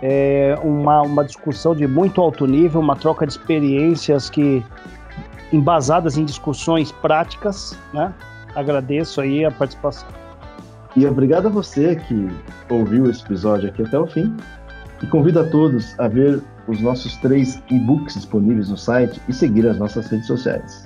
É 0.00 0.56
uma, 0.62 1.02
uma 1.02 1.24
discussão 1.24 1.74
de 1.74 1.86
muito 1.86 2.20
alto 2.20 2.46
nível, 2.46 2.80
uma 2.80 2.96
troca 2.96 3.26
de 3.26 3.32
experiências 3.32 4.30
que 4.30 4.64
embasadas 5.52 6.16
em 6.16 6.24
discussões 6.24 6.92
práticas, 6.92 7.78
né? 7.92 8.12
Agradeço 8.54 9.20
aí 9.20 9.44
a 9.44 9.50
participação. 9.50 10.08
E 10.96 11.04
obrigado 11.06 11.46
a 11.46 11.50
você 11.50 11.96
que 11.96 12.28
ouviu 12.70 13.10
esse 13.10 13.22
episódio 13.24 13.68
aqui 13.68 13.82
até 13.82 13.98
o 13.98 14.06
fim. 14.06 14.34
E 15.02 15.06
convido 15.06 15.40
a 15.40 15.44
todos 15.44 15.98
a 15.98 16.06
ver 16.06 16.40
os 16.68 16.80
nossos 16.80 17.16
três 17.16 17.60
e-books 17.70 18.14
disponíveis 18.14 18.70
no 18.70 18.76
site 18.76 19.20
e 19.28 19.32
seguir 19.32 19.66
as 19.66 19.76
nossas 19.76 20.06
redes 20.06 20.26
sociais. 20.26 20.84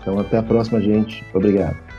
Então, 0.00 0.18
até 0.18 0.38
a 0.38 0.42
próxima, 0.42 0.80
gente. 0.80 1.24
Obrigado. 1.34 1.89